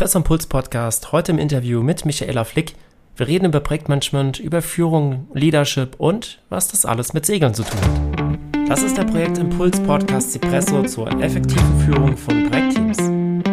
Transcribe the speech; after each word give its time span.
Espresso 0.00 0.16
Impuls 0.16 0.46
Podcast. 0.46 1.12
Heute 1.12 1.32
im 1.32 1.38
Interview 1.38 1.82
mit 1.82 2.06
Michaela 2.06 2.44
Flick. 2.44 2.74
Wir 3.16 3.28
reden 3.28 3.44
über 3.44 3.60
Projektmanagement, 3.60 4.40
über 4.40 4.62
Führung, 4.62 5.28
Leadership 5.34 5.96
und 5.98 6.40
was 6.48 6.68
das 6.68 6.86
alles 6.86 7.12
mit 7.12 7.26
Segeln 7.26 7.52
zu 7.52 7.64
tun 7.64 7.78
hat. 7.82 8.70
Das 8.70 8.82
ist 8.82 8.96
der 8.96 9.04
Projekt 9.04 9.36
Impuls 9.36 9.78
Podcast 9.80 10.34
Espresso 10.34 10.84
zur 10.84 11.08
effektiven 11.20 11.80
Führung 11.80 12.16
von 12.16 12.48
Projektteams. 12.48 12.96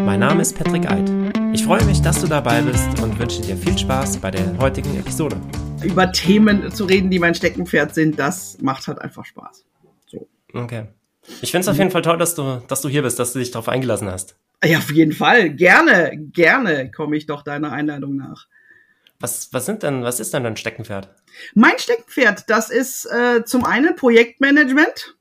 Mein 0.05 0.21
Name 0.21 0.41
ist 0.41 0.57
Patrick 0.57 0.89
Eid. 0.89 1.11
Ich 1.51 1.65
freue 1.65 1.83
mich, 1.83 2.01
dass 2.01 2.21
du 2.21 2.27
dabei 2.27 2.61
bist 2.61 3.01
und 3.01 3.19
wünsche 3.19 3.41
dir 3.41 3.57
viel 3.57 3.77
Spaß 3.77 4.15
bei 4.19 4.31
der 4.31 4.57
heutigen 4.57 4.97
Episode. 4.97 5.35
Über 5.83 6.13
Themen 6.13 6.71
zu 6.71 6.85
reden, 6.85 7.11
die 7.11 7.19
mein 7.19 7.35
Steckenpferd 7.35 7.93
sind, 7.93 8.17
das 8.17 8.57
macht 8.61 8.87
halt 8.87 8.99
einfach 8.99 9.25
Spaß. 9.25 9.65
So. 10.05 10.25
Okay. 10.53 10.85
Ich 11.41 11.51
finde 11.51 11.63
es 11.63 11.67
auf 11.67 11.77
jeden 11.77 11.91
Fall 11.91 12.03
toll, 12.03 12.17
dass 12.17 12.35
du, 12.35 12.61
dass 12.69 12.79
du 12.79 12.87
hier 12.87 13.01
bist, 13.01 13.19
dass 13.19 13.33
du 13.33 13.39
dich 13.39 13.51
darauf 13.51 13.67
eingelassen 13.67 14.09
hast. 14.09 14.37
Ja, 14.63 14.79
auf 14.79 14.91
jeden 14.91 15.13
Fall. 15.13 15.51
Gerne, 15.51 16.17
gerne 16.33 16.91
komme 16.91 17.15
ich 17.17 17.25
doch 17.25 17.43
deiner 17.43 17.71
Einladung 17.71 18.15
nach. 18.15 18.47
Was, 19.19 19.49
was 19.51 19.65
sind 19.65 19.83
denn, 19.83 20.03
was 20.03 20.19
ist 20.19 20.33
denn 20.33 20.43
dein 20.43 20.57
Steckenpferd? 20.57 21.09
Mein 21.53 21.77
Steckenpferd, 21.77 22.49
das 22.49 22.69
ist 22.69 23.05
äh, 23.05 23.43
zum 23.45 23.65
einen 23.65 23.95
Projektmanagement, 23.95 25.15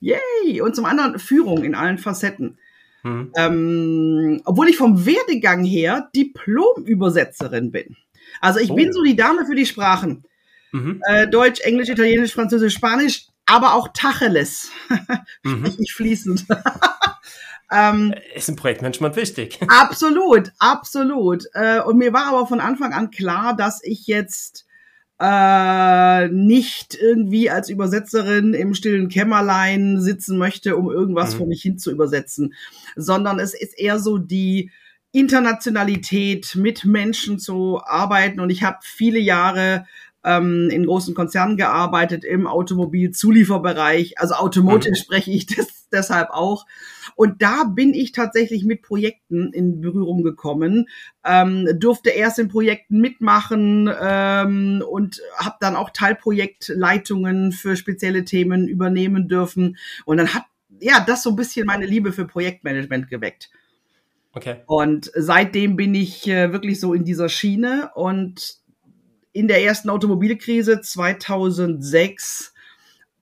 yay, 0.00 0.60
und 0.60 0.74
zum 0.74 0.84
anderen 0.84 1.18
Führung 1.18 1.64
in 1.64 1.74
allen 1.74 1.98
Facetten. 1.98 2.58
Hm. 3.02 3.32
Ähm, 3.36 4.42
obwohl 4.44 4.68
ich 4.68 4.76
vom 4.76 5.04
Werdegang 5.04 5.64
her 5.64 6.08
Diplom-Übersetzerin 6.14 7.72
bin. 7.72 7.96
Also 8.40 8.60
ich 8.60 8.70
oh. 8.70 8.74
bin 8.74 8.92
so 8.92 9.02
die 9.02 9.16
Dame 9.16 9.44
für 9.44 9.54
die 9.54 9.66
Sprachen. 9.66 10.24
Mhm. 10.72 11.02
Äh, 11.06 11.28
Deutsch, 11.28 11.60
Englisch, 11.60 11.90
Italienisch, 11.90 12.32
Französisch, 12.32 12.74
Spanisch, 12.74 13.26
aber 13.44 13.74
auch 13.74 13.88
Tacheles. 13.92 14.70
mhm. 15.42 15.74
ich 15.78 15.92
fließend. 15.92 16.46
Ähm, 17.72 18.14
ist 18.34 18.48
im 18.48 18.56
Projektmanagement 18.56 19.16
wichtig. 19.16 19.58
Absolut, 19.68 20.52
absolut. 20.58 21.44
Äh, 21.54 21.80
und 21.80 21.96
mir 21.96 22.12
war 22.12 22.26
aber 22.26 22.46
von 22.46 22.60
Anfang 22.60 22.92
an 22.92 23.10
klar, 23.10 23.56
dass 23.56 23.82
ich 23.82 24.06
jetzt 24.06 24.66
äh, 25.18 26.28
nicht 26.28 26.94
irgendwie 27.00 27.48
als 27.48 27.70
Übersetzerin 27.70 28.54
im 28.54 28.74
stillen 28.74 29.08
Kämmerlein 29.08 30.00
sitzen 30.00 30.36
möchte, 30.36 30.76
um 30.76 30.90
irgendwas 30.90 31.34
mhm. 31.34 31.38
vor 31.38 31.46
mich 31.46 31.62
hin 31.62 31.78
zu 31.78 31.90
übersetzen, 31.90 32.54
sondern 32.96 33.38
es 33.38 33.54
ist 33.54 33.78
eher 33.78 33.98
so 33.98 34.18
die 34.18 34.70
Internationalität 35.12 36.56
mit 36.56 36.84
Menschen 36.84 37.38
zu 37.38 37.80
arbeiten. 37.84 38.40
Und 38.40 38.50
ich 38.50 38.64
habe 38.64 38.78
viele 38.82 39.18
Jahre 39.18 39.86
ähm, 40.24 40.68
in 40.70 40.86
großen 40.86 41.14
Konzernen 41.14 41.56
gearbeitet, 41.56 42.24
im 42.24 42.46
Automobilzulieferbereich. 42.46 44.18
Also 44.18 44.34
Automotive 44.34 44.90
mhm. 44.90 44.96
spreche 44.96 45.30
ich 45.30 45.46
das, 45.46 45.81
deshalb 45.92 46.30
auch. 46.30 46.66
Und 47.14 47.42
da 47.42 47.64
bin 47.64 47.94
ich 47.94 48.12
tatsächlich 48.12 48.64
mit 48.64 48.82
Projekten 48.82 49.52
in 49.52 49.80
Berührung 49.80 50.22
gekommen, 50.22 50.88
ähm, 51.24 51.68
durfte 51.78 52.10
erst 52.10 52.38
in 52.38 52.48
Projekten 52.48 53.00
mitmachen 53.00 53.90
ähm, 54.00 54.82
und 54.88 55.20
habe 55.36 55.56
dann 55.60 55.76
auch 55.76 55.90
Teilprojektleitungen 55.90 57.52
für 57.52 57.76
spezielle 57.76 58.24
Themen 58.24 58.68
übernehmen 58.68 59.28
dürfen. 59.28 59.76
Und 60.04 60.16
dann 60.18 60.34
hat 60.34 60.44
ja 60.80 61.00
das 61.00 61.22
so 61.22 61.30
ein 61.30 61.36
bisschen 61.36 61.66
meine 61.66 61.86
Liebe 61.86 62.12
für 62.12 62.26
Projektmanagement 62.26 63.08
geweckt. 63.08 63.50
Okay. 64.34 64.56
Und 64.66 65.10
seitdem 65.14 65.76
bin 65.76 65.94
ich 65.94 66.26
äh, 66.26 66.52
wirklich 66.52 66.80
so 66.80 66.94
in 66.94 67.04
dieser 67.04 67.28
Schiene 67.28 67.90
und 67.94 68.56
in 69.32 69.48
der 69.48 69.62
ersten 69.62 69.90
Automobilkrise 69.90 70.80
2006, 70.80 72.54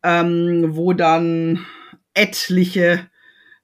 ähm, 0.03 0.71
wo 0.71 0.93
dann 0.93 1.67
etliche 2.15 3.09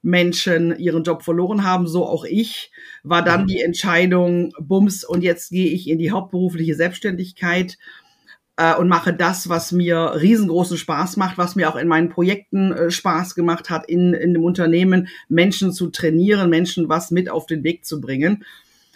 Menschen 0.03 0.79
ihren 0.79 1.03
Job 1.03 1.23
verloren 1.23 1.65
haben, 1.65 1.89
so 1.89 2.07
auch 2.07 2.25
ich, 2.25 2.71
war 3.03 3.23
dann 3.23 3.43
mhm. 3.43 3.47
die 3.49 3.61
Entscheidung, 3.61 4.53
bums, 4.61 5.05
und 5.05 5.23
jetzt 5.23 5.51
gehe 5.51 5.71
ich 5.71 5.89
in 5.89 5.99
die 5.99 6.13
hauptberufliche 6.13 6.77
Selbstständigkeit 6.77 7.77
äh, 8.57 8.75
und 8.77 8.89
mache 8.89 9.13
das, 9.13 9.49
was 9.49 9.73
mir 9.73 10.15
riesengroßen 10.21 10.77
Spaß 10.77 11.17
macht, 11.17 11.39
was 11.39 11.57
mir 11.57 11.69
auch 11.69 11.77
in 11.77 11.89
meinen 11.89 12.09
Projekten 12.09 12.73
äh, 12.73 12.91
Spaß 12.91 13.35
gemacht 13.35 13.71
hat, 13.71 13.89
in, 13.89 14.15
in 14.15 14.35
dem 14.35 14.45
Unternehmen 14.45 15.09
Menschen 15.29 15.73
zu 15.73 15.89
trainieren, 15.89 16.51
Menschen 16.51 16.89
was 16.89 17.11
mit 17.11 17.29
auf 17.29 17.47
den 17.47 17.65
Weg 17.65 17.85
zu 17.85 18.01
bringen. 18.01 18.45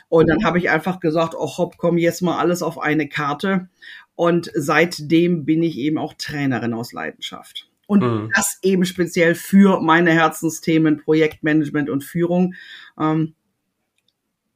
Und 0.09 0.29
dann 0.29 0.45
habe 0.45 0.59
ich 0.59 0.71
einfach 0.71 0.99
gesagt, 0.99 1.35
oh 1.37 1.57
hopp, 1.57 1.77
komm 1.77 1.97
jetzt 1.97 2.21
mal 2.21 2.39
alles 2.39 2.63
auf 2.63 2.81
eine 2.81 3.09
Karte. 3.09 3.69
Und 4.17 4.51
seitdem 4.55 5.45
bin 5.45 5.63
ich 5.63 5.79
eben 5.79 5.99
auch 5.99 6.15
Trainerin 6.15 6.75
aus 6.75 6.93
Leidenschaft. 6.93 7.70
Und 7.91 8.05
mhm. 8.05 8.31
das 8.37 8.61
eben 8.63 8.85
speziell 8.85 9.35
für 9.35 9.81
meine 9.81 10.13
Herzensthemen 10.13 10.99
Projektmanagement 10.99 11.91
und 11.91 12.05
Führung. 12.05 12.55
Ähm, 12.97 13.35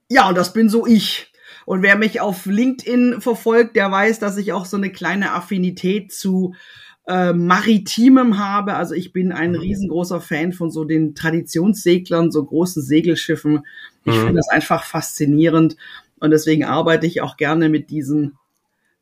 ja, 0.08 0.28
und 0.28 0.36
das 0.36 0.52
bin 0.52 0.68
so 0.68 0.86
ich. 0.86 1.32
Und 1.66 1.82
wer 1.82 1.96
mich 1.96 2.20
auf 2.20 2.46
LinkedIn 2.46 3.20
verfolgt, 3.20 3.74
der 3.74 3.90
weiß, 3.90 4.20
dass 4.20 4.36
ich 4.36 4.52
auch 4.52 4.66
so 4.66 4.76
eine 4.76 4.90
kleine 4.90 5.32
Affinität 5.32 6.12
zu 6.12 6.54
äh, 7.08 7.32
Maritimem 7.32 8.38
habe. 8.38 8.74
Also 8.74 8.94
ich 8.94 9.12
bin 9.12 9.32
ein 9.32 9.50
mhm. 9.50 9.58
riesengroßer 9.58 10.20
Fan 10.20 10.52
von 10.52 10.70
so 10.70 10.84
den 10.84 11.16
Traditionsseglern, 11.16 12.30
so 12.30 12.44
großen 12.44 12.84
Segelschiffen. 12.84 13.66
Ich 14.04 14.14
mhm. 14.14 14.20
finde 14.20 14.34
das 14.34 14.48
einfach 14.48 14.84
faszinierend 14.84 15.76
und 16.20 16.30
deswegen 16.30 16.62
arbeite 16.62 17.08
ich 17.08 17.20
auch 17.20 17.36
gerne 17.36 17.68
mit 17.68 17.90
diesen, 17.90 18.38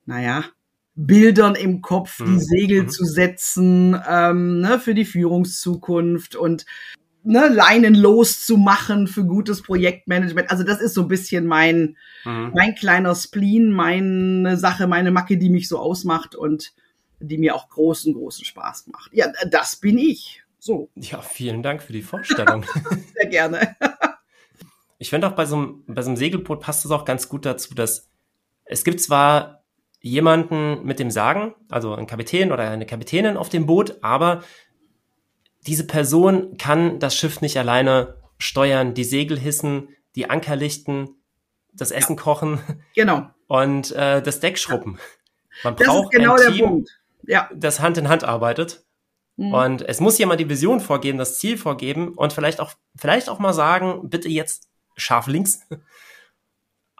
naja, 0.06 0.46
Bildern 0.94 1.54
im 1.54 1.80
Kopf, 1.80 2.18
die 2.18 2.24
mhm. 2.24 2.40
Segel 2.40 2.82
mhm. 2.82 2.88
zu 2.88 3.04
setzen 3.04 3.98
ähm, 4.06 4.60
ne, 4.60 4.78
für 4.78 4.94
die 4.94 5.06
Führungszukunft 5.06 6.36
und 6.36 6.66
ne, 7.24 7.48
Leinen 7.48 7.94
loszumachen 7.94 9.06
für 9.06 9.24
gutes 9.24 9.62
Projektmanagement. 9.62 10.50
Also 10.50 10.64
das 10.64 10.80
ist 10.80 10.94
so 10.94 11.02
ein 11.02 11.08
bisschen 11.08 11.46
mein, 11.46 11.96
mhm. 12.24 12.52
mein 12.54 12.74
kleiner 12.74 13.14
Spleen, 13.14 13.70
meine 13.70 14.56
Sache, 14.58 14.86
meine 14.86 15.10
Macke, 15.10 15.38
die 15.38 15.50
mich 15.50 15.68
so 15.68 15.78
ausmacht 15.78 16.34
und 16.34 16.72
die 17.20 17.38
mir 17.38 17.54
auch 17.54 17.68
großen, 17.68 18.12
großen 18.12 18.44
Spaß 18.44 18.88
macht. 18.88 19.12
Ja, 19.14 19.32
das 19.48 19.76
bin 19.76 19.96
ich. 19.96 20.42
So. 20.58 20.90
Ja, 20.94 21.22
vielen 21.22 21.62
Dank 21.62 21.82
für 21.82 21.92
die 21.92 22.02
Vorstellung. 22.02 22.64
Sehr 23.14 23.28
gerne. 23.30 23.76
ich 24.98 25.10
finde 25.10 25.28
auch 25.28 25.32
bei 25.32 25.46
so, 25.46 25.56
einem, 25.56 25.84
bei 25.86 26.02
so 26.02 26.10
einem 26.10 26.16
Segelboot 26.16 26.60
passt 26.60 26.84
es 26.84 26.90
auch 26.90 27.04
ganz 27.04 27.28
gut 27.28 27.46
dazu, 27.46 27.74
dass 27.74 28.08
es 28.64 28.84
gibt 28.84 29.00
zwar 29.00 29.61
jemanden 30.02 30.84
mit 30.84 30.98
dem 30.98 31.10
Sagen, 31.10 31.54
also 31.70 31.94
ein 31.94 32.06
Kapitän 32.06 32.52
oder 32.52 32.68
eine 32.68 32.86
Kapitänin 32.86 33.36
auf 33.36 33.48
dem 33.48 33.66
Boot, 33.66 33.98
aber 34.02 34.42
diese 35.66 35.86
Person 35.86 36.58
kann 36.58 36.98
das 36.98 37.16
Schiff 37.16 37.40
nicht 37.40 37.56
alleine 37.56 38.16
steuern, 38.38 38.94
die 38.94 39.04
Segel 39.04 39.38
hissen, 39.38 39.88
die 40.16 40.28
Anker 40.28 40.56
lichten, 40.56 41.16
das 41.72 41.92
Essen 41.92 42.16
ja. 42.16 42.22
kochen 42.22 42.60
genau. 42.94 43.30
und 43.46 43.92
äh, 43.92 44.20
das 44.20 44.40
Deck 44.40 44.58
schrubben. 44.58 44.98
Man 45.62 45.76
braucht 45.76 46.10
genau 46.10 46.34
ein 46.34 46.52
Team, 46.52 46.86
ja. 47.22 47.48
das 47.54 47.80
Hand 47.80 47.96
in 47.96 48.08
Hand 48.08 48.24
arbeitet. 48.24 48.84
Mhm. 49.36 49.54
Und 49.54 49.82
es 49.88 50.00
muss 50.00 50.18
jemand 50.18 50.40
die 50.40 50.48
Vision 50.48 50.80
vorgeben, 50.80 51.18
das 51.18 51.38
Ziel 51.38 51.56
vorgeben 51.56 52.14
und 52.14 52.32
vielleicht 52.32 52.60
auch, 52.60 52.72
vielleicht 52.96 53.28
auch 53.28 53.38
mal 53.38 53.52
sagen, 53.52 54.08
bitte 54.10 54.28
jetzt 54.28 54.68
scharf 54.96 55.28
links. 55.28 55.60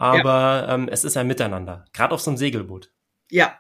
Aber 0.03 0.67
ja. 0.67 0.75
ähm, 0.75 0.89
es 0.91 1.05
ist 1.05 1.17
ein 1.17 1.29
Miteinander, 1.29 1.85
gerade 1.93 2.13
auf 2.13 2.21
so 2.21 2.31
einem 2.31 2.37
Segelboot. 2.37 2.91
Ja. 3.31 3.55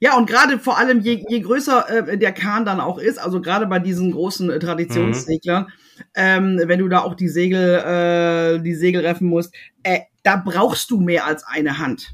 Ja, 0.00 0.16
und 0.16 0.28
gerade 0.28 0.58
vor 0.58 0.76
allem, 0.78 1.00
je, 1.00 1.24
je 1.28 1.40
größer 1.40 2.08
äh, 2.08 2.18
der 2.18 2.32
Kahn 2.32 2.64
dann 2.64 2.80
auch 2.80 2.98
ist, 2.98 3.18
also 3.18 3.40
gerade 3.40 3.66
bei 3.66 3.78
diesen 3.78 4.10
großen 4.10 4.50
äh, 4.50 4.58
Traditionsseglern, 4.58 5.62
mhm. 5.64 5.70
ähm, 6.14 6.60
wenn 6.64 6.80
du 6.80 6.88
da 6.88 7.00
auch 7.00 7.14
die 7.14 7.28
Segel, 7.28 7.78
äh, 7.78 8.60
die 8.62 8.74
Segel 8.74 9.06
reffen 9.06 9.28
musst, 9.28 9.54
äh, 9.84 10.00
da 10.24 10.36
brauchst 10.36 10.90
du 10.90 11.00
mehr 11.00 11.24
als 11.24 11.44
eine 11.44 11.78
Hand. 11.78 12.12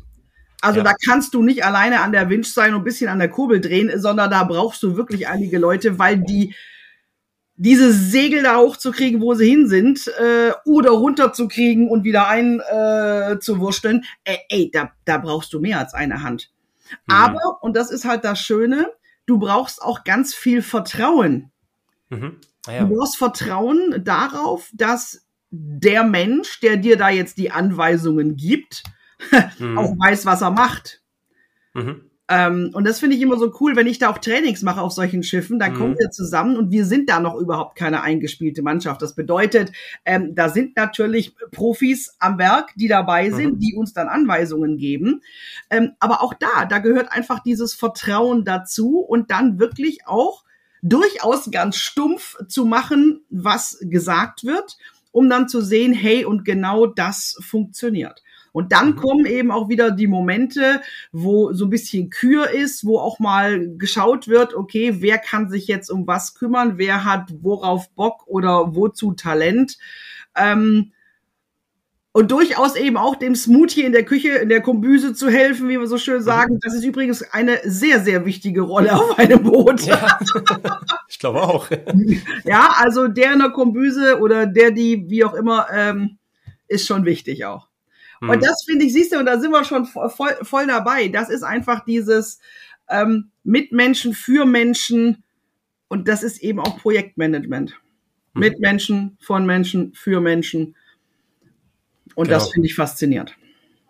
Also 0.61 0.79
ja. 0.79 0.85
da 0.85 0.93
kannst 1.09 1.33
du 1.33 1.43
nicht 1.43 1.65
alleine 1.65 2.03
an 2.03 2.13
der 2.13 2.29
Winch 2.29 2.53
sein 2.53 2.75
und 2.75 2.83
ein 2.83 2.85
bisschen 2.85 3.09
an 3.09 3.19
der 3.21 3.31
Kurbel 3.31 3.61
drehen, 3.61 3.91
sondern 3.99 4.31
da 4.31 4.45
brauchst 4.45 4.83
du 4.83 4.97
wirklich 4.97 5.27
einige 5.29 5.59
Leute, 5.59 5.99
weil 5.99 6.19
die 6.19 6.55
diese 7.63 7.93
Segel 7.93 8.43
da 8.43 8.57
hochzukriegen, 8.57 9.21
wo 9.21 9.35
sie 9.35 9.49
hin 9.49 9.69
sind, 9.69 10.09
äh, 10.19 10.51
oder 10.65 10.91
runterzukriegen 10.91 11.89
und 11.89 12.03
wieder 12.03 12.27
ein 12.27 12.59
äh, 12.59 13.39
zu 13.39 13.61
wursteln, 13.61 14.05
äh, 14.25 14.39
ey, 14.49 14.71
da, 14.73 14.91
da 15.05 15.19
brauchst 15.19 15.53
du 15.53 15.61
mehr 15.61 15.79
als 15.79 15.95
eine 15.95 16.23
Hand. 16.23 16.51
Mhm. 17.07 17.15
Aber, 17.15 17.63
und 17.63 17.77
das 17.77 17.93
ist 17.93 18.05
halt 18.05 18.25
das 18.25 18.41
Schöne, 18.41 18.91
du 19.27 19.39
brauchst 19.39 19.81
auch 19.81 20.03
ganz 20.03 20.35
viel 20.35 20.61
Vertrauen. 20.61 21.53
Mhm. 22.09 22.41
Ah, 22.67 22.73
ja. 22.73 22.85
Du 22.85 22.97
brauchst 22.97 23.17
Vertrauen 23.17 24.03
darauf, 24.05 24.69
dass 24.75 25.25
der 25.51 26.03
Mensch, 26.03 26.59
der 26.59 26.79
dir 26.79 26.97
da 26.97 27.11
jetzt 27.11 27.39
die 27.39 27.53
Anweisungen 27.53 28.37
gibt, 28.37 28.83
mhm. 29.61 29.79
auch 29.79 29.95
weiß, 29.99 30.27
was 30.27 30.43
er 30.43 30.51
macht. 30.51 31.01
Mhm. 31.75 32.11
Ähm, 32.33 32.71
und 32.73 32.87
das 32.87 32.99
finde 32.99 33.15
ich 33.15 33.21
immer 33.21 33.37
so 33.37 33.53
cool, 33.61 33.77
wenn 33.77 33.87
ich 33.87 33.99
da 33.99 34.09
auch 34.09 34.17
Trainings 34.17 34.63
mache 34.63 34.81
auf 34.81 34.93
solchen 34.93 35.23
Schiffen, 35.23 35.59
dann 35.59 35.75
mhm. 35.75 35.77
kommen 35.77 35.99
wir 35.99 36.11
zusammen 36.11 36.57
und 36.57 36.71
wir 36.71 36.87
sind 36.87 37.11
da 37.11 37.21
noch 37.21 37.35
überhaupt 37.35 37.77
keine 37.77 38.03
eingespielte 38.03 38.63
Mannschaft. 38.63 39.03
Das 39.03 39.15
bedeutet, 39.15 39.73
ähm, 40.07 40.35
da 40.35 40.49
sind 40.49 40.75
natürlich 40.75 41.35
Profis 41.51 42.17
am 42.21 42.39
Werk, 42.39 42.71
die 42.77 42.89
dabei 42.89 43.31
sind, 43.31 43.57
mhm. 43.57 43.59
die 43.59 43.75
uns 43.75 43.93
dann 43.93 44.09
Anweisungen 44.09 44.79
geben. 44.79 45.21
Ähm, 45.69 45.93
aber 45.99 46.23
auch 46.23 46.33
da, 46.33 46.65
da 46.65 46.79
gehört 46.79 47.13
einfach 47.13 47.41
dieses 47.41 47.75
Vertrauen 47.75 48.47
dazu 48.47 49.01
und 49.01 49.31
dann 49.31 49.59
wirklich 49.59 50.07
auch 50.07 50.45
durchaus 50.81 51.51
ganz 51.51 51.77
stumpf 51.77 52.39
zu 52.49 52.65
machen, 52.65 53.21
was 53.29 53.79
gesagt 53.83 54.45
wird 54.45 54.79
um 55.13 55.29
dann 55.29 55.47
zu 55.47 55.61
sehen, 55.61 55.93
hey, 55.93 56.25
und 56.25 56.45
genau 56.45 56.87
das 56.87 57.37
funktioniert. 57.41 58.23
Und 58.53 58.73
dann 58.73 58.91
mhm. 58.91 58.97
kommen 58.97 59.27
eben 59.27 59.51
auch 59.51 59.69
wieder 59.69 59.91
die 59.91 60.07
Momente, 60.07 60.83
wo 61.11 61.53
so 61.53 61.67
ein 61.67 61.71
bisschen 61.71 62.11
Kür 62.11 62.51
ist, 62.51 62.85
wo 62.85 62.99
auch 62.99 63.19
mal 63.19 63.77
geschaut 63.77 64.29
wird, 64.29 64.55
okay, 64.55 64.97
wer 65.01 65.19
kann 65.19 65.49
sich 65.49 65.67
jetzt 65.67 65.91
um 65.91 66.07
was 66.07 66.35
kümmern, 66.35 66.79
wer 66.79 67.05
hat 67.05 67.33
worauf 67.41 67.91
Bock 67.91 68.27
oder 68.27 68.75
wozu 68.75 69.13
Talent. 69.13 69.79
Ähm, 70.37 70.93
und 72.15 72.31
durchaus 72.31 72.77
eben 72.77 72.99
auch 72.99 73.17
dem 73.17 73.35
Smoothie 73.35 73.85
in 73.85 73.93
der 73.93 74.05
Küche, 74.05 74.33
in 74.33 74.51
der 74.51 74.61
Kombüse 74.61 75.15
zu 75.15 75.31
helfen, 75.31 75.71
wie 75.71 75.81
wir 75.81 75.87
so 75.87 75.97
schön 75.97 76.23
sagen. 76.23 76.59
Das 76.61 76.75
ist 76.75 76.85
übrigens 76.85 77.23
eine 77.33 77.61
sehr, 77.65 78.01
sehr 78.01 78.27
wichtige 78.27 78.61
Rolle 78.61 78.95
auf 78.95 79.19
einem 79.19 79.43
Boot. 79.43 79.81
Ja, 79.87 80.19
ich 81.09 81.19
glaube 81.19 81.41
auch. 81.41 81.71
ja, 82.45 82.75
also 82.77 83.09
der 83.09 83.33
in 83.33 83.39
der 83.39 83.51
Kombüse 83.51 84.21
oder 84.21 84.47
der, 84.47 84.73
die, 84.73 85.09
wie 85.09 85.25
auch 85.25 85.33
immer, 85.33 85.69
ähm, 85.75 86.19
ist 86.69 86.87
schon 86.87 87.07
wichtig 87.07 87.47
auch. 87.47 87.72
Mhm. 88.23 88.31
Und 88.31 88.45
das 88.45 88.63
finde 88.65 88.85
ich, 88.85 88.93
siehst 88.93 89.13
du, 89.13 89.19
und 89.19 89.27
da 89.27 89.39
sind 89.41 89.51
wir 89.51 89.65
schon 89.65 89.85
voll, 89.85 90.37
voll 90.43 90.67
dabei. 90.69 91.09
Das 91.09 91.29
ist 91.29 91.43
einfach 91.43 91.85
dieses 91.85 92.39
ähm, 92.89 93.31
mit 93.43 93.73
Menschen, 93.73 94.15
für 94.15 94.47
Menschen. 94.47 95.25
Und 95.89 96.07
das 96.07 96.23
ist 96.23 96.41
eben 96.41 96.61
auch 96.61 96.79
Projektmanagement. 96.79 97.75
Mhm. 98.35 98.41
Mit 98.41 98.61
Menschen, 98.61 99.19
von 99.21 99.45
Menschen, 99.45 99.93
für 99.95 100.21
Menschen. 100.21 100.77
Und 102.15 102.29
genau. 102.29 102.39
das 102.39 102.53
finde 102.53 102.67
ich 102.67 102.77
faszinierend. 102.77 103.37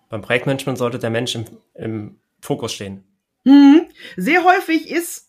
Beim 0.09 0.23
Projektmanagement 0.23 0.79
sollte 0.79 0.99
der 0.99 1.11
Mensch 1.11 1.35
im, 1.35 1.45
im 1.75 2.17
Fokus 2.41 2.73
stehen. 2.73 3.05
Mhm. 3.45 3.83
Sehr 4.17 4.45
häufig 4.45 4.91
ist 4.91 5.29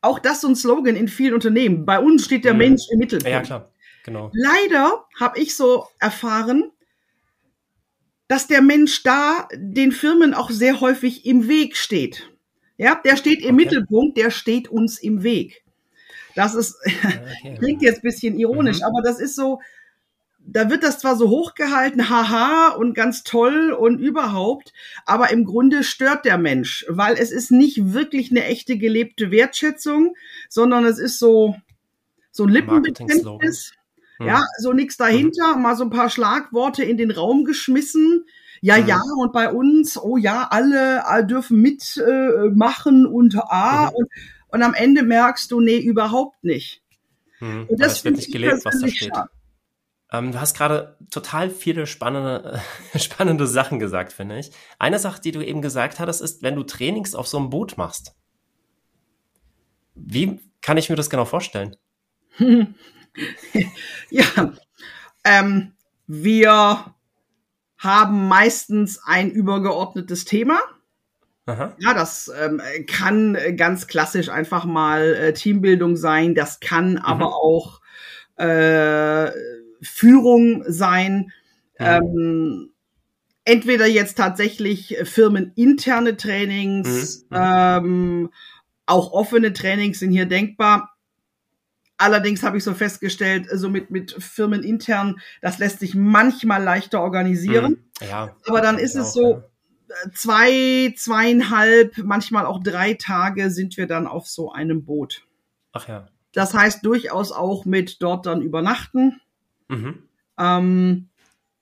auch 0.00 0.18
das 0.18 0.40
so 0.40 0.48
ein 0.48 0.56
Slogan 0.56 0.96
in 0.96 1.08
vielen 1.08 1.34
Unternehmen. 1.34 1.84
Bei 1.84 1.98
uns 2.00 2.24
steht 2.24 2.46
der 2.46 2.54
mhm. 2.54 2.58
Mensch 2.58 2.82
im 2.90 2.98
Mittelpunkt. 2.98 3.30
Ja, 3.30 3.42
klar. 3.42 3.68
Genau. 4.04 4.30
Leider 4.32 5.04
habe 5.20 5.38
ich 5.38 5.54
so 5.54 5.86
erfahren, 6.00 6.72
dass 8.28 8.46
der 8.46 8.62
Mensch 8.62 9.02
da 9.02 9.48
den 9.54 9.92
Firmen 9.92 10.34
auch 10.34 10.50
sehr 10.50 10.80
häufig 10.80 11.26
im 11.26 11.48
Weg 11.48 11.76
steht. 11.76 12.30
Ja, 12.78 13.00
der 13.04 13.16
steht 13.16 13.40
im 13.40 13.54
okay. 13.54 13.64
Mittelpunkt, 13.64 14.16
der 14.16 14.30
steht 14.30 14.68
uns 14.68 14.98
im 14.98 15.22
Weg. 15.22 15.62
Das 16.34 16.54
ist, 16.54 16.76
okay. 16.84 17.56
klingt 17.58 17.82
jetzt 17.82 18.02
bisschen 18.02 18.38
ironisch, 18.38 18.78
mhm. 18.78 18.84
aber 18.84 19.02
das 19.02 19.20
ist 19.20 19.36
so, 19.36 19.60
da 20.44 20.70
wird 20.70 20.82
das 20.82 20.98
zwar 20.98 21.16
so 21.16 21.28
hochgehalten, 21.28 22.08
haha, 22.08 22.74
und 22.74 22.94
ganz 22.94 23.22
toll 23.22 23.72
und 23.72 23.98
überhaupt, 23.98 24.72
aber 25.06 25.30
im 25.30 25.44
Grunde 25.44 25.84
stört 25.84 26.24
der 26.24 26.38
Mensch, 26.38 26.84
weil 26.88 27.16
es 27.16 27.30
ist 27.30 27.50
nicht 27.50 27.92
wirklich 27.92 28.30
eine 28.30 28.44
echte 28.44 28.78
gelebte 28.78 29.30
Wertschätzung, 29.30 30.16
sondern 30.48 30.84
es 30.84 30.98
ist 30.98 31.18
so, 31.18 31.54
so 32.30 32.44
ein 32.44 32.48
Lippenbekenntnis. 32.48 33.74
Hm. 34.22 34.28
Ja, 34.28 34.44
so 34.58 34.72
nichts 34.72 34.96
dahinter, 34.96 35.56
mhm. 35.56 35.62
mal 35.62 35.76
so 35.76 35.84
ein 35.84 35.90
paar 35.90 36.08
Schlagworte 36.08 36.84
in 36.84 36.96
den 36.96 37.10
Raum 37.10 37.44
geschmissen. 37.44 38.24
Ja, 38.60 38.78
mhm. 38.78 38.86
ja, 38.86 39.00
und 39.18 39.32
bei 39.32 39.50
uns, 39.50 39.98
oh 39.98 40.16
ja, 40.16 40.48
alle, 40.50 41.06
alle 41.06 41.26
dürfen 41.26 41.60
mitmachen 41.60 43.04
äh, 43.04 43.08
und 43.08 43.36
ah, 43.36 43.90
mhm. 43.90 43.96
und, 43.96 44.08
und 44.48 44.62
am 44.62 44.74
Ende 44.74 45.02
merkst 45.02 45.50
du, 45.50 45.60
nee, 45.60 45.78
überhaupt 45.78 46.44
nicht. 46.44 46.82
Mhm. 47.40 47.66
Und 47.68 47.80
das, 47.80 47.94
das 47.94 48.04
wird 48.04 48.16
nicht 48.16 48.32
gelebt, 48.32 48.64
was 48.64 48.80
da 48.80 48.88
steht. 48.88 49.12
Ähm, 50.12 50.30
du 50.30 50.40
hast 50.40 50.56
gerade 50.56 50.96
total 51.10 51.50
viele 51.50 51.86
spannende, 51.86 52.60
spannende 52.96 53.46
Sachen 53.46 53.78
gesagt, 53.78 54.12
finde 54.12 54.38
ich. 54.38 54.52
Eine 54.78 54.98
Sache, 54.98 55.20
die 55.20 55.32
du 55.32 55.44
eben 55.44 55.62
gesagt 55.62 55.98
hattest, 55.98 56.22
ist, 56.22 56.42
wenn 56.42 56.54
du 56.54 56.62
Trainings 56.62 57.14
auf 57.14 57.26
so 57.26 57.38
einem 57.38 57.50
Boot 57.50 57.76
machst. 57.78 58.14
Wie 59.94 60.40
kann 60.60 60.76
ich 60.76 60.88
mir 60.88 60.96
das 60.96 61.10
genau 61.10 61.24
vorstellen? 61.24 61.76
ja, 64.10 64.52
ähm, 65.24 65.72
wir 66.06 66.94
haben 67.78 68.28
meistens 68.28 69.00
ein 69.04 69.30
übergeordnetes 69.30 70.24
Thema. 70.24 70.60
Aha. 71.46 71.74
Ja, 71.78 71.94
das 71.94 72.30
ähm, 72.40 72.62
kann 72.86 73.36
ganz 73.56 73.88
klassisch 73.88 74.28
einfach 74.28 74.64
mal 74.64 75.14
äh, 75.14 75.32
Teambildung 75.32 75.96
sein. 75.96 76.34
Das 76.34 76.60
kann 76.60 76.92
mhm. 76.92 76.98
aber 76.98 77.34
auch 77.36 77.80
äh, 78.36 79.30
Führung 79.82 80.62
sein. 80.66 81.32
Mhm. 81.78 81.86
Ähm, 81.86 82.70
entweder 83.44 83.86
jetzt 83.86 84.16
tatsächlich 84.16 84.96
firmeninterne 85.02 86.16
Trainings, 86.16 87.26
mhm. 87.30 87.36
ähm, 87.36 88.30
auch 88.86 89.12
offene 89.12 89.52
Trainings 89.52 89.98
sind 89.98 90.12
hier 90.12 90.26
denkbar. 90.26 90.91
Allerdings 92.02 92.42
habe 92.42 92.58
ich 92.58 92.64
so 92.64 92.74
festgestellt, 92.74 93.46
so 93.52 93.70
mit, 93.70 93.92
mit 93.92 94.10
Firmen 94.18 94.64
intern, 94.64 95.20
das 95.40 95.58
lässt 95.58 95.78
sich 95.78 95.94
manchmal 95.94 96.60
leichter 96.60 97.00
organisieren. 97.00 97.78
Mhm. 98.00 98.08
Ja, 98.08 98.34
Aber 98.48 98.60
dann 98.60 98.76
ist 98.76 98.96
es 98.96 99.10
auch, 99.10 99.12
so, 99.12 99.42
ja. 99.88 100.10
zwei, 100.12 100.92
zweieinhalb, 100.96 101.98
manchmal 101.98 102.44
auch 102.44 102.60
drei 102.60 102.94
Tage 102.94 103.50
sind 103.50 103.76
wir 103.76 103.86
dann 103.86 104.08
auf 104.08 104.26
so 104.26 104.50
einem 104.50 104.84
Boot. 104.84 105.22
Ach 105.72 105.86
ja. 105.86 106.08
Das 106.32 106.54
heißt 106.54 106.84
durchaus 106.84 107.30
auch 107.30 107.66
mit 107.66 108.02
dort 108.02 108.26
dann 108.26 108.42
übernachten. 108.42 109.20
Mhm. 109.68 110.02
Ähm, 110.40 111.08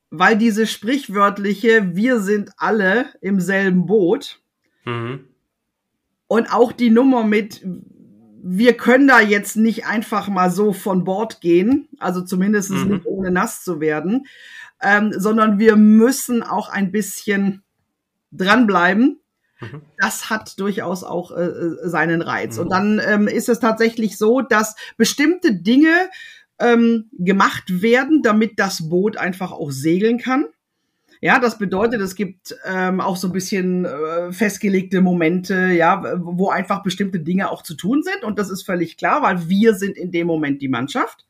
weil 0.08 0.38
diese 0.38 0.66
sprichwörtliche, 0.66 1.94
wir 1.94 2.20
sind 2.20 2.52
alle 2.56 3.10
im 3.20 3.40
selben 3.40 3.84
Boot. 3.84 4.40
Mhm. 4.86 5.28
Und 6.28 6.50
auch 6.50 6.72
die 6.72 6.88
Nummer 6.88 7.24
mit, 7.24 7.62
wir 8.42 8.76
können 8.76 9.08
da 9.08 9.20
jetzt 9.20 9.56
nicht 9.56 9.86
einfach 9.86 10.28
mal 10.28 10.50
so 10.50 10.72
von 10.72 11.04
Bord 11.04 11.40
gehen, 11.40 11.88
also 11.98 12.22
zumindest 12.22 12.70
mhm. 12.70 12.88
nicht 12.88 13.06
ohne 13.06 13.30
nass 13.30 13.62
zu 13.62 13.80
werden, 13.80 14.26
ähm, 14.82 15.12
sondern 15.16 15.58
wir 15.58 15.76
müssen 15.76 16.42
auch 16.42 16.68
ein 16.68 16.90
bisschen 16.90 17.62
dranbleiben. 18.32 19.20
Mhm. 19.60 19.82
Das 19.98 20.30
hat 20.30 20.58
durchaus 20.58 21.04
auch 21.04 21.32
äh, 21.32 21.44
äh 21.44 21.88
seinen 21.88 22.22
Reiz. 22.22 22.56
Mhm. 22.56 22.62
Und 22.62 22.68
dann 22.70 23.00
ähm, 23.04 23.28
ist 23.28 23.48
es 23.48 23.60
tatsächlich 23.60 24.16
so, 24.16 24.40
dass 24.40 24.76
bestimmte 24.96 25.54
Dinge 25.54 26.08
ähm, 26.58 27.10
gemacht 27.12 27.82
werden, 27.82 28.22
damit 28.22 28.58
das 28.58 28.88
Boot 28.88 29.16
einfach 29.16 29.52
auch 29.52 29.70
segeln 29.70 30.18
kann. 30.18 30.46
Ja, 31.22 31.38
das 31.38 31.58
bedeutet, 31.58 32.00
es 32.00 32.14
gibt 32.14 32.56
ähm, 32.64 33.00
auch 33.00 33.16
so 33.16 33.28
ein 33.28 33.32
bisschen 33.32 33.84
äh, 33.84 34.32
festgelegte 34.32 35.02
Momente, 35.02 35.66
ja, 35.66 36.02
wo 36.18 36.48
einfach 36.48 36.82
bestimmte 36.82 37.20
Dinge 37.20 37.50
auch 37.50 37.62
zu 37.62 37.74
tun 37.74 38.02
sind. 38.02 38.24
Und 38.24 38.38
das 38.38 38.48
ist 38.48 38.62
völlig 38.62 38.96
klar, 38.96 39.22
weil 39.22 39.48
wir 39.48 39.74
sind 39.74 39.98
in 39.98 40.10
dem 40.12 40.26
Moment 40.26 40.62
die 40.62 40.68
Mannschaft. 40.68 41.26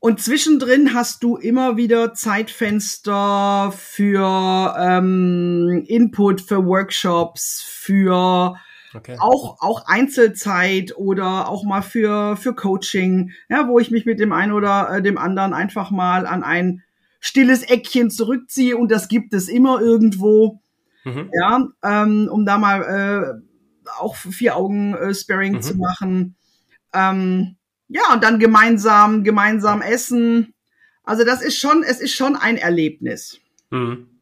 Und 0.00 0.20
zwischendrin 0.20 0.94
hast 0.94 1.22
du 1.22 1.36
immer 1.36 1.76
wieder 1.76 2.12
Zeitfenster 2.12 3.72
für 3.74 4.74
ähm, 4.78 5.84
Input, 5.86 6.42
für 6.42 6.66
Workshops, 6.66 7.64
für 7.66 8.56
okay. 8.94 9.16
auch, 9.18 9.62
auch 9.62 9.86
Einzelzeit 9.86 10.94
oder 10.96 11.48
auch 11.48 11.64
mal 11.64 11.82
für, 11.82 12.36
für 12.36 12.54
Coaching, 12.54 13.30
ja, 13.48 13.68
wo 13.68 13.78
ich 13.78 13.90
mich 13.90 14.04
mit 14.04 14.18
dem 14.18 14.32
einen 14.32 14.52
oder 14.52 14.96
äh, 14.96 15.02
dem 15.02 15.18
anderen 15.18 15.54
einfach 15.54 15.90
mal 15.90 16.26
an 16.26 16.42
ein 16.42 16.82
stilles 17.24 17.62
Eckchen 17.62 18.10
zurückziehe 18.10 18.76
und 18.76 18.90
das 18.90 19.08
gibt 19.08 19.32
es 19.32 19.48
immer 19.48 19.80
irgendwo. 19.80 20.60
Mhm. 21.04 21.30
Ja, 21.32 21.68
ähm, 21.82 22.28
um 22.30 22.44
da 22.44 22.58
mal 22.58 22.82
äh, 22.82 23.88
auch 23.98 24.14
vier 24.14 24.56
Augen 24.56 24.94
äh, 24.94 25.14
Sparring 25.14 25.54
mhm. 25.54 25.62
zu 25.62 25.74
machen. 25.76 26.36
Ähm, 26.92 27.56
ja, 27.88 28.12
und 28.12 28.22
dann 28.22 28.38
gemeinsam, 28.38 29.24
gemeinsam 29.24 29.80
essen. 29.80 30.52
Also 31.02 31.24
das 31.24 31.40
ist 31.40 31.58
schon, 31.58 31.82
es 31.82 31.98
ist 31.98 32.12
schon 32.12 32.36
ein 32.36 32.58
Erlebnis. 32.58 33.40
Mhm. 33.70 34.20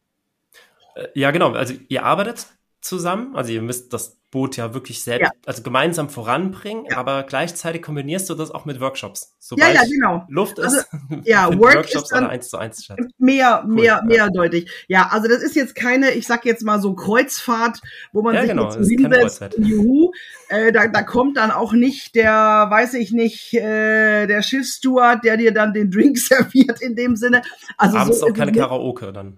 Äh, 0.95 1.07
ja, 1.13 1.31
genau. 1.31 1.51
Also 1.51 1.73
ihr 1.89 2.05
arbeitet 2.05 2.47
zusammen, 2.79 3.35
also 3.35 3.51
ihr 3.51 3.61
müsst 3.61 3.91
das 3.91 4.15
Boot 4.33 4.57
ja 4.57 4.73
wirklich 4.73 5.03
selbst, 5.03 5.21
ja. 5.21 5.31
also 5.45 5.61
gemeinsam 5.61 6.09
voranbringen, 6.09 6.85
ja. 6.89 6.97
aber 6.97 7.21
gleichzeitig 7.21 7.83
kombinierst 7.83 8.27
du 8.31 8.33
das 8.33 8.49
auch 8.49 8.65
mit 8.65 8.81
Workshops. 8.81 9.35
Sobald 9.37 9.75
ja, 9.75 9.83
ja, 9.83 9.87
genau. 9.87 10.25
Luft 10.27 10.57
ist, 10.57 10.73
also, 10.73 10.85
ja, 11.23 11.47
Work 11.49 11.75
Workshops 11.75 12.05
ist 12.05 12.11
dann 12.11 12.25
eins 12.25 12.49
zu 12.49 12.57
eins 12.57 12.83
statt. 12.83 12.99
Mehr, 13.19 13.63
cool, 13.63 13.75
mehr, 13.75 14.03
ja. 14.09 14.29
deutlich. 14.29 14.69
Ja, 14.87 15.09
also 15.11 15.27
das 15.27 15.43
ist 15.43 15.55
jetzt 15.55 15.75
keine, 15.75 16.11
ich 16.13 16.25
sag 16.25 16.45
jetzt 16.45 16.63
mal 16.63 16.81
so 16.81 16.95
Kreuzfahrt, 16.95 17.79
wo 18.11 18.23
man 18.23 18.33
ja, 18.33 18.41
sich 18.41 18.49
genau, 18.49 18.73
jetzt 18.73 18.89
hinsetzt, 18.89 19.55
juhu, 19.59 20.11
äh, 20.49 20.71
da, 20.71 20.87
da 20.87 21.03
kommt 21.03 21.37
dann 21.37 21.51
auch 21.51 21.73
nicht 21.73 22.15
der, 22.15 22.65
weiß 22.69 22.95
ich 22.95 23.11
nicht, 23.11 23.53
äh, 23.53 24.25
der 24.25 24.41
Schiffssteward, 24.41 25.23
der 25.23 25.37
dir 25.37 25.53
dann 25.53 25.73
den 25.73 25.91
Drink 25.91 26.17
serviert 26.17 26.81
in 26.81 26.95
dem 26.95 27.15
Sinne. 27.15 27.43
Also 27.77 27.97
Abends 27.97 28.19
so 28.19 28.25
auch 28.25 28.33
keine 28.33 28.51
Karaoke 28.51 29.13
dann. 29.13 29.37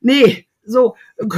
Nee, 0.00 0.46
so 0.62 0.94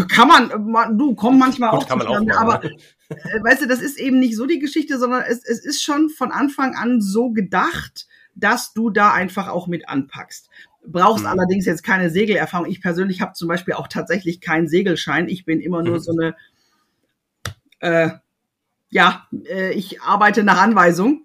kann 0.08 0.28
man, 0.28 0.98
du 0.98 1.14
komm 1.14 1.38
manchmal 1.38 1.70
Gut, 1.70 1.84
auch 1.84 1.88
kann 1.88 1.98
man 1.98 2.06
auch 2.06 2.36
aber 2.38 2.64
äh, 2.64 2.70
weißt 3.08 3.62
du, 3.62 3.66
das 3.66 3.80
ist 3.80 3.98
eben 3.98 4.18
nicht 4.18 4.36
so 4.36 4.46
die 4.46 4.58
Geschichte, 4.58 4.98
sondern 4.98 5.22
es, 5.22 5.44
es 5.44 5.64
ist 5.64 5.82
schon 5.82 6.10
von 6.10 6.30
Anfang 6.30 6.74
an 6.74 7.00
so 7.00 7.30
gedacht, 7.30 8.06
dass 8.34 8.72
du 8.72 8.90
da 8.90 9.12
einfach 9.12 9.48
auch 9.48 9.66
mit 9.66 9.88
anpackst. 9.88 10.48
Brauchst 10.86 11.24
mhm. 11.24 11.30
allerdings 11.30 11.66
jetzt 11.66 11.82
keine 11.82 12.10
Segelerfahrung. 12.10 12.68
Ich 12.68 12.80
persönlich 12.80 13.20
habe 13.20 13.32
zum 13.32 13.48
Beispiel 13.48 13.74
auch 13.74 13.88
tatsächlich 13.88 14.40
keinen 14.40 14.68
Segelschein. 14.68 15.28
Ich 15.28 15.44
bin 15.44 15.60
immer 15.60 15.82
nur 15.82 15.96
mhm. 15.96 16.00
so 16.00 16.12
eine, 16.12 16.36
äh, 17.80 18.10
ja, 18.90 19.26
äh, 19.46 19.72
ich 19.72 20.00
arbeite 20.02 20.44
nach 20.44 20.60
Anweisung. 20.60 21.24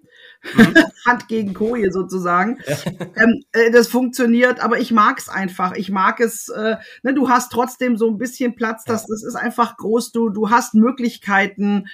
Mhm. 0.54 0.74
Hand 1.06 1.28
gegen 1.28 1.54
Koje 1.54 1.90
sozusagen. 1.90 2.58
Ja. 2.66 2.76
Ähm, 3.16 3.44
äh, 3.52 3.70
das 3.70 3.88
funktioniert, 3.88 4.60
aber 4.60 4.78
ich 4.78 4.92
mag 4.92 5.18
es 5.18 5.28
einfach. 5.28 5.74
Ich 5.74 5.90
mag 5.90 6.20
es, 6.20 6.48
äh, 6.48 6.76
ne, 7.02 7.14
du 7.14 7.28
hast 7.28 7.52
trotzdem 7.52 7.96
so 7.96 8.08
ein 8.10 8.18
bisschen 8.18 8.54
Platz, 8.54 8.84
das, 8.84 9.06
das 9.06 9.22
ist 9.22 9.34
einfach 9.34 9.76
groß, 9.76 10.12
du, 10.12 10.30
du 10.30 10.50
hast 10.50 10.74
Möglichkeiten. 10.74 11.86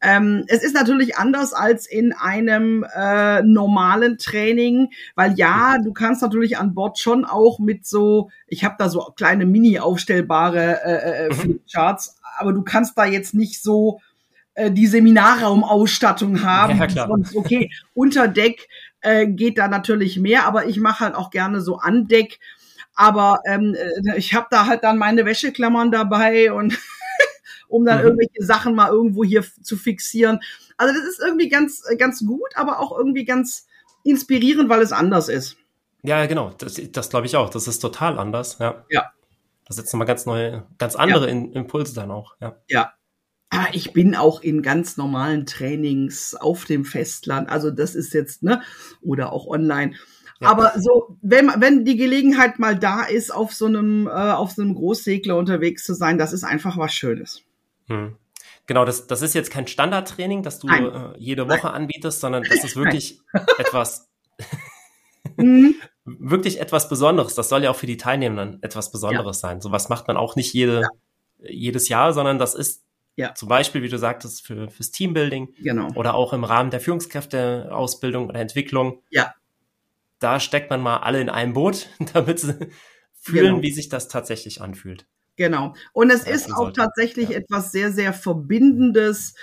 Ähm, 0.00 0.44
es 0.48 0.62
ist 0.62 0.74
natürlich 0.74 1.16
anders 1.16 1.52
als 1.52 1.86
in 1.86 2.12
einem 2.12 2.84
äh, 2.94 3.42
normalen 3.42 4.18
Training, 4.18 4.90
weil 5.14 5.34
ja, 5.34 5.78
du 5.78 5.92
kannst 5.92 6.22
natürlich 6.22 6.58
an 6.58 6.74
Bord 6.74 6.98
schon 6.98 7.24
auch 7.24 7.58
mit 7.58 7.86
so, 7.86 8.30
ich 8.46 8.64
habe 8.64 8.76
da 8.78 8.88
so 8.88 9.00
kleine 9.16 9.46
mini 9.46 9.78
aufstellbare 9.78 10.80
äh, 10.84 11.26
äh, 11.26 11.34
mhm. 11.34 11.60
Charts, 11.72 12.20
aber 12.38 12.52
du 12.52 12.62
kannst 12.62 12.98
da 12.98 13.06
jetzt 13.06 13.34
nicht 13.34 13.62
so 13.62 14.00
äh, 14.56 14.70
die 14.70 14.86
Seminarraumausstattung 14.86 16.42
haben. 16.42 16.78
Ja, 16.78 16.86
klar. 16.86 17.10
Und 17.10 17.36
okay, 17.36 17.70
unter 17.94 18.26
Deck 18.26 18.68
äh, 19.02 19.26
geht 19.26 19.58
da 19.58 19.68
natürlich 19.68 20.18
mehr, 20.18 20.46
aber 20.46 20.66
ich 20.66 20.80
mache 20.80 21.04
halt 21.04 21.14
auch 21.14 21.30
gerne 21.30 21.60
so 21.60 21.76
an 21.76 22.08
Deck. 22.08 22.40
Aber 22.94 23.40
ähm, 23.44 23.74
äh, 23.74 24.16
ich 24.16 24.32
habe 24.32 24.46
da 24.50 24.66
halt 24.66 24.82
dann 24.82 24.96
meine 24.96 25.26
Wäscheklammern 25.26 25.90
dabei 25.90 26.52
und 26.52 26.78
um 27.68 27.84
dann 27.84 27.98
mhm. 27.98 28.04
irgendwelche 28.04 28.44
Sachen 28.44 28.74
mal 28.74 28.88
irgendwo 28.88 29.24
hier 29.24 29.44
zu 29.62 29.76
fixieren. 29.76 30.40
Also 30.78 30.94
das 30.94 31.06
ist 31.06 31.20
irgendwie 31.20 31.50
ganz, 31.50 31.82
ganz 31.98 32.24
gut, 32.24 32.48
aber 32.54 32.80
auch 32.80 32.96
irgendwie 32.96 33.26
ganz 33.26 33.66
inspirierend, 34.04 34.70
weil 34.70 34.80
es 34.80 34.92
anders 34.92 35.28
ist. 35.28 35.58
Ja, 36.02 36.24
genau. 36.24 36.52
Das, 36.56 36.80
das 36.92 37.10
glaube 37.10 37.26
ich 37.26 37.36
auch. 37.36 37.50
Das 37.50 37.68
ist 37.68 37.80
total 37.80 38.18
anders. 38.18 38.56
Ja. 38.58 38.86
Ja. 38.88 39.12
Das 39.66 39.76
setzt 39.76 39.92
nochmal 39.92 40.06
ganz 40.06 40.24
neue, 40.24 40.64
ganz 40.78 40.96
andere 40.96 41.26
ja. 41.26 41.32
Impulse 41.34 41.94
dann 41.94 42.10
auch. 42.10 42.36
Ja. 42.40 42.56
Ja. 42.68 42.92
Ah, 43.56 43.68
ich 43.72 43.92
bin 43.92 44.14
auch 44.14 44.42
in 44.42 44.60
ganz 44.60 44.98
normalen 44.98 45.46
Trainings 45.46 46.34
auf 46.34 46.66
dem 46.66 46.84
Festland. 46.84 47.48
Also 47.48 47.70
das 47.70 47.94
ist 47.94 48.12
jetzt, 48.12 48.42
ne, 48.42 48.60
oder 49.00 49.32
auch 49.32 49.46
online. 49.46 49.94
Ja. 50.40 50.50
Aber 50.50 50.74
so, 50.76 51.16
wenn, 51.22 51.50
wenn 51.58 51.86
die 51.86 51.96
Gelegenheit 51.96 52.58
mal 52.58 52.78
da 52.78 53.04
ist, 53.04 53.32
auf 53.32 53.54
so 53.54 53.64
einem, 53.64 54.06
äh, 54.06 54.10
auf 54.10 54.52
so 54.52 54.60
einem 54.60 54.74
Großsegler 54.74 55.36
unterwegs 55.36 55.84
zu 55.84 55.94
sein, 55.94 56.18
das 56.18 56.34
ist 56.34 56.44
einfach 56.44 56.76
was 56.76 56.92
Schönes. 56.92 57.42
Hm. 57.86 58.16
Genau, 58.66 58.84
das, 58.84 59.06
das 59.06 59.22
ist 59.22 59.34
jetzt 59.34 59.50
kein 59.50 59.66
Standardtraining, 59.66 60.42
das 60.42 60.58
du 60.58 60.68
äh, 60.68 61.16
jede 61.16 61.48
Woche 61.48 61.68
Nein. 61.68 61.82
anbietest, 61.82 62.20
sondern 62.20 62.42
das 62.42 62.62
ist 62.62 62.76
wirklich 62.76 63.20
etwas, 63.58 64.10
mhm. 65.36 65.76
wirklich 66.04 66.60
etwas 66.60 66.90
Besonderes. 66.90 67.34
Das 67.34 67.48
soll 67.48 67.62
ja 67.62 67.70
auch 67.70 67.76
für 67.76 67.86
die 67.86 67.96
Teilnehmenden 67.96 68.62
etwas 68.62 68.90
Besonderes 68.90 69.40
ja. 69.40 69.48
sein. 69.48 69.60
Sowas 69.62 69.88
macht 69.88 70.08
man 70.08 70.18
auch 70.18 70.36
nicht 70.36 70.52
jede, 70.52 70.82
ja. 70.82 70.88
jedes 71.48 71.88
Jahr, 71.88 72.12
sondern 72.12 72.38
das 72.38 72.54
ist 72.54 72.85
ja. 73.16 73.34
Zum 73.34 73.48
Beispiel, 73.48 73.82
wie 73.82 73.88
du 73.88 73.98
sagtest, 73.98 74.46
für, 74.46 74.70
fürs 74.70 74.90
Teambuilding. 74.90 75.54
Genau. 75.58 75.90
Oder 75.94 76.14
auch 76.14 76.34
im 76.34 76.44
Rahmen 76.44 76.70
der 76.70 76.80
Führungskräfteausbildung 76.80 78.28
oder 78.28 78.40
Entwicklung. 78.40 79.02
Ja. 79.10 79.34
Da 80.18 80.38
steckt 80.38 80.70
man 80.70 80.82
mal 80.82 80.98
alle 80.98 81.20
in 81.20 81.30
einem 81.30 81.54
Boot, 81.54 81.88
damit 82.12 82.40
sie 82.40 82.54
fühlen, 83.14 83.54
genau. 83.54 83.62
wie 83.62 83.72
sich 83.72 83.88
das 83.88 84.08
tatsächlich 84.08 84.60
anfühlt. 84.60 85.06
Genau. 85.36 85.74
Und 85.92 86.10
es 86.10 86.24
ist 86.24 86.52
auch 86.52 86.58
sollte. 86.58 86.80
tatsächlich 86.80 87.30
ja. 87.30 87.38
etwas 87.38 87.72
sehr, 87.72 87.90
sehr 87.90 88.12
Verbindendes. 88.12 89.34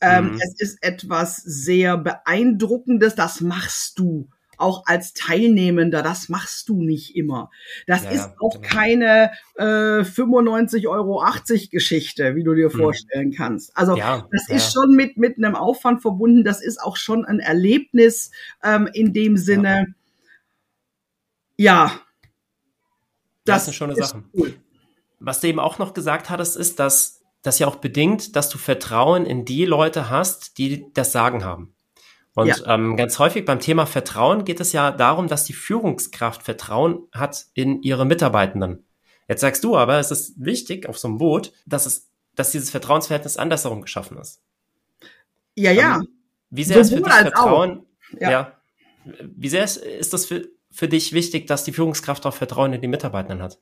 Ähm, 0.00 0.32
mhm. 0.32 0.40
Es 0.40 0.60
ist 0.60 0.82
etwas 0.82 1.36
sehr 1.36 1.98
Beeindruckendes. 1.98 3.14
Das 3.14 3.40
machst 3.42 3.98
du 3.98 4.30
auch 4.58 4.84
als 4.86 5.14
Teilnehmender, 5.14 6.02
das 6.02 6.28
machst 6.28 6.68
du 6.68 6.82
nicht 6.82 7.16
immer. 7.16 7.50
Das 7.86 8.04
ja, 8.04 8.10
ist 8.10 8.30
auch 8.40 8.60
genau. 8.60 8.68
keine 8.68 9.30
äh, 9.56 10.02
95,80 10.02 10.88
Euro 10.88 11.24
Geschichte, 11.70 12.34
wie 12.34 12.44
du 12.44 12.54
dir 12.54 12.70
hm. 12.70 12.78
vorstellen 12.78 13.32
kannst. 13.32 13.76
Also 13.76 13.96
ja, 13.96 14.26
das 14.30 14.48
ja. 14.48 14.56
ist 14.56 14.72
schon 14.72 14.94
mit, 14.94 15.16
mit 15.16 15.38
einem 15.38 15.54
Aufwand 15.54 16.02
verbunden, 16.02 16.44
das 16.44 16.62
ist 16.62 16.82
auch 16.82 16.96
schon 16.96 17.24
ein 17.24 17.40
Erlebnis 17.40 18.30
ähm, 18.62 18.88
in 18.92 19.12
dem 19.12 19.36
Sinne, 19.36 19.94
ja. 21.58 22.00
Das, 23.44 23.64
das 23.66 23.74
ist 23.74 23.82
eine 23.82 23.92
schöne 23.92 24.06
Sache. 24.06 24.24
Cool. 24.34 24.54
Was 25.18 25.40
du 25.40 25.48
eben 25.48 25.58
auch 25.58 25.78
noch 25.78 25.92
gesagt 25.92 26.30
hattest, 26.30 26.56
ist, 26.56 26.78
dass 26.78 27.22
das 27.42 27.58
ja 27.58 27.66
auch 27.66 27.76
bedingt, 27.76 28.36
dass 28.36 28.48
du 28.48 28.58
Vertrauen 28.58 29.26
in 29.26 29.44
die 29.44 29.64
Leute 29.64 30.08
hast, 30.08 30.58
die 30.58 30.92
das 30.94 31.12
Sagen 31.12 31.44
haben. 31.44 31.74
Und 32.38 32.46
ja. 32.46 32.72
ähm, 32.72 32.96
ganz 32.96 33.18
häufig 33.18 33.44
beim 33.44 33.58
Thema 33.58 33.84
Vertrauen 33.84 34.44
geht 34.44 34.60
es 34.60 34.70
ja 34.70 34.92
darum, 34.92 35.26
dass 35.26 35.42
die 35.42 35.52
Führungskraft 35.52 36.44
Vertrauen 36.44 37.08
hat 37.10 37.46
in 37.52 37.82
ihre 37.82 38.06
Mitarbeitenden. 38.06 38.86
Jetzt 39.26 39.40
sagst 39.40 39.64
du 39.64 39.76
aber, 39.76 39.98
es 39.98 40.12
ist 40.12 40.34
wichtig 40.36 40.88
auf 40.88 40.96
so 40.96 41.08
einem 41.08 41.18
Boot, 41.18 41.52
dass 41.66 41.84
es, 41.84 42.06
dass 42.36 42.52
dieses 42.52 42.70
Vertrauensverhältnis 42.70 43.38
andersherum 43.38 43.82
geschaffen 43.82 44.18
ist. 44.18 44.40
Ja, 45.56 45.72
ja. 45.72 45.96
Ähm, 45.96 46.08
wie 46.50 46.62
sehr 46.62 46.78
ist 46.78 46.90
für 46.90 47.00
dich 47.00 47.12
Vertrauen? 47.12 47.84
Ja. 48.20 48.30
ja. 48.30 48.60
Wie 49.04 49.48
sehr 49.48 49.64
ist, 49.64 49.78
ist 49.78 50.12
das 50.12 50.26
für, 50.26 50.48
für 50.70 50.86
dich 50.86 51.12
wichtig, 51.12 51.48
dass 51.48 51.64
die 51.64 51.72
Führungskraft 51.72 52.24
auch 52.24 52.34
Vertrauen 52.34 52.72
in 52.72 52.80
die 52.80 52.86
Mitarbeitenden 52.86 53.42
hat? 53.42 53.58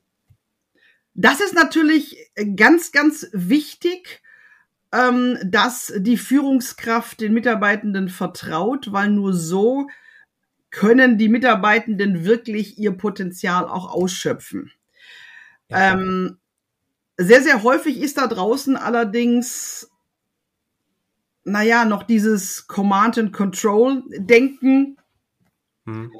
Das 1.14 1.40
ist 1.40 1.54
natürlich 1.54 2.18
ganz, 2.56 2.92
ganz 2.92 3.26
wichtig 3.32 4.20
ähm, 4.92 5.38
dass 5.44 5.92
die 5.96 6.16
Führungskraft 6.16 7.20
den 7.20 7.34
Mitarbeitenden 7.34 8.08
vertraut, 8.08 8.92
weil 8.92 9.10
nur 9.10 9.32
so 9.32 9.88
können 10.70 11.18
die 11.18 11.28
Mitarbeitenden 11.28 12.24
wirklich 12.24 12.78
ihr 12.78 12.92
Potenzial 12.92 13.66
auch 13.66 13.90
ausschöpfen. 13.90 14.72
Ja. 15.68 15.92
Ähm, 15.94 16.38
sehr, 17.18 17.42
sehr 17.42 17.62
häufig 17.62 17.98
ist 17.98 18.18
da 18.18 18.26
draußen 18.26 18.76
allerdings, 18.76 19.90
naja, 21.44 21.84
noch 21.84 22.02
dieses 22.02 22.66
Command 22.66 23.18
and 23.18 23.32
Control 23.32 24.02
Denken, 24.18 24.98
hm. 25.86 26.12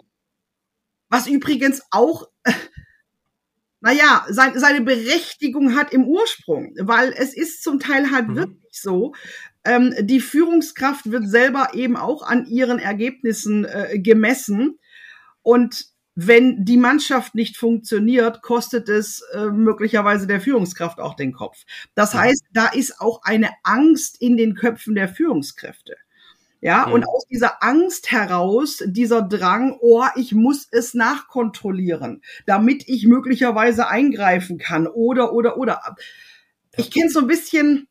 was 1.09 1.27
übrigens 1.27 1.83
auch 1.91 2.29
naja, 3.87 4.27
sein, 4.29 4.59
seine 4.59 4.81
Berechtigung 4.81 5.77
hat 5.77 5.93
im 5.93 6.09
Ursprung, 6.09 6.75
weil 6.77 7.15
es 7.17 7.37
ist 7.37 7.63
zum 7.63 7.79
Teil 7.79 8.11
halt 8.11 8.27
mhm. 8.27 8.35
wirklich 8.35 8.81
so, 8.81 9.15
ähm, 9.63 9.95
die 10.01 10.19
Führungskraft 10.19 11.13
wird 11.13 11.29
selber 11.29 11.71
eben 11.73 11.97
auch 11.97 12.25
an 12.25 12.47
ihren 12.47 12.81
Ergebnissen 12.81 13.65
äh, 13.65 14.01
gemessen 14.01 14.81
und 15.43 15.85
wenn 16.17 16.65
die 16.65 16.79
Mannschaft 16.79 17.37
nicht 17.37 17.57
funktioniert, 17.57 18.43
kostet 18.43 18.89
es 18.89 19.21
äh, 19.33 19.51
möglicherweise 19.51 20.27
der 20.27 20.41
Führungskraft 20.41 20.99
auch 20.99 21.15
den 21.15 21.33
Kopf. 21.33 21.65
Das 21.95 22.13
heißt, 22.13 22.43
da 22.53 22.67
ist 22.67 23.01
auch 23.01 23.23
eine 23.23 23.51
Angst 23.63 24.21
in 24.21 24.37
den 24.37 24.57
Köpfen 24.57 24.97
der 24.97 25.09
Führungskräfte. 25.09 25.97
Ja, 26.61 26.87
mhm. 26.87 26.93
und 26.95 27.05
aus 27.09 27.27
dieser 27.27 27.63
Angst 27.63 28.11
heraus, 28.11 28.83
dieser 28.87 29.23
Drang, 29.23 29.77
oh, 29.81 30.05
ich 30.17 30.33
muss 30.33 30.67
es 30.71 30.95
nachkontrollieren, 30.95 32.23
damit 32.47 32.89
ich 32.89 33.07
möglicherweise 33.07 33.89
eingreifen 33.89 34.59
kann 34.59 34.87
oder, 34.87 35.33
oder, 35.33 35.59
oder. 35.59 35.97
Ich 36.77 36.91
kenne 36.91 37.11
so 37.11 37.21
ein 37.21 37.27
bisschen 37.27 37.89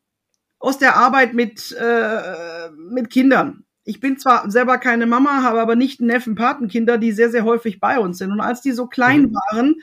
aus 0.60 0.78
der 0.78 0.96
Arbeit 0.96 1.34
mit, 1.34 1.76
äh, 1.80 2.70
mit 2.72 3.10
Kindern. 3.10 3.66
Ich 3.84 4.00
bin 4.00 4.18
zwar 4.18 4.50
selber 4.50 4.80
keine 4.80 5.06
Mama, 5.06 5.44
habe 5.44 5.62
aber 5.62 5.76
nicht 5.76 6.02
Neffen, 6.02 6.34
Patenkinder, 6.34 6.98
die 6.98 7.12
sehr, 7.12 7.30
sehr 7.30 7.44
häufig 7.44 7.80
bei 7.80 8.00
uns 8.00 8.18
sind. 8.18 8.32
Und 8.32 8.42
als 8.42 8.62
die 8.62 8.72
so 8.72 8.88
klein 8.88 9.24
mhm. 9.24 9.36
waren, 9.36 9.76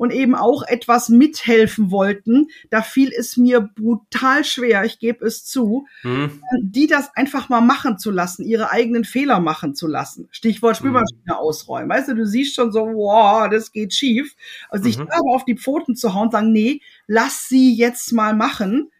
und 0.00 0.14
eben 0.14 0.34
auch 0.34 0.62
etwas 0.62 1.10
mithelfen 1.10 1.90
wollten, 1.90 2.48
da 2.70 2.80
fiel 2.80 3.12
es 3.14 3.36
mir 3.36 3.60
brutal 3.60 4.46
schwer, 4.46 4.82
ich 4.86 4.98
gebe 4.98 5.26
es 5.26 5.44
zu, 5.44 5.86
mhm. 6.02 6.40
die 6.62 6.86
das 6.86 7.14
einfach 7.14 7.50
mal 7.50 7.60
machen 7.60 7.98
zu 7.98 8.10
lassen, 8.10 8.42
ihre 8.42 8.70
eigenen 8.70 9.04
Fehler 9.04 9.40
machen 9.40 9.74
zu 9.74 9.86
lassen. 9.86 10.26
Stichwort 10.30 10.78
Spülmaschine 10.78 11.20
mhm. 11.26 11.32
ausräumen. 11.32 11.90
Weißt 11.90 12.08
du, 12.08 12.14
du 12.14 12.24
siehst 12.26 12.54
schon 12.54 12.72
so, 12.72 12.80
wow, 12.80 13.50
das 13.50 13.72
geht 13.72 13.92
schief. 13.92 14.36
Also 14.70 14.84
sich 14.84 14.96
mhm. 14.96 15.06
da 15.10 15.18
auf 15.34 15.44
die 15.44 15.58
Pfoten 15.58 15.94
zu 15.94 16.14
hauen 16.14 16.28
und 16.28 16.32
sagen, 16.32 16.50
nee, 16.50 16.80
lass 17.06 17.50
sie 17.50 17.74
jetzt 17.74 18.10
mal 18.14 18.34
machen. 18.34 18.90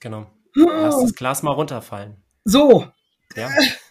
Genau. 0.00 0.30
Lass 0.54 0.98
das 0.98 1.14
Glas 1.14 1.42
mal 1.42 1.52
runterfallen. 1.52 2.16
So. 2.44 2.86
Ja. 3.36 3.50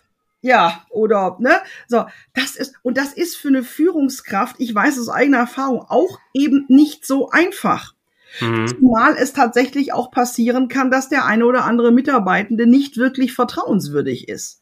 Ja, 0.48 0.86
oder, 0.90 1.36
ne? 1.42 1.60
So, 1.90 2.06
das 2.34 2.56
ist, 2.56 2.76
und 2.82 2.98
das 2.98 3.12
ist 3.12 3.36
für 3.36 3.50
eine 3.50 3.64
Führungskraft, 3.64 4.56
ich 4.60 4.74
weiß 4.74 4.98
aus 4.98 5.10
eigener 5.10 5.40
Erfahrung, 5.40 5.82
auch 5.82 6.22
eben 6.34 6.64
nicht 6.70 7.06
so 7.06 7.30
einfach. 7.30 7.96
Mhm. 8.40 8.66
Zumal 8.66 9.18
es 9.18 9.34
tatsächlich 9.34 9.92
auch 9.92 10.10
passieren 10.10 10.70
kann, 10.70 10.90
dass 10.90 11.10
der 11.10 11.26
eine 11.26 11.46
oder 11.46 11.66
andere 11.66 11.92
Mitarbeitende 11.92 12.66
nicht 12.66 12.96
wirklich 12.96 13.34
vertrauenswürdig 13.34 14.30
ist. 14.30 14.62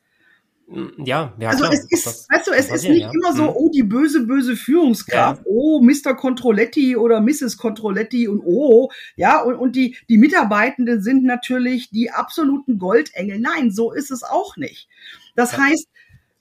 Ja, 0.67 1.33
ja. 1.37 1.49
Also 1.49 1.65
klar. 1.65 1.73
es 1.73 1.85
ist, 1.89 2.05
das, 2.07 2.27
weißt 2.29 2.47
du, 2.47 2.51
es 2.51 2.71
ist 2.71 2.89
nicht 2.89 3.01
ja. 3.01 3.11
immer 3.11 3.33
so, 3.33 3.43
mhm. 3.43 3.53
oh, 3.55 3.69
die 3.69 3.83
böse, 3.83 4.25
böse 4.25 4.55
Führungskraft, 4.55 5.41
ja. 5.41 5.45
oh, 5.47 5.79
Mr. 5.81 6.15
Controletti 6.15 6.97
oder 6.97 7.21
Mrs. 7.21 7.57
Controletti 7.57 8.27
und 8.27 8.41
oh, 8.43 8.89
ja, 9.15 9.41
und, 9.41 9.55
und 9.55 9.75
die, 9.75 9.95
die 10.09 10.17
Mitarbeitenden 10.17 11.03
sind 11.03 11.23
natürlich 11.23 11.91
die 11.91 12.09
absoluten 12.09 12.79
Goldengel. 12.79 13.39
Nein, 13.39 13.71
so 13.71 13.91
ist 13.91 14.09
es 14.09 14.23
auch 14.23 14.57
nicht. 14.57 14.89
Das 15.35 15.51
ja. 15.51 15.59
heißt, 15.59 15.87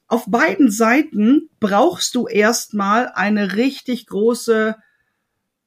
auf 0.06 0.24
beiden 0.26 0.70
Seiten 0.70 1.50
brauchst 1.60 2.14
du 2.14 2.26
erstmal 2.26 3.08
eine 3.08 3.56
richtig 3.56 4.06
große, 4.06 4.76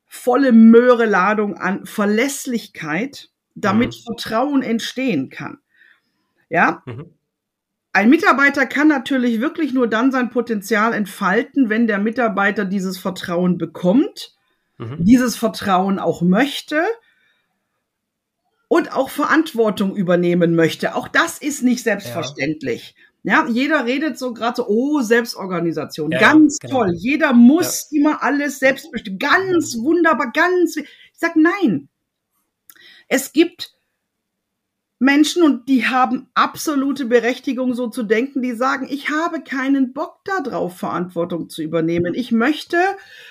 volle 0.08 0.52
Möhre-Ladung 0.52 1.56
an 1.58 1.86
Verlässlichkeit, 1.86 3.30
damit 3.54 3.90
mhm. 3.90 4.04
Vertrauen 4.04 4.64
entstehen 4.64 5.30
kann. 5.30 5.60
Ja. 6.50 6.82
Mhm. 6.86 7.17
Ein 7.94 8.10
Mitarbeiter 8.10 8.65
kann 8.65 8.88
natürlich 8.88 9.41
wirklich 9.41 9.74
nur 9.74 9.88
dann 9.88 10.12
sein 10.12 10.29
Potenzial 10.29 10.94
entfalten, 10.94 11.70
wenn 11.70 11.88
der 11.88 11.98
Mitarbeiter 11.98 12.65
dieses 12.65 12.98
Vertrauen 12.98 13.58
bekommt, 13.58 14.36
mhm. 14.77 14.98
dieses 15.00 15.36
Vertrauen 15.36 15.98
auch 15.98 16.22
möchte 16.22 16.84
und 18.67 18.94
auch 18.94 19.10
Verantwortung 19.10 19.96
übernehmen 19.96 20.56
möchte. 20.56 20.96
Auch 20.96 21.08
das 21.08 21.39
ist 21.39 21.63
nicht 21.63 21.84
selbstverständlich. 21.84 22.96
Ja, 23.24 23.46
ja 23.46 23.50
jeder 23.50 23.86
redet 23.86 24.17
so 24.17 24.34
gerade 24.34 24.58
so, 24.58 24.67
oh, 24.67 25.01
Selbstorganisation, 25.01 26.12
ja, 26.12 26.20
ganz 26.20 26.60
genau. 26.60 26.84
toll. 26.84 26.94
Jeder 26.96 27.34
muss 27.34 27.88
ja. 27.89 28.00
immer 28.00 28.24
alles 28.24 28.60
selbst 28.60 28.91
bestimmen. 28.91 29.20
Ganz 29.20 29.77
wunderbar, 29.79 30.32
ganz. 30.34 30.77
Ich 30.77 30.88
sag 31.13 31.36
nein. 31.36 31.89
Es 33.08 33.32
gibt 33.32 33.76
Menschen 35.00 35.44
und 35.44 35.70
die 35.70 35.86
haben 35.86 36.27
absolute 36.34 37.06
Berechtigung, 37.06 37.75
so 37.75 37.88
zu 37.88 38.01
denken, 38.01 38.42
die 38.42 38.54
sagen, 38.54 38.88
ich 38.89 39.12
habe 39.12 39.42
keinen 39.42 39.94
Bock 39.94 40.22
darauf, 40.25 40.77
Verantwortung 40.77 41.50
zu 41.50 41.62
übernehmen. 41.62 42.16
Ich 42.16 42.32
möchte 42.32 42.77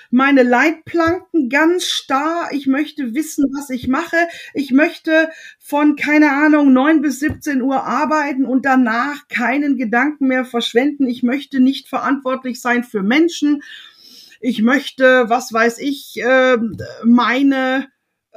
meine 0.09 0.43
Leitplanken 0.43 1.49
ganz 1.49 1.85
starr, 1.85 2.49
ich 2.51 2.67
möchte 2.67 3.13
wissen, 3.13 3.45
was 3.53 3.69
ich 3.69 3.89
mache. 3.89 4.15
Ich 4.53 4.71
möchte 4.71 5.29
von, 5.59 5.97
keine 5.97 6.31
Ahnung, 6.31 6.71
neun 6.71 7.01
bis 7.01 7.19
17 7.19 7.61
Uhr 7.61 7.83
arbeiten 7.83 8.45
und 8.45 8.65
danach 8.65 9.27
keinen 9.27 9.77
Gedanken 9.77 10.27
mehr 10.27 10.45
verschwenden. 10.45 11.07
Ich 11.07 11.21
möchte 11.21 11.59
nicht 11.59 11.89
verantwortlich 11.89 12.61
sein 12.61 12.85
für 12.85 13.03
Menschen. 13.03 13.61
Ich 14.39 14.61
möchte, 14.61 15.29
was 15.29 15.51
weiß 15.51 15.79
ich, 15.79 16.21
ähm, 16.23 16.77
meine 17.03 17.87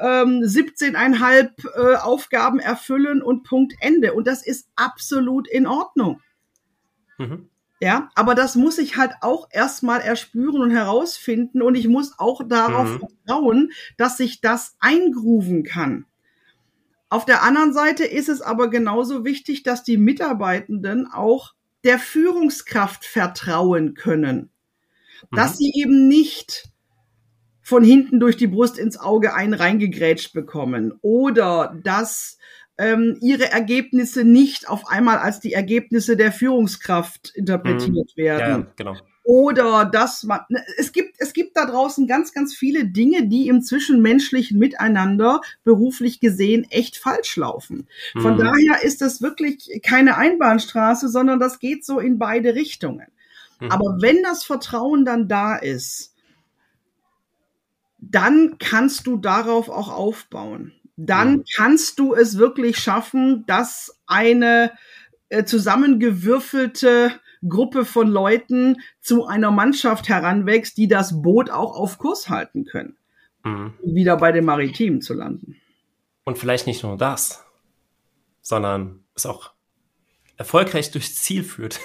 ähm, 0.01 0.41
17,5 0.43 1.51
äh, 1.75 1.97
Aufgaben 1.97 2.59
erfüllen 2.59 3.23
und 3.23 3.45
Punkt 3.45 3.75
Ende. 3.81 4.15
Und 4.15 4.27
das 4.27 4.45
ist 4.45 4.69
absolut 4.77 5.49
in 5.49 5.67
Ordnung. 5.67 6.21
Mhm. 7.19 7.49
Ja, 7.83 8.11
aber 8.15 8.35
das 8.35 8.57
muss 8.57 8.77
ich 8.77 8.99
halt 8.99 9.13
auch 9.23 9.49
erstmal 9.51 10.01
erspüren 10.01 10.61
und 10.61 10.71
herausfinden 10.71 11.63
und 11.63 11.77
ich 11.77 11.89
muss 11.89 12.19
auch 12.19 12.43
darauf 12.47 12.89
mhm. 12.89 12.99
vertrauen, 12.99 13.73
dass 13.97 14.19
sich 14.19 14.43
das 14.43 14.77
eingrooven 14.81 15.65
kann. 15.65 16.05
Auf 17.09 17.25
der 17.25 17.43
anderen 17.43 17.73
Seite 17.73 18.05
ist 18.05 18.29
es 18.29 18.43
aber 18.43 18.69
genauso 18.69 19.25
wichtig, 19.25 19.63
dass 19.63 19.83
die 19.83 19.97
Mitarbeitenden 19.97 21.07
auch 21.11 21.55
der 21.83 21.99
Führungskraft 21.99 23.05
vertrauen 23.05 23.95
können. 23.95 24.51
Dass 25.33 25.53
mhm. 25.53 25.57
sie 25.57 25.73
eben 25.75 26.09
nicht 26.09 26.70
von 27.71 27.85
hinten 27.85 28.19
durch 28.19 28.37
die 28.37 28.49
Brust 28.49 28.79
ins 28.79 28.99
Auge 28.99 29.33
einen 29.33 29.55
reingegrätscht 29.55 30.35
bekommen 30.35 30.93
oder 31.03 31.79
dass 31.85 32.37
ähm, 32.79 33.17
ihre 33.21 33.53
Ergebnisse 33.53 34.25
nicht 34.25 34.69
auf 34.69 34.89
einmal 34.89 35.19
als 35.19 35.39
die 35.39 35.53
Ergebnisse 35.53 36.17
der 36.17 36.33
Führungskraft 36.33 37.31
interpretiert 37.37 38.11
mhm. 38.17 38.21
werden. 38.21 38.63
Ja, 38.67 38.73
genau. 38.75 38.97
Oder 39.23 39.85
dass 39.85 40.25
man, 40.25 40.41
ne, 40.49 40.61
es 40.79 40.91
gibt, 40.91 41.15
es 41.19 41.33
gibt 41.33 41.57
da 41.57 41.67
draußen 41.67 42.09
ganz, 42.09 42.33
ganz 42.33 42.57
viele 42.57 42.87
Dinge, 42.87 43.29
die 43.29 43.47
im 43.47 43.63
zwischenmenschlichen 43.63 44.59
Miteinander 44.59 45.41
beruflich 45.63 46.19
gesehen 46.19 46.67
echt 46.71 46.97
falsch 46.97 47.37
laufen. 47.37 47.87
Von 48.19 48.35
mhm. 48.35 48.39
daher 48.39 48.83
ist 48.83 49.01
das 49.01 49.23
wirklich 49.23 49.81
keine 49.87 50.17
Einbahnstraße, 50.17 51.09
sondern 51.09 51.39
das 51.39 51.61
geht 51.61 51.85
so 51.85 52.01
in 52.01 52.19
beide 52.19 52.57
Richtungen. 52.57 53.07
Mhm. 53.61 53.71
Aber 53.71 53.99
wenn 54.01 54.25
das 54.25 54.43
Vertrauen 54.43 55.05
dann 55.05 55.29
da 55.29 55.55
ist, 55.55 56.10
dann 58.01 58.57
kannst 58.59 59.07
du 59.07 59.17
darauf 59.17 59.69
auch 59.69 59.91
aufbauen. 59.91 60.73
Dann 60.97 61.45
kannst 61.57 61.99
du 61.99 62.15
es 62.15 62.37
wirklich 62.37 62.79
schaffen, 62.79 63.45
dass 63.47 63.99
eine 64.07 64.73
äh, 65.29 65.45
zusammengewürfelte 65.45 67.13
Gruppe 67.49 67.85
von 67.85 68.09
Leuten 68.09 68.77
zu 69.01 69.27
einer 69.27 69.51
Mannschaft 69.51 70.09
heranwächst, 70.09 70.77
die 70.77 70.89
das 70.89 71.23
Boot 71.23 71.51
auch 71.51 71.77
auf 71.77 71.99
Kurs 71.99 72.29
halten 72.29 72.67
können. 72.67 72.97
Mhm. 73.45 73.75
Wieder 73.83 74.17
bei 74.17 74.33
den 74.33 74.45
Maritimen 74.45 75.01
zu 75.01 75.15
landen. 75.15 75.57
Und 76.25 76.37
vielleicht 76.37 76.67
nicht 76.67 76.83
nur 76.83 76.99
das, 76.99 77.45
sondern 78.43 79.05
es 79.15 79.25
auch 79.25 79.53
erfolgreich 80.37 80.91
durchs 80.91 81.23
Ziel 81.23 81.45
führt. 81.45 81.81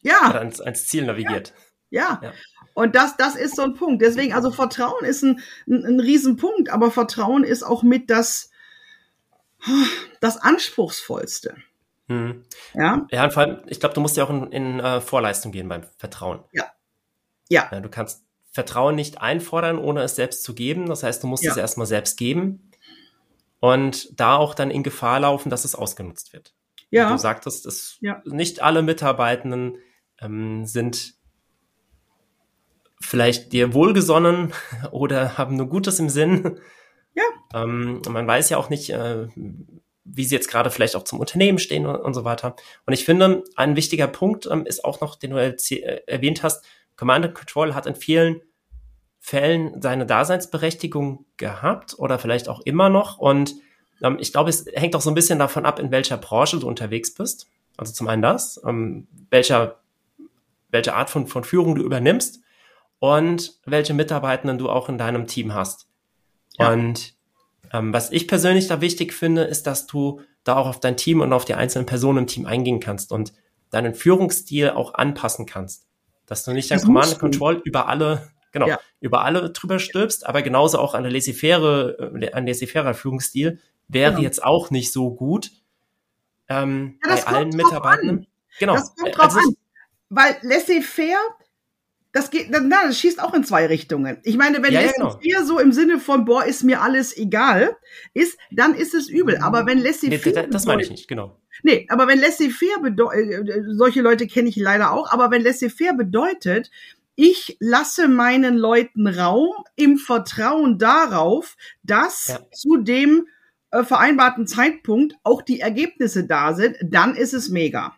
Ja. 0.00 0.16
Oder 0.30 0.38
ans, 0.40 0.60
ans 0.60 0.86
Ziel 0.86 1.04
navigiert. 1.04 1.52
Ja. 1.90 2.20
ja. 2.22 2.32
Und 2.76 2.94
das, 2.94 3.16
das 3.16 3.36
ist 3.36 3.56
so 3.56 3.62
ein 3.62 3.72
Punkt. 3.72 4.02
Deswegen, 4.02 4.34
also 4.34 4.50
Vertrauen 4.50 5.02
ist 5.02 5.22
ein, 5.22 5.40
ein, 5.66 5.86
ein 5.86 5.98
Riesenpunkt, 5.98 6.68
aber 6.68 6.90
Vertrauen 6.90 7.42
ist 7.42 7.62
auch 7.62 7.82
mit 7.82 8.10
das, 8.10 8.50
das 10.20 10.36
Anspruchsvollste. 10.36 11.56
Hm. 12.08 12.44
Ja. 12.74 13.06
Ja, 13.10 13.24
und 13.24 13.32
vor 13.32 13.44
allem, 13.44 13.62
ich 13.66 13.80
glaube, 13.80 13.94
du 13.94 14.02
musst 14.02 14.18
ja 14.18 14.24
auch 14.24 14.30
in, 14.30 14.52
in 14.52 14.80
uh, 14.80 15.00
Vorleistung 15.00 15.52
gehen 15.52 15.70
beim 15.70 15.84
Vertrauen. 15.96 16.40
Ja. 16.52 16.66
Ja. 17.48 17.66
ja. 17.72 17.80
Du 17.80 17.88
kannst 17.88 18.26
Vertrauen 18.52 18.94
nicht 18.94 19.22
einfordern, 19.22 19.78
ohne 19.78 20.02
es 20.02 20.14
selbst 20.14 20.44
zu 20.44 20.54
geben. 20.54 20.84
Das 20.84 21.02
heißt, 21.02 21.22
du 21.22 21.28
musst 21.28 21.44
ja. 21.44 21.52
es 21.52 21.56
erstmal 21.56 21.86
selbst 21.86 22.18
geben 22.18 22.70
und 23.58 24.20
da 24.20 24.36
auch 24.36 24.52
dann 24.52 24.70
in 24.70 24.82
Gefahr 24.82 25.20
laufen, 25.20 25.48
dass 25.48 25.64
es 25.64 25.74
ausgenutzt 25.74 26.34
wird. 26.34 26.52
Ja. 26.90 27.08
Wie 27.08 27.12
du 27.12 27.18
sagtest, 27.18 27.64
dass 27.64 27.96
ja. 28.00 28.20
nicht 28.26 28.60
alle 28.60 28.82
Mitarbeitenden 28.82 29.78
ähm, 30.20 30.66
sind 30.66 31.15
vielleicht 33.00 33.52
dir 33.52 33.74
wohlgesonnen 33.74 34.52
oder 34.90 35.38
haben 35.38 35.56
nur 35.56 35.68
Gutes 35.68 35.98
im 35.98 36.08
Sinn. 36.08 36.58
Ja. 37.14 37.24
Ähm, 37.54 38.02
man 38.08 38.26
weiß 38.26 38.50
ja 38.50 38.58
auch 38.58 38.68
nicht, 38.68 38.90
äh, 38.90 39.28
wie 40.04 40.24
sie 40.24 40.34
jetzt 40.34 40.48
gerade 40.48 40.70
vielleicht 40.70 40.96
auch 40.96 41.04
zum 41.04 41.18
Unternehmen 41.18 41.58
stehen 41.58 41.86
und, 41.86 41.96
und, 41.96 42.14
so 42.14 42.24
weiter. 42.24 42.56
Und 42.86 42.92
ich 42.92 43.04
finde, 43.04 43.42
ein 43.56 43.76
wichtiger 43.76 44.06
Punkt 44.06 44.46
ähm, 44.46 44.66
ist 44.66 44.84
auch 44.84 45.00
noch, 45.00 45.16
den 45.16 45.30
du 45.30 45.36
äh, 45.36 45.56
erwähnt 46.06 46.42
hast, 46.42 46.64
Command 46.96 47.26
and 47.26 47.34
Control 47.34 47.74
hat 47.74 47.86
in 47.86 47.94
vielen 47.94 48.40
Fällen 49.18 49.82
seine 49.82 50.06
Daseinsberechtigung 50.06 51.26
gehabt 51.36 51.98
oder 51.98 52.18
vielleicht 52.18 52.48
auch 52.48 52.60
immer 52.60 52.88
noch. 52.88 53.18
Und 53.18 53.56
ähm, 54.02 54.18
ich 54.20 54.32
glaube, 54.32 54.50
es 54.50 54.66
hängt 54.74 54.94
auch 54.94 55.00
so 55.00 55.10
ein 55.10 55.14
bisschen 55.14 55.38
davon 55.38 55.66
ab, 55.66 55.78
in 55.78 55.90
welcher 55.90 56.16
Branche 56.16 56.58
du 56.58 56.68
unterwegs 56.68 57.12
bist. 57.14 57.48
Also 57.76 57.92
zum 57.92 58.08
einen 58.08 58.22
das, 58.22 58.60
ähm, 58.64 59.08
welcher, 59.30 59.80
welche 60.70 60.94
Art 60.94 61.10
von, 61.10 61.26
von 61.26 61.44
Führung 61.44 61.74
du 61.74 61.82
übernimmst 61.82 62.40
und 62.98 63.54
welche 63.64 63.94
Mitarbeitenden 63.94 64.58
du 64.58 64.68
auch 64.68 64.88
in 64.88 64.98
deinem 64.98 65.26
Team 65.26 65.54
hast. 65.54 65.88
Ja. 66.58 66.72
Und 66.72 67.14
ähm, 67.72 67.92
was 67.92 68.10
ich 68.12 68.28
persönlich 68.28 68.68
da 68.68 68.80
wichtig 68.80 69.12
finde, 69.12 69.42
ist, 69.42 69.66
dass 69.66 69.86
du 69.86 70.20
da 70.44 70.56
auch 70.56 70.66
auf 70.66 70.80
dein 70.80 70.96
Team 70.96 71.20
und 71.20 71.32
auf 71.32 71.44
die 71.44 71.54
einzelnen 71.54 71.86
Personen 71.86 72.18
im 72.18 72.26
Team 72.26 72.46
eingehen 72.46 72.80
kannst 72.80 73.12
und 73.12 73.32
deinen 73.70 73.94
Führungsstil 73.94 74.70
auch 74.70 74.94
anpassen 74.94 75.46
kannst. 75.46 75.86
Dass 76.26 76.44
du 76.44 76.52
nicht 76.52 76.70
dein 76.70 76.80
Command 76.80 77.08
and 77.08 77.18
Control 77.18 77.60
über 77.64 77.88
alle, 77.88 78.30
genau, 78.52 78.68
ja. 78.68 78.80
über 79.00 79.24
alle 79.24 79.50
drüber 79.50 79.78
stülpst, 79.78 80.26
aber 80.26 80.42
genauso 80.42 80.78
auch 80.78 80.94
eine 80.94 81.08
laissez-faire, 81.08 81.98
äh, 81.98 82.30
ein 82.32 82.46
laissez-faire 82.46 82.94
Führungsstil 82.94 83.60
wäre 83.88 84.12
genau. 84.12 84.22
jetzt 84.22 84.42
auch 84.42 84.70
nicht 84.70 84.92
so 84.92 85.14
gut 85.14 85.50
ähm, 86.48 86.98
ja, 87.04 87.14
bei 87.14 87.26
allen 87.26 87.50
Mitarbeitern. 87.50 88.26
Genau. 88.58 88.74
Das 88.74 88.94
kommt 88.94 89.16
drauf 89.16 89.24
also, 89.24 89.38
an. 89.38 89.56
Weil 90.08 90.36
laissez-faire 90.42 91.18
das 92.16 92.30
geht, 92.30 92.48
na, 92.50 92.60
das 92.60 92.98
schießt 92.98 93.22
auch 93.22 93.34
in 93.34 93.44
zwei 93.44 93.66
Richtungen. 93.66 94.16
Ich 94.22 94.38
meine, 94.38 94.62
wenn 94.62 94.72
ja, 94.72 94.80
Laissez-faire 94.80 95.18
genau. 95.20 95.44
so 95.44 95.58
im 95.58 95.72
Sinne 95.72 95.98
von, 96.00 96.24
boah, 96.24 96.44
ist 96.46 96.64
mir 96.64 96.80
alles 96.80 97.14
egal, 97.14 97.76
ist, 98.14 98.38
dann 98.50 98.74
ist 98.74 98.94
es 98.94 99.10
übel. 99.10 99.36
Aber 99.42 99.66
wenn 99.66 99.78
Laissez-faire. 99.78 100.44
Nee, 100.44 100.50
das 100.50 100.64
meine 100.64 100.82
ich 100.82 100.90
nicht, 100.90 101.08
genau. 101.08 101.38
Nee, 101.62 101.86
aber 101.90 102.08
wenn 102.08 102.18
Laissez-faire 102.18 102.80
bedeutet, 102.80 103.48
äh, 103.48 103.62
solche 103.68 104.00
Leute 104.00 104.26
kenne 104.26 104.48
ich 104.48 104.56
leider 104.56 104.92
auch, 104.92 105.12
aber 105.12 105.30
wenn 105.30 105.42
Laissez-faire 105.42 105.92
bedeutet, 105.92 106.70
ich 107.16 107.58
lasse 107.60 108.08
meinen 108.08 108.56
Leuten 108.56 109.06
Raum 109.06 109.52
im 109.74 109.98
Vertrauen 109.98 110.78
darauf, 110.78 111.56
dass 111.82 112.28
ja. 112.28 112.38
zu 112.50 112.78
dem 112.78 113.26
äh, 113.72 113.84
vereinbarten 113.84 114.46
Zeitpunkt 114.46 115.16
auch 115.22 115.42
die 115.42 115.60
Ergebnisse 115.60 116.24
da 116.24 116.54
sind, 116.54 116.76
dann 116.82 117.14
ist 117.14 117.34
es 117.34 117.50
mega. 117.50 117.94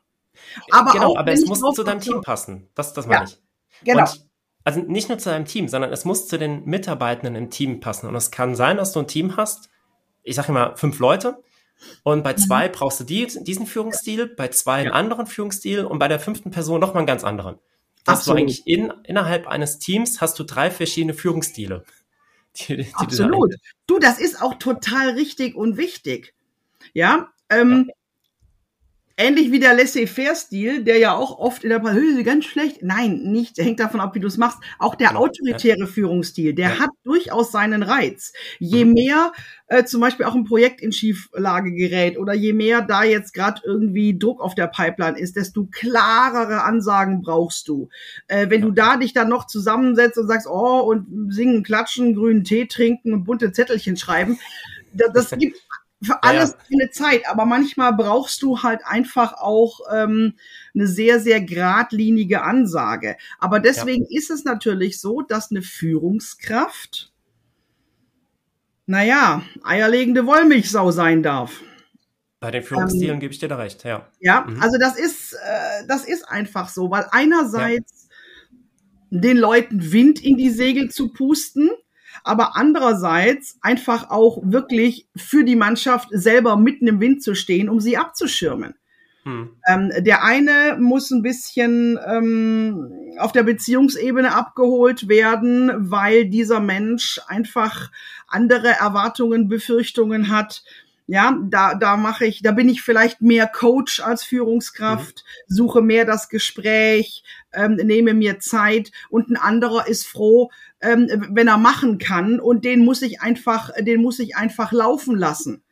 Aber 0.73 0.93
genau, 0.93 1.17
aber 1.17 1.33
es 1.33 1.47
muss 1.47 1.61
zu 1.61 1.85
deinem 1.85 2.01
Team 2.01 2.21
passen. 2.21 2.69
Das, 2.75 2.95
das 2.95 3.07
meine 3.07 3.25
ja. 3.25 3.29
ich. 3.29 3.48
Genau. 3.85 4.03
Und 4.03 4.29
also 4.65 4.81
nicht 4.81 5.09
nur 5.09 5.19
zu 5.19 5.31
deinem 5.31 5.47
Team, 5.47 5.69
sondern 5.69 5.93
es 5.93 6.05
muss 6.05 6.29
zu 6.29 6.39
den 6.39 6.65
Mitarbeitenden 6.67 7.37
im 7.37 7.51
Team 7.51 7.81
passen. 7.81 8.07
Und 8.07 8.15
es 8.15 8.31
kann 8.31 8.55
sein, 8.55 8.77
dass 8.77 8.93
du 8.93 9.01
ein 9.01 9.07
Team 9.07 9.37
hast, 9.37 9.71
ich 10.23 10.37
sage 10.37 10.49
immer 10.49 10.77
fünf 10.77 10.99
Leute, 10.99 11.43
und 12.03 12.23
bei 12.23 12.35
zwei 12.35 12.69
mhm. 12.69 12.73
brauchst 12.73 13.01
du 13.01 13.05
die, 13.05 13.27
diesen 13.27 13.67
Führungsstil, 13.67 14.27
bei 14.27 14.49
zwei 14.49 14.81
einen 14.81 14.91
anderen 14.91 15.27
Führungsstil 15.27 15.85
und 15.85 15.99
bei 15.99 16.09
der 16.09 16.21
fünften 16.21 16.51
Person 16.51 16.81
nochmal 16.81 16.99
einen 16.99 17.07
ganz 17.07 17.25
anderen. 17.25 17.59
Dass 18.05 18.21
Absolut. 18.21 18.39
du 18.39 18.43
eigentlich 18.43 18.67
in, 18.67 18.93
innerhalb 19.05 19.47
eines 19.47 19.79
Teams 19.79 20.21
hast 20.21 20.39
du 20.39 20.45
drei 20.45 20.71
verschiedene 20.71 21.15
Führungsstile. 21.15 21.85
Die, 22.57 22.77
die 22.79 22.95
Absolut. 22.95 23.53
Du, 23.53 23.95
du, 23.95 23.99
das 24.01 24.19
ist 24.19 24.43
auch 24.43 24.55
total 24.55 25.11
richtig 25.11 25.55
und 25.55 25.77
wichtig. 25.77 26.35
Ja, 26.93 27.29
ähm, 27.51 27.85
ja. 27.87 27.95
Ähnlich 29.19 29.51
wie 29.51 29.59
der 29.59 29.75
Laissez-faire-Stil, 29.75 30.85
der 30.85 30.99
ja 30.99 31.15
auch 31.15 31.39
oft 31.39 31.65
in 31.65 31.71
der 31.71 31.81
Parallele 31.81 32.23
ganz 32.23 32.45
schlecht, 32.45 32.83
nein, 32.83 33.25
nicht, 33.25 33.59
hängt 33.59 33.81
davon 33.81 34.01
ab, 34.01 34.15
wie 34.15 34.21
du 34.21 34.29
es 34.29 34.39
machst. 34.39 34.59
Auch 34.79 34.95
der 34.95 35.09
genau, 35.09 35.25
autoritäre 35.25 35.81
ja. 35.81 35.87
Führungsstil, 35.87 36.55
der 36.55 36.71
ja. 36.71 36.79
hat 36.79 36.91
durchaus 37.03 37.51
seinen 37.51 37.83
Reiz. 37.83 38.33
Je 38.61 38.85
mhm. 38.85 38.93
mehr 38.93 39.33
äh, 39.67 39.85
zum 39.85 40.01
Beispiel 40.01 40.25
auch 40.25 40.37
ein 40.37 40.45
Projekt 40.45 40.81
in 40.81 40.93
Schieflage 40.93 41.75
gerät 41.75 42.17
oder 42.17 42.33
je 42.33 42.53
mehr 42.53 42.81
da 42.81 43.03
jetzt 43.03 43.35
gerade 43.35 43.61
irgendwie 43.65 44.17
Druck 44.17 44.41
auf 44.41 44.55
der 44.55 44.69
Pipeline 44.69 45.19
ist, 45.19 45.37
desto 45.37 45.67
klarere 45.67 46.63
Ansagen 46.63 47.21
brauchst 47.21 47.67
du. 47.67 47.89
Äh, 48.29 48.49
wenn 48.51 48.61
ja. 48.61 48.67
du 48.67 48.73
da 48.73 48.97
dich 48.97 49.13
dann 49.13 49.29
noch 49.29 49.47
zusammensetzt 49.49 50.17
und 50.17 50.29
sagst, 50.29 50.47
oh, 50.47 50.81
und 50.81 51.33
singen, 51.33 51.65
klatschen, 51.65 52.15
grünen 52.15 52.45
Tee 52.45 52.67
trinken 52.67 53.13
und 53.13 53.25
bunte 53.25 53.51
Zettelchen 53.51 53.97
schreiben, 53.97 54.39
das, 54.93 55.13
das 55.13 55.31
gibt 55.39 55.59
für 56.03 56.23
alles 56.23 56.51
ja. 56.51 56.57
eine 56.73 56.91
Zeit, 56.91 57.29
aber 57.29 57.45
manchmal 57.45 57.93
brauchst 57.93 58.43
du 58.43 58.63
halt 58.63 58.81
einfach 58.85 59.35
auch 59.35 59.81
ähm, 59.93 60.35
eine 60.75 60.87
sehr, 60.87 61.21
sehr 61.21 61.41
geradlinige 61.41 62.43
Ansage. 62.43 63.17
Aber 63.39 63.59
deswegen 63.59 64.07
ja. 64.09 64.19
ist 64.19 64.31
es 64.31 64.45
natürlich 64.45 65.01
so, 65.01 65.23
dass 65.23 65.51
eine 65.51 65.63
Führungskraft, 65.63 67.13
naja, 68.87 69.43
eierlegende 69.65 70.25
Wollmilchsau 70.27 70.91
sein 70.93 71.23
darf. 71.23 71.63
Bei 72.41 72.53
den 72.53 72.63
Führungsstilen 72.63 73.15
ähm, 73.15 73.21
gebe 73.21 73.33
ich 73.33 73.41
dir 73.41 73.49
da 73.49 73.57
recht, 73.57 73.83
ja. 73.85 74.07
Ja, 74.21 74.43
mhm. 74.43 74.63
also 74.63 74.79
das 74.79 74.97
ist, 74.97 75.33
äh, 75.33 75.87
das 75.89 76.05
ist 76.05 76.29
einfach 76.29 76.69
so, 76.69 76.91
weil 76.91 77.07
einerseits 77.11 78.09
ja. 79.11 79.21
den 79.21 79.37
Leuten 79.37 79.93
Wind 79.93 80.23
in 80.23 80.37
die 80.37 80.51
Segel 80.51 80.91
zu 80.91 81.13
pusten, 81.13 81.69
aber 82.29 82.57
andererseits 82.57 83.59
einfach 83.63 84.11
auch 84.11 84.39
wirklich 84.43 85.09
für 85.17 85.45
die 85.45 85.57
Mannschaft 85.57 86.09
selber 86.11 86.57
mitten 86.57 86.87
im 86.87 87.01
Wind 87.01 87.23
zu 87.23 87.35
stehen, 87.35 87.69
um 87.69 87.81
sie 87.81 87.97
abzuschirmen. 87.97 88.75
Hm. 89.25 89.51
Ähm, 89.69 89.93
der 89.99 90.25
eine 90.25 90.77
muss 90.79 91.11
ein 91.11 91.23
bisschen 91.23 91.99
ähm, 92.07 92.93
auf 93.19 93.33
der 93.33 93.43
Beziehungsebene 93.43 94.35
abgeholt 94.35 95.09
werden, 95.09 95.91
weil 95.91 96.27
dieser 96.27 96.61
Mensch 96.61 97.21
einfach 97.27 97.91
andere 98.27 98.69
Erwartungen, 98.69 99.49
Befürchtungen 99.49 100.29
hat. 100.29 100.63
Ja, 101.07 101.39
da, 101.43 101.75
da 101.75 101.97
mache 101.97 102.27
ich, 102.27 102.43
da 102.43 102.53
bin 102.53 102.69
ich 102.69 102.83
vielleicht 102.83 103.23
mehr 103.23 103.47
Coach 103.47 104.01
als 104.01 104.25
Führungskraft, 104.25 105.25
mhm. 105.25 105.55
suche 105.55 105.83
mehr 105.83 106.05
das 106.05 106.29
Gespräch, 106.29 107.25
ähm, 107.53 107.77
nehme 107.77 108.15
mir 108.15 108.39
Zeit 108.41 108.93
und 109.11 109.31
ein 109.31 109.37
anderer 109.37 109.87
ist 109.87 110.07
froh, 110.07 110.51
ähm, 110.81 111.09
wenn 111.31 111.49
er 111.49 111.59
machen 111.59 111.99
kann 111.99 112.41
und 112.41 112.65
den 112.65 112.85
muss 112.85 113.03
ich 113.03 113.21
einfach, 113.21 113.71
den 113.79 114.03
muss 114.03 114.19
ich 114.19 114.37
einfach 114.37 114.73
laufen 114.73 115.17
lassen. 115.17 115.63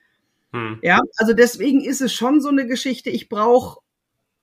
Hm. 0.53 0.79
Ja, 0.83 1.01
also 1.17 1.33
deswegen 1.33 1.81
ist 1.81 2.01
es 2.01 2.13
schon 2.13 2.41
so 2.41 2.49
eine 2.49 2.67
Geschichte. 2.67 3.11
Ich 3.11 3.29
brauche, 3.29 3.81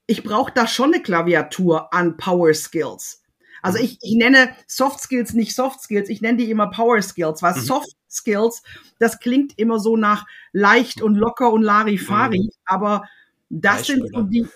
ich 0.06 0.22
brauche 0.22 0.52
da 0.54 0.66
schon 0.66 0.94
eine 0.94 1.02
Klaviatur 1.02 1.92
an 1.92 2.16
Power 2.16 2.54
Skills. 2.54 3.22
Also 3.62 3.78
hm. 3.78 3.84
ich, 3.84 3.98
ich 4.02 4.16
nenne 4.16 4.54
Soft 4.66 5.00
Skills 5.00 5.34
nicht 5.34 5.54
Soft 5.54 5.80
Skills, 5.80 6.08
ich 6.08 6.20
nenne 6.20 6.38
die 6.38 6.50
immer 6.50 6.68
Power 6.68 7.00
Skills, 7.02 7.42
weil 7.42 7.54
mhm. 7.54 7.60
Soft 7.60 7.96
Skills, 8.10 8.62
das 8.98 9.18
klingt 9.18 9.58
immer 9.58 9.80
so 9.80 9.96
nach 9.96 10.26
leicht 10.52 11.02
und 11.02 11.16
locker 11.16 11.52
und 11.52 11.62
Larifari, 11.62 12.40
mhm. 12.40 12.50
aber 12.64 13.04
das 13.50 13.86
sind 13.86 14.08
so 14.12 14.22
die, 14.22 14.46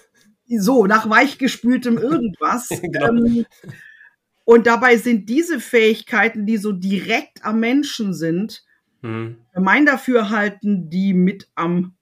so 0.49 0.87
nach 0.87 1.09
weichgespültem 1.09 1.99
irgendwas. 1.99 2.69
genau. 2.83 3.09
ähm, 3.09 3.47
und 4.45 4.67
dabei 4.67 4.97
sind 4.97 5.29
diese 5.29 5.61
Fähigkeiten, 5.61 6.47
die 6.47 6.57
so 6.57 6.73
direkt 6.73 7.45
am 7.45 7.61
Menschen 7.61 8.15
sind, 8.15 8.65
hm. 9.03 9.37
mein 9.55 9.85
Dafürhalten, 9.85 10.89
die 10.89 11.13
mit 11.13 11.49
am 11.55 11.95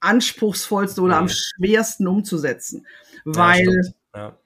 anspruchsvollsten 0.00 1.02
oder 1.04 1.14
hm. 1.14 1.22
am 1.22 1.28
schwersten 1.28 2.06
umzusetzen. 2.06 2.86
Weil 3.24 3.94
ja, 4.14 4.20
ja. 4.20 4.38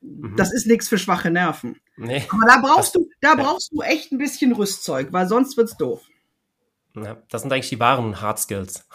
Mhm. 0.00 0.36
das 0.36 0.52
ist 0.52 0.66
nichts 0.66 0.88
für 0.88 0.98
schwache 0.98 1.30
Nerven. 1.30 1.80
Nee. 1.96 2.24
Aber 2.28 2.46
da 2.46 2.58
brauchst 2.60 2.94
das, 2.94 3.02
du, 3.02 3.10
da 3.20 3.34
brauchst 3.34 3.72
du 3.72 3.80
echt 3.82 4.12
ein 4.12 4.18
bisschen 4.18 4.52
Rüstzeug, 4.52 5.12
weil 5.12 5.26
sonst 5.28 5.56
wird's 5.56 5.76
doof. 5.76 6.02
Ja, 6.94 7.22
das 7.30 7.42
sind 7.42 7.52
eigentlich 7.52 7.68
die 7.68 7.80
wahren 7.80 8.20
Hard 8.20 8.38
Skills. 8.38 8.86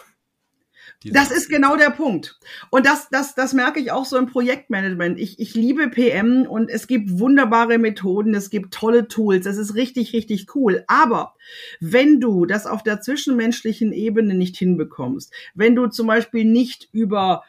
Das 1.10 1.30
ist 1.30 1.48
genau 1.48 1.76
der 1.76 1.90
Punkt. 1.90 2.38
Und 2.70 2.86
das, 2.86 3.08
das, 3.10 3.34
das 3.34 3.52
merke 3.52 3.80
ich 3.80 3.90
auch 3.90 4.04
so 4.04 4.16
im 4.16 4.26
Projektmanagement. 4.26 5.18
Ich, 5.18 5.38
ich 5.40 5.54
liebe 5.54 5.88
PM 5.88 6.46
und 6.46 6.68
es 6.70 6.86
gibt 6.86 7.18
wunderbare 7.18 7.78
Methoden, 7.78 8.34
es 8.34 8.50
gibt 8.50 8.74
tolle 8.74 9.08
Tools, 9.08 9.46
es 9.46 9.56
ist 9.56 9.74
richtig, 9.74 10.12
richtig 10.12 10.54
cool. 10.54 10.84
Aber 10.86 11.34
wenn 11.80 12.20
du 12.20 12.46
das 12.46 12.66
auf 12.66 12.82
der 12.82 13.00
zwischenmenschlichen 13.00 13.92
Ebene 13.92 14.34
nicht 14.34 14.56
hinbekommst, 14.56 15.32
wenn 15.54 15.74
du 15.74 15.88
zum 15.88 16.06
Beispiel 16.06 16.44
nicht 16.44 16.88
über 16.92 17.42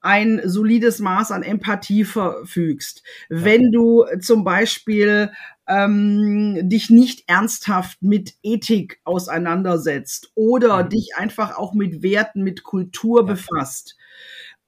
ein 0.00 0.40
solides 0.44 1.00
Maß 1.00 1.32
an 1.32 1.42
Empathie 1.42 2.04
verfügst, 2.04 3.02
wenn 3.28 3.72
du 3.72 4.04
zum 4.20 4.44
Beispiel 4.44 5.32
ähm, 5.68 6.68
dich 6.68 6.90
nicht 6.90 7.24
ernsthaft 7.28 8.02
mit 8.02 8.34
Ethik 8.42 9.00
auseinandersetzt 9.04 10.32
oder 10.34 10.84
mhm. 10.84 10.88
dich 10.88 11.16
einfach 11.16 11.56
auch 11.56 11.74
mit 11.74 12.02
Werten, 12.02 12.42
mit 12.42 12.64
Kultur 12.64 13.20
ja. 13.20 13.34
befasst. 13.34 13.96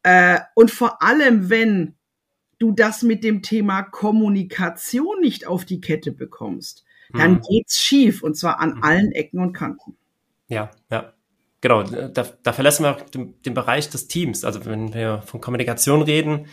Äh, 0.02 0.40
und 0.54 0.70
vor 0.70 1.02
allem, 1.02 1.50
wenn 1.50 1.96
du 2.58 2.72
das 2.72 3.02
mit 3.02 3.24
dem 3.24 3.42
Thema 3.42 3.82
Kommunikation 3.82 5.20
nicht 5.20 5.46
auf 5.46 5.64
die 5.64 5.80
Kette 5.80 6.12
bekommst, 6.12 6.84
dann 7.12 7.34
mhm. 7.34 7.42
geht's 7.48 7.80
schief 7.80 8.22
und 8.22 8.36
zwar 8.36 8.60
an 8.60 8.76
mhm. 8.76 8.82
allen 8.82 9.12
Ecken 9.12 9.40
und 9.40 9.52
Kanten. 9.52 9.96
Ja, 10.48 10.70
ja. 10.90 11.14
Genau, 11.62 11.82
da, 11.82 12.26
da 12.42 12.52
verlassen 12.54 12.84
wir 12.84 12.94
den, 13.14 13.40
den 13.42 13.52
Bereich 13.52 13.90
des 13.90 14.08
Teams. 14.08 14.44
Also 14.44 14.64
wenn 14.64 14.94
wir 14.94 15.20
von 15.26 15.42
Kommunikation 15.42 16.00
reden, 16.00 16.46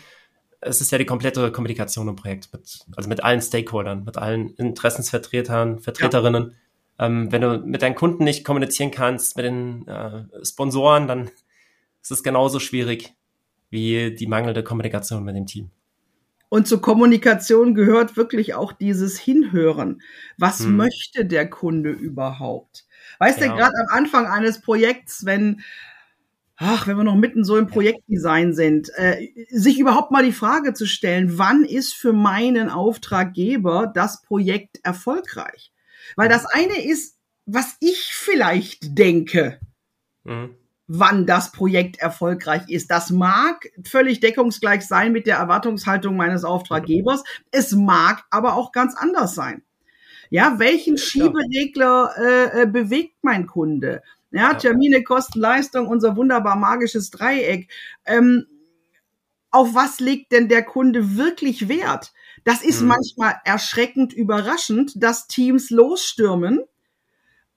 es 0.60 0.80
ist 0.80 0.90
ja 0.90 0.98
die 0.98 1.06
komplette 1.06 1.52
Kommunikation 1.52 2.08
im 2.08 2.16
Projekt, 2.16 2.52
mit, 2.52 2.80
also 2.96 3.08
mit 3.08 3.22
allen 3.22 3.40
Stakeholdern, 3.40 4.04
mit 4.04 4.16
allen 4.16 4.54
Interessensvertretern, 4.54 5.78
Vertreterinnen. 5.78 6.54
Ja. 6.98 7.06
Ähm, 7.06 7.30
wenn 7.30 7.42
du 7.42 7.58
mit 7.58 7.82
deinen 7.82 7.94
Kunden 7.94 8.24
nicht 8.24 8.44
kommunizieren 8.44 8.90
kannst, 8.90 9.36
mit 9.36 9.46
den 9.46 9.86
äh, 9.86 10.24
Sponsoren, 10.44 11.06
dann 11.06 11.30
ist 12.02 12.10
es 12.10 12.22
genauso 12.22 12.58
schwierig 12.58 13.14
wie 13.70 14.14
die 14.14 14.26
mangelnde 14.26 14.64
Kommunikation 14.64 15.24
mit 15.24 15.36
dem 15.36 15.46
Team. 15.46 15.70
Und 16.48 16.66
zur 16.66 16.80
Kommunikation 16.80 17.74
gehört 17.74 18.16
wirklich 18.16 18.54
auch 18.54 18.72
dieses 18.72 19.18
Hinhören. 19.18 20.00
Was 20.38 20.60
hm. 20.60 20.76
möchte 20.76 21.26
der 21.26 21.48
Kunde 21.48 21.90
überhaupt? 21.90 22.86
Weißt 23.18 23.40
ja. 23.40 23.48
du, 23.48 23.54
gerade 23.54 23.74
am 23.78 23.96
Anfang 23.96 24.26
eines 24.26 24.62
Projekts, 24.62 25.26
wenn 25.26 25.60
ach, 26.58 26.86
wenn 26.86 26.96
wir 26.96 27.04
noch 27.04 27.14
mitten 27.14 27.44
so 27.44 27.56
im 27.56 27.68
Projektdesign 27.68 28.52
sind, 28.52 28.90
äh, 28.96 29.28
sich 29.50 29.78
überhaupt 29.78 30.10
mal 30.10 30.24
die 30.24 30.32
Frage 30.32 30.74
zu 30.74 30.86
stellen, 30.86 31.38
wann 31.38 31.64
ist 31.64 31.94
für 31.94 32.12
meinen 32.12 32.68
Auftraggeber 32.68 33.90
das 33.94 34.22
Projekt 34.22 34.80
erfolgreich? 34.82 35.72
Weil 36.16 36.28
das 36.28 36.46
eine 36.46 36.84
ist, 36.84 37.16
was 37.46 37.76
ich 37.80 38.12
vielleicht 38.12 38.98
denke, 38.98 39.60
mhm. 40.24 40.56
wann 40.88 41.26
das 41.26 41.52
Projekt 41.52 41.98
erfolgreich 41.98 42.68
ist. 42.68 42.90
Das 42.90 43.10
mag 43.10 43.68
völlig 43.84 44.20
deckungsgleich 44.20 44.86
sein 44.86 45.12
mit 45.12 45.26
der 45.26 45.36
Erwartungshaltung 45.36 46.16
meines 46.16 46.44
Auftraggebers. 46.44 47.22
Es 47.52 47.72
mag 47.72 48.24
aber 48.30 48.56
auch 48.56 48.72
ganz 48.72 48.96
anders 48.96 49.34
sein. 49.34 49.62
Ja, 50.30 50.58
welchen 50.58 50.98
Schieberegler 50.98 52.12
äh, 52.18 52.62
äh, 52.62 52.66
bewegt 52.66 53.16
mein 53.22 53.46
Kunde? 53.46 54.02
Ja, 54.30 54.54
Termine, 54.54 55.02
Kosten, 55.02 55.40
Leistung, 55.40 55.86
unser 55.86 56.16
wunderbar 56.16 56.56
magisches 56.56 57.10
Dreieck. 57.10 57.70
Ähm, 58.04 58.46
auf 59.50 59.74
was 59.74 60.00
legt 60.00 60.32
denn 60.32 60.48
der 60.48 60.62
Kunde 60.62 61.16
wirklich 61.16 61.68
Wert? 61.68 62.12
Das 62.44 62.62
ist 62.62 62.82
mhm. 62.82 62.88
manchmal 62.88 63.36
erschreckend 63.44 64.12
überraschend, 64.12 64.92
dass 65.02 65.26
Teams 65.26 65.70
losstürmen, 65.70 66.60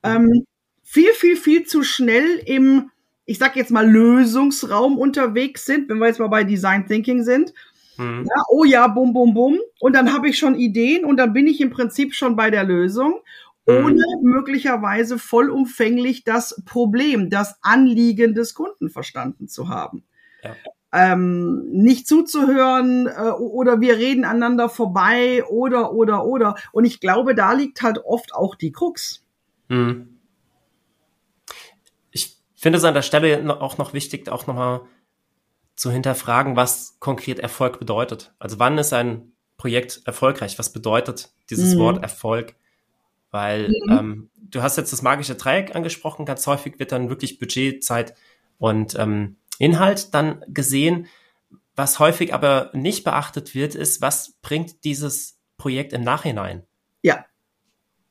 ähm, 0.03 0.45
viel, 0.83 1.11
viel, 1.13 1.35
viel 1.35 1.65
zu 1.65 1.83
schnell 1.83 2.41
im, 2.45 2.91
ich 3.25 3.37
sag 3.37 3.55
jetzt 3.55 3.71
mal, 3.71 3.89
Lösungsraum 3.89 4.97
unterwegs 4.97 5.65
sind, 5.65 5.89
wenn 5.89 5.99
wir 5.99 6.07
jetzt 6.07 6.19
mal 6.19 6.27
bei 6.27 6.43
Design 6.43 6.87
Thinking 6.87 7.23
sind. 7.23 7.53
Mhm. 7.97 8.25
Ja, 8.27 8.43
oh 8.49 8.63
ja, 8.63 8.87
bum, 8.87 9.13
bum, 9.13 9.33
bum. 9.33 9.59
Und 9.79 9.93
dann 9.93 10.13
habe 10.13 10.29
ich 10.29 10.37
schon 10.37 10.55
Ideen 10.55 11.05
und 11.05 11.17
dann 11.17 11.33
bin 11.33 11.47
ich 11.47 11.61
im 11.61 11.69
Prinzip 11.69 12.13
schon 12.13 12.35
bei 12.35 12.49
der 12.49 12.63
Lösung 12.63 13.21
ohne 13.65 14.03
mhm. 14.21 14.29
möglicherweise 14.29 15.17
vollumfänglich 15.17 16.23
das 16.23 16.61
Problem, 16.65 17.29
das 17.29 17.55
Anliegen 17.61 18.33
des 18.33 18.53
Kunden 18.53 18.89
verstanden 18.89 19.47
zu 19.47 19.69
haben. 19.69 20.03
Ja. 20.43 20.55
Ähm, 20.93 21.69
nicht 21.71 22.07
zuzuhören 22.07 23.07
äh, 23.07 23.31
oder 23.31 23.79
wir 23.79 23.97
reden 23.97 24.25
aneinander 24.25 24.67
vorbei 24.67 25.43
oder 25.45 25.93
oder 25.93 26.25
oder. 26.25 26.55
Und 26.73 26.83
ich 26.83 26.99
glaube, 26.99 27.33
da 27.33 27.53
liegt 27.53 27.81
halt 27.81 27.99
oft 27.99 28.33
auch 28.33 28.55
die 28.55 28.73
Krux. 28.73 29.23
Hm. 29.69 30.19
Ich 32.11 32.37
finde 32.55 32.77
es 32.77 32.83
an 32.83 32.93
der 32.93 33.03
Stelle 33.03 33.61
auch 33.61 33.77
noch 33.77 33.93
wichtig, 33.93 34.27
auch 34.27 34.47
nochmal 34.47 34.81
zu 35.75 35.91
hinterfragen, 35.91 36.55
was 36.55 36.97
konkret 36.99 37.39
Erfolg 37.39 37.79
bedeutet. 37.79 38.33
Also 38.37 38.59
wann 38.59 38.77
ist 38.77 38.91
ein 38.91 39.31
Projekt 39.57 40.01
erfolgreich? 40.05 40.59
Was 40.59 40.73
bedeutet 40.73 41.31
dieses 41.49 41.75
mhm. 41.75 41.79
Wort 41.79 42.03
Erfolg? 42.03 42.55
Weil 43.31 43.69
mhm. 43.69 43.91
ähm, 43.91 44.29
du 44.35 44.61
hast 44.61 44.77
jetzt 44.77 44.91
das 44.91 45.01
magische 45.01 45.35
Dreieck 45.35 45.75
angesprochen, 45.75 46.25
ganz 46.25 46.45
häufig 46.45 46.77
wird 46.79 46.91
dann 46.91 47.09
wirklich 47.09 47.39
Budget, 47.39 47.83
Zeit 47.83 48.13
und 48.57 48.97
ähm, 48.99 49.37
Inhalt 49.57 50.13
dann 50.13 50.43
gesehen. 50.47 51.07
Was 51.75 51.99
häufig 51.99 52.33
aber 52.33 52.69
nicht 52.73 53.03
beachtet 53.03 53.55
wird, 53.55 53.75
ist, 53.75 54.01
was 54.01 54.33
bringt 54.41 54.83
dieses 54.83 55.39
Projekt 55.57 55.93
im 55.93 56.03
Nachhinein? 56.03 56.63
Ja. 57.01 57.25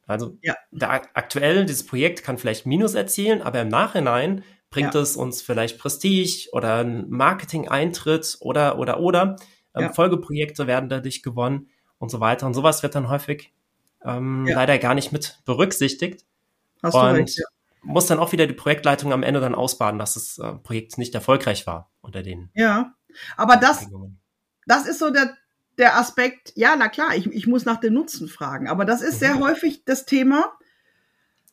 Also 0.07 0.39
ja. 0.43 0.55
Aktuell, 0.81 1.67
dieses 1.67 1.87
Projekt 1.87 2.25
kann 2.25 2.39
vielleicht 2.39 2.67
Minus 2.67 2.95
erzielen, 2.95 3.43
aber 3.43 3.61
im 3.61 3.69
Nachhinein 3.69 4.43
bringt 4.71 4.95
ja. 4.95 5.01
es 5.01 5.17
uns 5.17 5.43
vielleicht 5.43 5.79
Prestige 5.79 6.49
oder 6.53 6.79
ein 6.79 7.11
Marketing-Eintritt 7.11 8.39
oder, 8.41 8.79
oder, 8.79 9.01
oder. 9.01 9.37
Ähm, 9.75 9.83
ja. 9.83 9.93
Folgeprojekte 9.93 10.67
werden 10.67 10.89
dadurch 10.89 11.23
gewonnen 11.23 11.69
und 11.99 12.11
so 12.11 12.21
weiter. 12.21 12.47
Und 12.47 12.55
sowas 12.55 12.83
wird 12.83 12.95
dann 12.95 13.09
häufig 13.09 13.53
ähm, 14.05 14.47
ja. 14.47 14.57
leider 14.57 14.79
gar 14.79 14.95
nicht 14.95 15.13
mit 15.13 15.41
berücksichtigt. 15.45 16.25
Hast 16.83 16.95
und 16.95 17.03
du 17.03 17.15
recht, 17.15 17.39
ja. 17.39 17.45
muss 17.83 18.07
dann 18.07 18.19
auch 18.19 18.33
wieder 18.33 18.47
die 18.47 18.55
Projektleitung 18.55 19.13
am 19.13 19.23
Ende 19.23 19.41
dann 19.41 19.55
ausbaden, 19.55 19.99
dass 19.99 20.15
das 20.15 20.39
äh, 20.39 20.53
Projekt 20.55 20.99
nicht 20.99 21.15
erfolgreich 21.15 21.67
war 21.67 21.91
unter 22.01 22.23
denen. 22.23 22.51
Ja, 22.55 22.95
aber 23.37 23.57
das, 23.57 23.87
das 24.67 24.87
ist 24.87 24.99
so 24.99 25.11
der, 25.11 25.37
der 25.79 25.97
Aspekt, 25.97 26.53
ja, 26.57 26.77
na 26.77 26.89
klar, 26.89 27.15
ich, 27.17 27.27
ich 27.27 27.47
muss 27.47 27.65
nach 27.65 27.81
dem 27.81 27.95
Nutzen 27.95 28.29
fragen, 28.29 28.69
aber 28.69 28.85
das 28.85 29.03
ist 29.03 29.19
sehr 29.19 29.37
mhm. 29.37 29.45
häufig 29.45 29.85
das 29.85 30.07
Thema. 30.07 30.53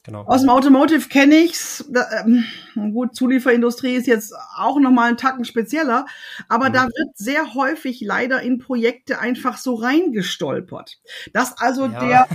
Genau. 0.08 0.24
Aus 0.24 0.40
dem 0.40 0.50
Automotive 0.50 1.10
kenne 1.10 1.36
ich's. 1.36 1.84
Da, 1.90 2.06
ähm, 2.26 2.46
gut, 2.94 3.14
Zulieferindustrie 3.14 3.94
ist 3.94 4.08
jetzt 4.08 4.34
auch 4.56 4.80
nochmal 4.80 5.10
einen 5.10 5.18
Tacken 5.18 5.44
spezieller, 5.44 6.06
aber 6.48 6.70
mhm. 6.70 6.74
da 6.74 6.84
wird 6.86 7.18
sehr 7.18 7.54
häufig 7.54 8.00
leider 8.00 8.42
in 8.42 8.58
Projekte 8.58 9.20
einfach 9.20 9.58
so 9.58 9.76
reingestolpert. 9.76 10.98
Dass 11.34 11.58
also 11.58 11.88
ja. 11.88 12.00
der, 12.00 12.28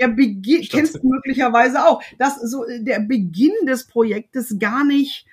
der 0.00 0.08
Beginn, 0.08 0.62
kennst 0.72 0.96
du 0.96 1.06
möglicherweise 1.06 1.86
auch, 1.86 2.02
dass 2.18 2.34
so 2.40 2.64
der 2.80 2.98
Beginn 2.98 3.54
des 3.64 3.86
Projektes 3.86 4.58
gar 4.58 4.84
nicht 4.84 5.24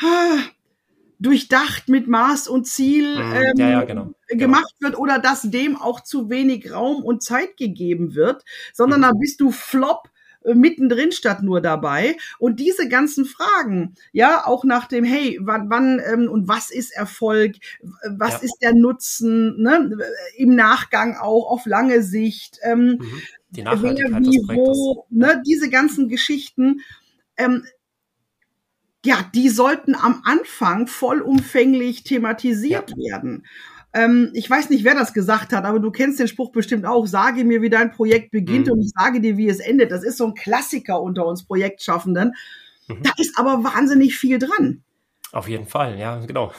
ha, 0.00 0.38
durchdacht 1.18 1.90
mit 1.90 2.08
Maß 2.08 2.48
und 2.48 2.66
Ziel 2.66 3.22
mhm. 3.22 3.32
ähm, 3.34 3.52
ja, 3.56 3.68
ja, 3.68 3.84
genau. 3.84 4.04
genau. 4.04 4.14
gemacht 4.28 4.74
genau. 4.78 4.92
wird 4.92 4.98
oder 4.98 5.18
dass 5.18 5.42
dem 5.42 5.76
auch 5.76 6.00
zu 6.00 6.30
wenig 6.30 6.72
Raum 6.72 7.04
und 7.04 7.22
Zeit 7.22 7.58
gegeben 7.58 8.14
wird, 8.14 8.44
sondern 8.72 9.00
mhm. 9.00 9.04
da 9.04 9.12
bist 9.12 9.42
du 9.42 9.50
flop 9.50 10.08
äh, 10.08 10.17
mittendrin 10.54 11.12
statt 11.12 11.42
nur 11.42 11.60
dabei. 11.60 12.16
Und 12.38 12.60
diese 12.60 12.88
ganzen 12.88 13.24
Fragen, 13.24 13.94
ja, 14.12 14.46
auch 14.46 14.64
nach 14.64 14.86
dem, 14.86 15.04
hey, 15.04 15.38
wann, 15.40 15.70
wann 15.70 16.00
ähm, 16.04 16.28
und 16.28 16.48
was 16.48 16.70
ist 16.70 16.90
Erfolg, 16.90 17.56
was 18.08 18.34
ja. 18.34 18.38
ist 18.38 18.58
der 18.62 18.74
Nutzen, 18.74 19.62
ne? 19.62 19.96
im 20.36 20.54
Nachgang 20.54 21.16
auch 21.16 21.50
auf 21.50 21.66
lange 21.66 22.02
Sicht, 22.02 22.58
ähm, 22.62 22.98
mhm. 23.00 23.22
Die 23.50 23.64
wer, 23.64 23.80
wie, 23.80 24.42
wo, 24.46 25.06
ne? 25.08 25.42
diese 25.46 25.70
ganzen 25.70 26.08
Geschichten. 26.08 26.82
Ähm, 27.38 27.64
ja, 29.04 29.24
die 29.34 29.48
sollten 29.48 29.94
am 29.94 30.22
Anfang 30.24 30.86
vollumfänglich 30.86 32.02
thematisiert 32.04 32.90
ja. 32.90 32.96
werden. 32.96 33.46
Ähm, 33.92 34.30
ich 34.34 34.48
weiß 34.48 34.70
nicht, 34.70 34.84
wer 34.84 34.94
das 34.94 35.14
gesagt 35.14 35.52
hat, 35.52 35.64
aber 35.64 35.80
du 35.80 35.90
kennst 35.90 36.20
den 36.20 36.28
Spruch 36.28 36.52
bestimmt 36.52 36.84
auch. 36.84 37.06
Sage 37.06 37.44
mir, 37.44 37.62
wie 37.62 37.70
dein 37.70 37.90
Projekt 37.90 38.30
beginnt 38.30 38.66
mhm. 38.66 38.74
und 38.74 38.80
ich 38.80 38.92
sage 38.94 39.20
dir, 39.20 39.36
wie 39.36 39.48
es 39.48 39.60
endet. 39.60 39.90
Das 39.90 40.04
ist 40.04 40.18
so 40.18 40.26
ein 40.26 40.34
Klassiker 40.34 41.00
unter 41.00 41.26
uns 41.26 41.44
Projektschaffenden. 41.44 42.34
Mhm. 42.88 43.02
Da 43.02 43.10
ist 43.16 43.38
aber 43.38 43.64
wahnsinnig 43.64 44.16
viel 44.16 44.38
dran. 44.38 44.82
Auf 45.32 45.48
jeden 45.48 45.66
Fall, 45.66 45.98
ja, 45.98 46.18
genau. 46.24 46.52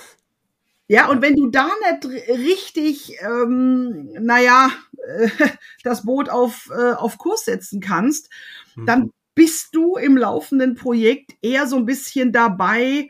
Ja, 0.88 1.08
und 1.08 1.22
wenn 1.22 1.36
du 1.36 1.48
da 1.48 1.70
nicht 1.92 2.30
richtig, 2.30 3.18
ähm, 3.22 4.10
naja, 4.20 4.72
äh, 5.08 5.30
das 5.84 6.04
Boot 6.04 6.30
auf, 6.30 6.70
äh, 6.76 6.94
auf 6.94 7.20
Kurs 7.20 7.46
setzen 7.46 7.80
kannst, 7.80 8.30
mhm. 8.76 8.86
dann 8.86 9.12
bist 9.36 9.76
du 9.76 9.96
im 9.96 10.18
laufenden 10.18 10.76
Projekt 10.76 11.34
eher 11.42 11.68
so 11.68 11.78
ein 11.78 11.86
bisschen 11.86 12.32
dabei 12.32 13.10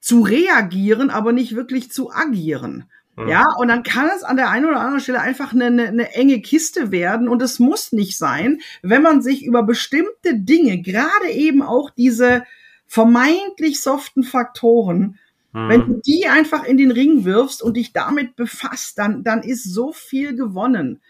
zu 0.00 0.20
reagieren, 0.20 1.10
aber 1.10 1.32
nicht 1.32 1.56
wirklich 1.56 1.90
zu 1.90 2.12
agieren. 2.12 2.84
Mhm. 3.18 3.28
Ja, 3.28 3.44
und 3.58 3.68
dann 3.68 3.82
kann 3.82 4.08
es 4.14 4.22
an 4.22 4.36
der 4.36 4.48
einen 4.48 4.66
oder 4.66 4.78
anderen 4.78 5.00
Stelle 5.00 5.20
einfach 5.20 5.52
eine, 5.52 5.66
eine, 5.66 5.88
eine 5.88 6.14
enge 6.14 6.40
Kiste 6.40 6.92
werden 6.92 7.28
und 7.28 7.42
es 7.42 7.58
muss 7.58 7.92
nicht 7.92 8.16
sein, 8.16 8.60
wenn 8.82 9.02
man 9.02 9.22
sich 9.22 9.44
über 9.44 9.64
bestimmte 9.64 10.34
Dinge, 10.34 10.80
gerade 10.80 11.30
eben 11.30 11.62
auch 11.62 11.90
diese 11.90 12.44
vermeintlich 12.86 13.82
soften 13.82 14.22
Faktoren, 14.22 15.18
mhm. 15.52 15.68
wenn 15.68 15.86
du 15.86 16.00
die 16.06 16.28
einfach 16.28 16.64
in 16.64 16.76
den 16.76 16.92
Ring 16.92 17.24
wirfst 17.24 17.60
und 17.60 17.76
dich 17.76 17.92
damit 17.92 18.36
befasst, 18.36 18.98
dann, 18.98 19.24
dann 19.24 19.42
ist 19.42 19.64
so 19.64 19.92
viel 19.92 20.36
gewonnen. 20.36 21.00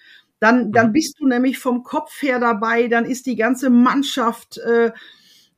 Dann, 0.40 0.72
dann 0.72 0.88
mhm. 0.88 0.92
bist 0.92 1.20
du 1.20 1.26
nämlich 1.26 1.58
vom 1.58 1.82
Kopf 1.82 2.22
her 2.22 2.38
dabei, 2.40 2.88
dann 2.88 3.04
ist 3.04 3.26
die 3.26 3.36
ganze 3.36 3.68
Mannschaft 3.68 4.56
äh, 4.58 4.92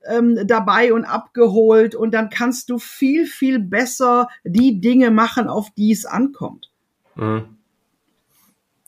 ähm, 0.07 0.47
dabei 0.47 0.93
und 0.93 1.05
abgeholt 1.05 1.95
und 1.95 2.13
dann 2.13 2.31
kannst 2.31 2.71
du 2.71 2.79
viel, 2.79 3.27
viel 3.27 3.59
besser 3.59 4.29
die 4.45 4.81
Dinge 4.81 5.11
machen, 5.11 5.49
auf 5.49 5.71
die 5.77 5.93
es 5.93 6.07
ankommt. 6.07 6.71
Mhm. 7.15 7.57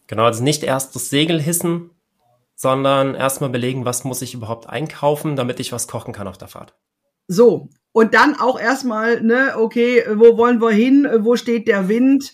Genau, 0.06 0.24
also 0.24 0.42
nicht 0.42 0.62
erst 0.62 0.94
das 0.94 1.10
Segel 1.10 1.40
hissen, 1.40 1.90
sondern 2.54 3.14
erstmal 3.14 3.50
belegen, 3.50 3.84
was 3.84 4.04
muss 4.04 4.22
ich 4.22 4.34
überhaupt 4.34 4.68
einkaufen, 4.68 5.36
damit 5.36 5.58
ich 5.58 5.72
was 5.72 5.88
kochen 5.88 6.12
kann 6.12 6.28
auf 6.28 6.38
der 6.38 6.48
Fahrt. 6.48 6.74
So, 7.28 7.68
und 7.92 8.14
dann 8.14 8.36
auch 8.38 8.58
erstmal, 8.58 9.22
ne, 9.22 9.54
okay, 9.56 10.04
wo 10.14 10.36
wollen 10.36 10.60
wir 10.60 10.70
hin, 10.70 11.08
wo 11.20 11.36
steht 11.36 11.68
der 11.68 11.88
Wind? 11.88 12.32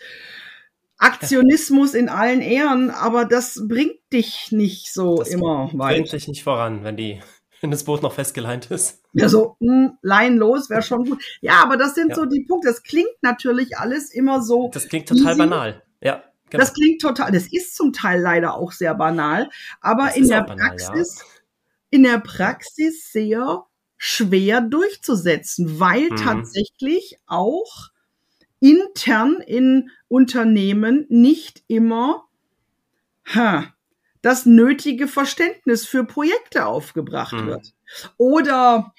Aktionismus 0.98 1.94
in 1.94 2.08
allen 2.08 2.40
Ehren, 2.40 2.90
aber 2.90 3.24
das 3.24 3.62
bringt 3.68 4.00
dich 4.12 4.50
nicht 4.50 4.92
so 4.92 5.18
das 5.18 5.28
immer 5.28 5.70
weit. 5.74 5.94
Bringt 5.94 6.12
dich 6.12 6.26
nicht 6.26 6.42
voran, 6.42 6.82
wenn 6.82 6.96
die 6.96 7.20
wenn 7.60 7.70
das 7.70 7.84
Boot 7.84 8.02
noch 8.02 8.12
festgeleint 8.12 8.70
ist. 8.70 9.02
Ja, 9.12 9.28
so, 9.28 9.56
mh, 9.60 9.72
hm, 9.72 9.98
Lein 10.02 10.36
los 10.36 10.70
wäre 10.70 10.82
schon 10.82 11.04
gut. 11.04 11.22
Ja, 11.40 11.62
aber 11.62 11.76
das 11.76 11.94
sind 11.94 12.10
ja. 12.10 12.14
so 12.14 12.24
die 12.24 12.44
Punkte. 12.44 12.68
Das 12.68 12.82
klingt 12.82 13.22
natürlich 13.22 13.78
alles 13.78 14.12
immer 14.12 14.42
so. 14.42 14.70
Das 14.72 14.88
klingt 14.88 15.08
total 15.08 15.32
easy. 15.32 15.38
banal. 15.38 15.82
Ja. 16.00 16.22
Genau. 16.50 16.62
Das 16.62 16.72
klingt 16.72 17.02
total, 17.02 17.30
das 17.30 17.52
ist 17.52 17.76
zum 17.76 17.92
Teil 17.92 18.20
leider 18.22 18.54
auch 18.54 18.72
sehr 18.72 18.94
banal, 18.94 19.50
aber 19.82 20.06
das 20.06 20.16
in 20.16 20.28
der 20.28 20.44
banal, 20.44 20.68
Praxis, 20.68 21.18
ja. 21.18 21.24
in 21.90 22.02
der 22.04 22.18
Praxis 22.20 23.12
sehr 23.12 23.66
schwer 23.98 24.62
durchzusetzen, 24.62 25.78
weil 25.78 26.08
mhm. 26.08 26.16
tatsächlich 26.16 27.18
auch 27.26 27.90
intern 28.60 29.42
in 29.46 29.90
Unternehmen 30.08 31.04
nicht 31.10 31.62
immer 31.66 32.24
ha, 33.34 33.74
das 34.22 34.46
nötige 34.46 35.08
Verständnis 35.08 35.86
für 35.86 36.04
Projekte 36.04 36.66
aufgebracht 36.66 37.34
mhm. 37.34 37.46
wird. 37.46 37.72
Oder 38.16 38.92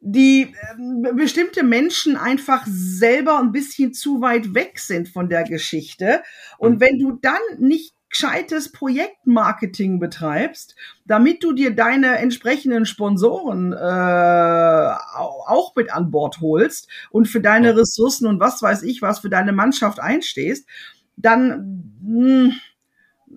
die 0.00 0.42
äh, 0.42 1.12
bestimmte 1.14 1.62
Menschen 1.62 2.16
einfach 2.16 2.64
selber 2.66 3.38
ein 3.38 3.52
bisschen 3.52 3.94
zu 3.94 4.20
weit 4.20 4.54
weg 4.54 4.78
sind 4.78 5.08
von 5.08 5.28
der 5.28 5.44
Geschichte. 5.44 6.22
Und 6.58 6.76
mhm. 6.76 6.80
wenn 6.80 6.98
du 6.98 7.18
dann 7.20 7.40
nicht 7.58 7.94
gescheites 8.10 8.70
Projektmarketing 8.70 9.98
betreibst, 9.98 10.76
damit 11.04 11.42
du 11.42 11.52
dir 11.52 11.74
deine 11.74 12.18
entsprechenden 12.18 12.86
Sponsoren 12.86 13.72
äh, 13.72 13.76
auch 13.76 15.72
mit 15.74 15.92
an 15.92 16.12
Bord 16.12 16.40
holst 16.40 16.88
und 17.10 17.26
für 17.26 17.40
deine 17.40 17.76
Ressourcen 17.76 18.28
und 18.28 18.38
was 18.38 18.62
weiß 18.62 18.84
ich 18.84 19.02
was 19.02 19.18
für 19.18 19.30
deine 19.30 19.52
Mannschaft 19.52 19.98
einstehst, 19.98 20.68
dann 21.16 21.92
mh, 22.02 22.54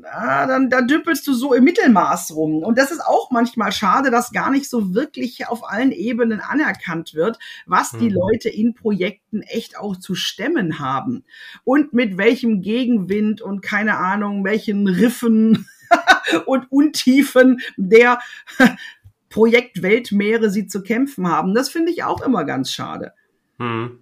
ah, 0.04 0.46
dann, 0.46 0.70
dann 0.70 0.88
dümpelst 0.88 1.26
du 1.28 1.34
so 1.34 1.54
im 1.54 1.64
Mittelmaß 1.64 2.36
rum. 2.36 2.64
Und 2.64 2.78
das 2.78 2.92
ist 2.92 3.02
auch 3.02 3.32
manchmal 3.32 3.72
schade, 3.72 4.12
dass 4.12 4.32
gar 4.32 4.52
nicht 4.52 4.70
so 4.70 4.94
wirklich 4.94 5.48
auf 5.48 5.70
allen 5.70 5.92
Ebenen 5.92 6.40
anerkannt 6.40 7.14
wird, 7.14 7.40
was 7.66 7.92
die 7.92 8.10
mhm. 8.10 8.16
Leute 8.16 8.50
in 8.50 8.74
Projekten 8.74 9.42
echt 9.42 9.78
auch 9.78 9.98
zu 9.98 10.16
stemmen 10.16 10.80
haben. 10.80 11.24
Und 11.64 11.94
mit 11.94 12.18
welchem 12.18 12.62
Gegenwind 12.62 13.42
und 13.42 13.62
keine 13.62 13.98
Ahnung, 13.98 14.44
welchen 14.44 14.88
Riffen 14.88 15.68
und 16.46 16.72
Untiefen 16.72 17.60
der 17.78 18.20
Projektweltmeere 19.30 20.50
sie 20.50 20.68
zu 20.68 20.82
kämpfen 20.82 21.28
haben. 21.28 21.54
Das 21.54 21.70
finde 21.70 21.92
ich 21.92 22.04
auch 22.04 22.22
immer 22.22 22.44
ganz 22.44 22.72
schade. 22.72 23.14
Hm. 23.60 24.00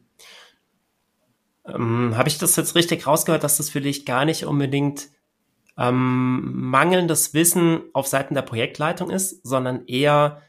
Ähm, 1.68 2.16
Habe 2.16 2.30
ich 2.30 2.38
das 2.38 2.56
jetzt 2.56 2.76
richtig 2.76 3.08
rausgehört, 3.08 3.44
dass 3.44 3.58
das 3.58 3.70
für 3.70 3.82
dich 3.82 4.06
gar 4.06 4.26
nicht 4.26 4.46
unbedingt 4.46 5.10
ähm, 5.78 6.70
mangelndes 6.70 7.34
Wissen 7.34 7.82
auf 7.94 8.08
Seiten 8.08 8.34
der 8.34 8.42
Projektleitung 8.42 9.10
ist, 9.10 9.46
sondern 9.46 9.86
eher, 9.88 10.42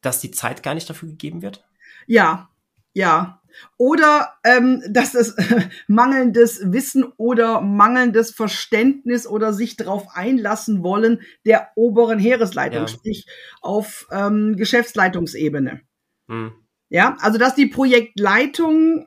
dass 0.00 0.20
die 0.20 0.30
Zeit 0.30 0.62
gar 0.62 0.74
nicht 0.74 0.88
dafür 0.88 1.08
gegeben 1.08 1.42
wird? 1.42 1.64
Ja, 2.06 2.48
ja. 2.92 3.42
Oder 3.76 4.34
ähm, 4.44 4.82
dass 4.90 5.14
es 5.14 5.32
äh, 5.32 5.68
mangelndes 5.86 6.72
Wissen 6.72 7.04
oder 7.16 7.60
mangelndes 7.60 8.30
Verständnis 8.30 9.26
oder 9.26 9.52
sich 9.52 9.76
darauf 9.76 10.06
einlassen 10.14 10.82
wollen 10.82 11.20
der 11.44 11.68
oberen 11.74 12.18
Heeresleitung, 12.18 12.82
ja. 12.82 12.88
sprich 12.88 13.26
auf 13.60 14.06
ähm, 14.10 14.56
Geschäftsleitungsebene. 14.56 15.80
Hm. 16.28 16.52
Ja, 16.88 17.16
also 17.20 17.38
dass 17.38 17.54
die 17.54 17.66
Projektleitung 17.66 19.06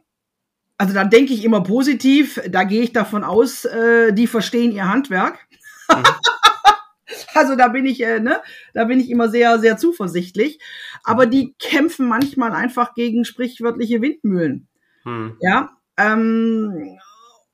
also 0.78 0.94
da 0.96 1.06
denke 1.06 1.34
ich 1.34 1.46
immer 1.46 1.62
positiv, 1.62 2.42
da 2.50 2.64
gehe 2.64 2.82
ich 2.82 2.92
davon 2.92 3.24
aus, 3.24 3.64
äh, 3.64 4.12
die 4.12 4.28
verstehen 4.28 4.72
ihr 4.72 4.90
Handwerk. 4.90 5.40
Mhm. 5.90 6.04
also 7.34 7.56
da 7.56 7.68
bin 7.68 7.86
ich, 7.86 8.02
äh, 8.04 8.20
ne, 8.20 8.42
da 8.74 8.86
bin 8.86 9.00
ich 9.00 9.10
immer 9.10 9.30
sehr, 9.30 9.60
sehr 9.60 9.78
zuversichtlich. 9.78 10.60
Aber 11.04 11.26
die 11.26 11.56
kämpfen 11.60 12.08
manchmal 12.08 12.52
einfach 12.54 12.94
gegen 12.94 13.26
sprichwörtliche 13.26 14.02
Windmühlen. 14.02 14.68
Mhm. 15.04 15.38
Ja, 15.42 15.72
Ähm, 15.98 16.98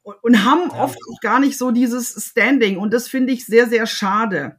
und, 0.03 0.15
und 0.23 0.45
haben 0.45 0.69
ja. 0.71 0.83
oft 0.83 0.97
auch 0.97 1.19
gar 1.21 1.39
nicht 1.39 1.57
so 1.57 1.71
dieses 1.71 2.29
Standing. 2.29 2.77
Und 2.77 2.93
das 2.93 3.07
finde 3.07 3.33
ich 3.33 3.45
sehr, 3.45 3.67
sehr 3.67 3.85
schade. 3.85 4.57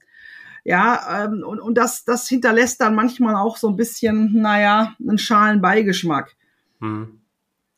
Ja, 0.65 1.25
ähm, 1.25 1.43
und, 1.45 1.59
und 1.61 1.75
das, 1.77 2.05
das 2.05 2.29
hinterlässt 2.29 2.81
dann 2.81 2.95
manchmal 2.95 3.35
auch 3.35 3.57
so 3.57 3.69
ein 3.69 3.77
bisschen, 3.77 4.41
naja, 4.43 4.95
einen 5.01 5.19
schalen 5.19 5.61
Beigeschmack. 5.61 6.37
Hm. 6.81 7.21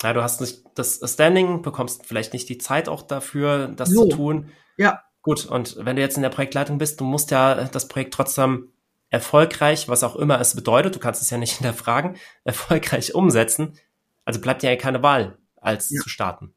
Ja, 0.02 0.12
du 0.12 0.22
hast 0.22 0.40
nicht 0.40 0.64
das 0.74 1.00
Standing, 1.05 1.62
bekommst 1.62 2.07
vielleicht 2.07 2.33
nicht 2.33 2.48
die 2.48 2.59
Zeit 2.59 2.88
auch 2.88 3.02
dafür, 3.02 3.68
das 3.68 3.90
so. 3.90 4.09
zu 4.09 4.16
tun. 4.16 4.48
Ja. 4.76 5.02
Gut, 5.22 5.46
und 5.46 5.76
wenn 5.78 5.96
du 5.96 6.02
jetzt 6.02 6.16
in 6.16 6.22
der 6.22 6.30
Projektleitung 6.30 6.78
bist, 6.78 7.00
du 7.00 7.04
musst 7.04 7.30
ja 7.30 7.64
das 7.64 7.88
Projekt 7.88 8.12
trotzdem 8.12 8.72
erfolgreich, 9.08 9.88
was 9.88 10.02
auch 10.02 10.16
immer 10.16 10.40
es 10.40 10.56
bedeutet, 10.56 10.96
du 10.96 10.98
kannst 10.98 11.22
es 11.22 11.30
ja 11.30 11.38
nicht 11.38 11.52
hinterfragen, 11.58 12.16
erfolgreich 12.44 13.14
umsetzen. 13.14 13.78
Also 14.24 14.40
bleibt 14.40 14.62
dir 14.62 14.70
ja 14.70 14.76
keine 14.76 15.02
Wahl, 15.02 15.38
als 15.56 15.90
ja. 15.90 16.00
zu 16.00 16.08
starten. 16.08 16.54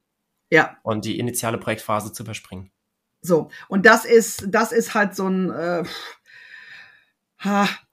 Ja. 0.50 0.78
Und 0.84 1.06
die 1.06 1.20
initiale 1.20 1.58
Projektphase 1.58 2.14
zu 2.14 2.24
überspringen. 2.24 2.72
So, 3.22 3.50
und 3.68 3.86
das 3.86 4.06
ist, 4.06 4.46
das 4.50 4.72
ist 4.72 4.94
halt 4.94 5.16
so 5.16 5.28
ein, 5.28 5.50
äh, 5.52 5.84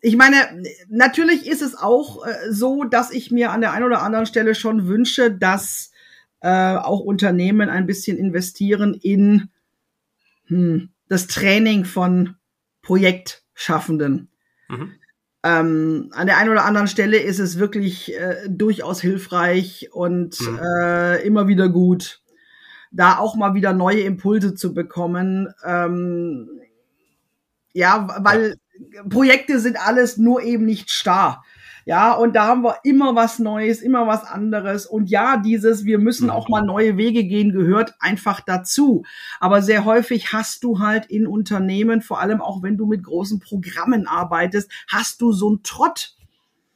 ich 0.01 0.17
meine, 0.17 0.63
natürlich 0.89 1.47
ist 1.47 1.63
es 1.63 1.75
auch 1.75 2.25
äh, 2.25 2.51
so, 2.51 2.85
dass 2.85 3.11
ich 3.11 3.31
mir 3.31 3.51
an 3.51 3.61
der 3.61 3.73
einen 3.73 3.85
oder 3.85 4.03
anderen 4.03 4.27
Stelle 4.27 4.55
schon 4.55 4.87
wünsche, 4.87 5.31
dass 5.31 5.91
äh, 6.41 6.77
auch 6.77 7.01
Unternehmen 7.01 7.69
ein 7.69 7.87
bisschen 7.87 8.17
investieren 8.17 8.95
in 8.95 9.51
hm, 10.53 10.89
das 11.09 11.27
Training 11.27 11.85
von 11.85 12.37
Projektschaffenden. 12.83 14.31
Mhm. 14.69 14.93
Ähm, 15.45 16.11
an 16.13 16.27
der 16.27 16.37
einen 16.37 16.51
oder 16.51 16.65
anderen 16.65 16.87
Stelle 16.87 17.19
ist 17.19 17.41
es 17.41 17.59
wirklich 17.59 18.15
äh, 18.15 18.49
durchaus 18.49 19.01
hilfreich 19.01 19.89
und 19.93 20.41
mhm. 20.41 20.59
äh, 20.59 21.23
immer 21.27 21.49
wieder 21.49 21.69
gut, 21.69 22.23
da 22.93 23.19
auch 23.19 23.35
mal 23.35 23.55
wieder 23.55 23.73
neue 23.73 24.03
Impulse 24.03 24.55
zu 24.55 24.73
bekommen. 24.73 25.53
Ähm, 25.65 26.49
ja, 27.73 28.07
weil 28.21 28.57
ja. 28.91 29.03
Projekte 29.09 29.59
sind 29.59 29.77
alles 29.81 30.17
nur 30.17 30.43
eben 30.43 30.65
nicht 30.65 30.91
starr. 30.91 31.43
Ja, 31.85 32.13
und 32.13 32.35
da 32.37 32.47
haben 32.47 32.63
wir 32.63 32.77
immer 32.85 33.15
was 33.15 33.39
Neues, 33.39 33.81
immer 33.81 34.07
was 34.07 34.25
anderes. 34.25 34.87
Und 34.87 35.11
ja, 35.11 35.37
dieses, 35.37 35.85
wir 35.85 35.99
müssen 35.99 36.31
auch 36.31 36.49
mal 36.49 36.63
neue 36.63 36.97
Wege 36.97 37.25
gehen, 37.25 37.53
gehört 37.53 37.95
einfach 37.99 38.41
dazu. 38.41 39.05
Aber 39.41 39.63
sehr 39.63 39.85
häufig 39.85 40.33
hast 40.33 40.65
du 40.65 40.79
halt 40.79 41.07
in 41.07 41.27
Unternehmen, 41.27 42.03
vor 42.03 42.21
allem 42.21 42.41
auch 42.41 42.63
wenn 42.63 42.77
du 42.77 42.87
mit 42.87 43.03
großen 43.03 43.41
Programmen 43.41 44.07
arbeitest, 44.07 44.71
hast 44.89 45.21
du 45.21 45.33
so 45.33 45.49
einen 45.49 45.63
Trott. 45.63 46.15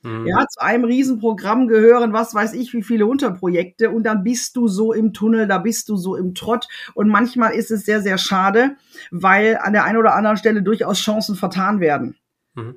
Mhm. 0.02 0.26
Ja, 0.26 0.46
zu 0.48 0.60
einem 0.60 0.84
Riesenprogramm 0.84 1.68
gehören, 1.68 2.12
was 2.12 2.34
weiß 2.34 2.54
ich, 2.54 2.72
wie 2.72 2.82
viele 2.82 3.06
Unterprojekte 3.06 3.90
und 3.90 4.04
dann 4.04 4.22
bist 4.24 4.56
du 4.56 4.68
so 4.68 4.92
im 4.92 5.12
Tunnel, 5.12 5.48
da 5.48 5.58
bist 5.58 5.88
du 5.88 5.96
so 5.96 6.14
im 6.16 6.34
Trott 6.34 6.68
und 6.94 7.08
manchmal 7.08 7.54
ist 7.54 7.70
es 7.70 7.84
sehr, 7.84 8.02
sehr 8.02 8.18
schade, 8.18 8.76
weil 9.10 9.58
an 9.60 9.72
der 9.72 9.84
einen 9.84 9.98
oder 9.98 10.14
anderen 10.14 10.36
Stelle 10.36 10.62
durchaus 10.62 11.00
Chancen 11.00 11.34
vertan 11.34 11.80
werden. 11.80 12.16
Mhm 12.54 12.76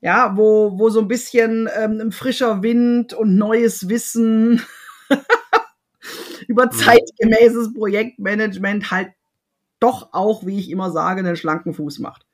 ja, 0.00 0.36
wo, 0.36 0.78
wo 0.78 0.88
so 0.88 1.00
ein 1.00 1.08
bisschen 1.08 1.68
ähm, 1.78 2.12
frischer 2.12 2.62
Wind 2.62 3.12
und 3.12 3.36
neues 3.36 3.88
Wissen 3.88 4.62
über 6.48 6.66
mhm. 6.66 6.72
zeitgemäßes 6.72 7.74
Projektmanagement 7.74 8.90
halt 8.90 9.10
doch 9.78 10.12
auch, 10.12 10.46
wie 10.46 10.58
ich 10.58 10.70
immer 10.70 10.90
sage, 10.90 11.20
einen 11.20 11.36
schlanken 11.36 11.74
Fuß 11.74 11.98
macht. 11.98 12.26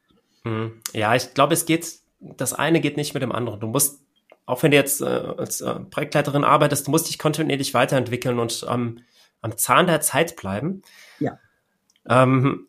Mhm. 0.45 0.81
Ja, 0.93 1.15
ich 1.15 1.35
glaube, 1.35 1.55
es 1.55 1.67
geht, 1.67 2.01
das 2.21 2.53
eine 2.53 2.81
geht 2.81 2.97
nicht 2.97 3.15
mit 3.15 3.23
dem 3.23 3.33
anderen. 3.33 3.61
Du 3.61 3.67
musst, 3.67 4.01
auch 4.47 4.63
wenn 4.63 4.71
du 4.71 4.77
jetzt 4.77 5.01
äh, 5.01 5.05
als 5.05 5.61
äh, 5.61 5.81
Projektleiterin 5.81 6.45
arbeitest, 6.45 6.87
du 6.87 6.91
musst 6.91 7.09
dich 7.09 7.19
kontinuierlich 7.19 7.75
weiterentwickeln 7.75 8.39
und 8.39 8.65
ähm, 8.69 9.01
am 9.41 9.57
Zahn 9.57 9.87
der 9.87 10.01
Zeit 10.01 10.37
bleiben. 10.37 10.83
Ja. 11.19 11.39
Ähm, 12.09 12.69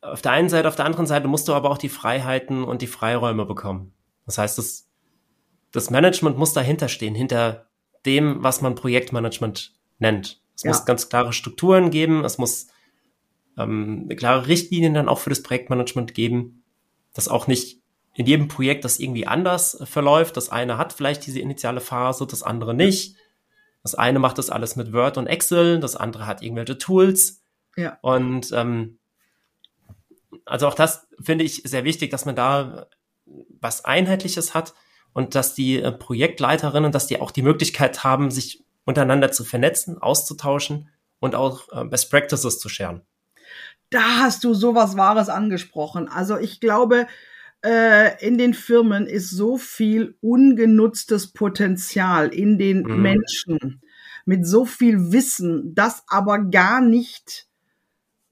auf 0.00 0.22
der 0.22 0.32
einen 0.32 0.48
Seite, 0.48 0.68
auf 0.68 0.76
der 0.76 0.84
anderen 0.84 1.06
Seite 1.06 1.26
musst 1.26 1.48
du 1.48 1.54
aber 1.54 1.70
auch 1.70 1.78
die 1.78 1.88
Freiheiten 1.88 2.62
und 2.62 2.82
die 2.82 2.86
Freiräume 2.86 3.44
bekommen. 3.44 3.92
Das 4.26 4.38
heißt, 4.38 4.58
das, 4.58 4.88
das 5.72 5.90
Management 5.90 6.36
muss 6.36 6.52
dahinter 6.52 6.88
stehen, 6.88 7.14
hinter 7.14 7.66
dem, 8.04 8.42
was 8.42 8.60
man 8.60 8.74
Projektmanagement 8.74 9.74
nennt. 9.98 10.40
Es 10.54 10.62
ja. 10.62 10.70
muss 10.70 10.84
ganz 10.84 11.08
klare 11.08 11.32
Strukturen 11.32 11.90
geben, 11.90 12.24
es 12.24 12.38
muss 12.38 12.68
ähm, 13.56 14.08
klare 14.16 14.46
Richtlinien 14.46 14.94
dann 14.94 15.08
auch 15.08 15.18
für 15.18 15.30
das 15.30 15.42
Projektmanagement 15.42 16.14
geben, 16.14 16.64
dass 17.14 17.28
auch 17.28 17.46
nicht 17.46 17.80
in 18.14 18.26
jedem 18.26 18.48
Projekt 18.48 18.84
das 18.84 18.98
irgendwie 18.98 19.26
anders 19.26 19.82
verläuft. 19.84 20.36
Das 20.36 20.48
eine 20.48 20.78
hat 20.78 20.92
vielleicht 20.92 21.26
diese 21.26 21.40
initiale 21.40 21.80
Phase, 21.80 22.26
das 22.26 22.42
andere 22.42 22.74
nicht. 22.74 23.16
Das 23.82 23.94
eine 23.94 24.18
macht 24.18 24.38
das 24.38 24.50
alles 24.50 24.74
mit 24.74 24.92
Word 24.92 25.18
und 25.18 25.26
Excel, 25.26 25.80
das 25.80 25.96
andere 25.96 26.26
hat 26.26 26.42
irgendwelche 26.42 26.78
Tools. 26.78 27.42
Ja. 27.76 27.98
Und 28.00 28.50
ähm, 28.52 28.98
also 30.44 30.66
auch 30.66 30.74
das 30.74 31.06
finde 31.20 31.44
ich 31.44 31.62
sehr 31.64 31.84
wichtig, 31.84 32.10
dass 32.10 32.24
man 32.24 32.36
da 32.36 32.86
was 33.60 33.84
Einheitliches 33.84 34.54
hat 34.54 34.74
und 35.12 35.34
dass 35.34 35.54
die 35.54 35.80
äh, 35.80 35.92
Projektleiterinnen, 35.92 36.92
dass 36.92 37.06
die 37.06 37.20
auch 37.20 37.30
die 37.30 37.42
Möglichkeit 37.42 38.04
haben, 38.04 38.30
sich 38.30 38.64
untereinander 38.84 39.32
zu 39.32 39.44
vernetzen, 39.44 39.98
auszutauschen 39.98 40.88
und 41.20 41.34
auch 41.34 41.68
äh, 41.72 41.84
Best 41.84 42.10
Practices 42.10 42.58
zu 42.58 42.68
scheren. 42.68 43.02
Da 43.90 44.18
hast 44.20 44.44
du 44.44 44.54
sowas 44.54 44.96
Wahres 44.96 45.28
angesprochen. 45.28 46.08
Also 46.08 46.36
ich 46.36 46.60
glaube, 46.60 47.06
äh, 47.64 48.24
in 48.24 48.38
den 48.38 48.54
Firmen 48.54 49.06
ist 49.06 49.30
so 49.30 49.56
viel 49.58 50.16
ungenutztes 50.20 51.32
Potenzial 51.32 52.28
in 52.28 52.58
den 52.58 52.82
mhm. 52.82 53.02
Menschen 53.02 53.80
mit 54.24 54.46
so 54.46 54.64
viel 54.64 55.12
Wissen, 55.12 55.74
das 55.74 56.02
aber 56.08 56.40
gar 56.40 56.80
nicht 56.80 57.46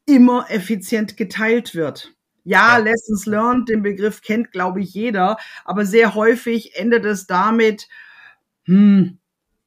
immer 0.07 0.50
effizient 0.50 1.16
geteilt 1.16 1.74
wird. 1.74 2.14
Ja, 2.44 2.78
ja, 2.78 2.85
Lessons 2.85 3.26
learned, 3.26 3.68
den 3.68 3.83
Begriff 3.83 4.20
kennt, 4.20 4.52
glaube 4.52 4.80
ich, 4.80 4.92
jeder, 4.92 5.38
aber 5.64 5.87
sehr 5.87 6.14
häufig 6.14 6.76
endet 6.76 7.04
es 7.04 7.26
damit, 7.26 7.88
hm, 8.64 9.18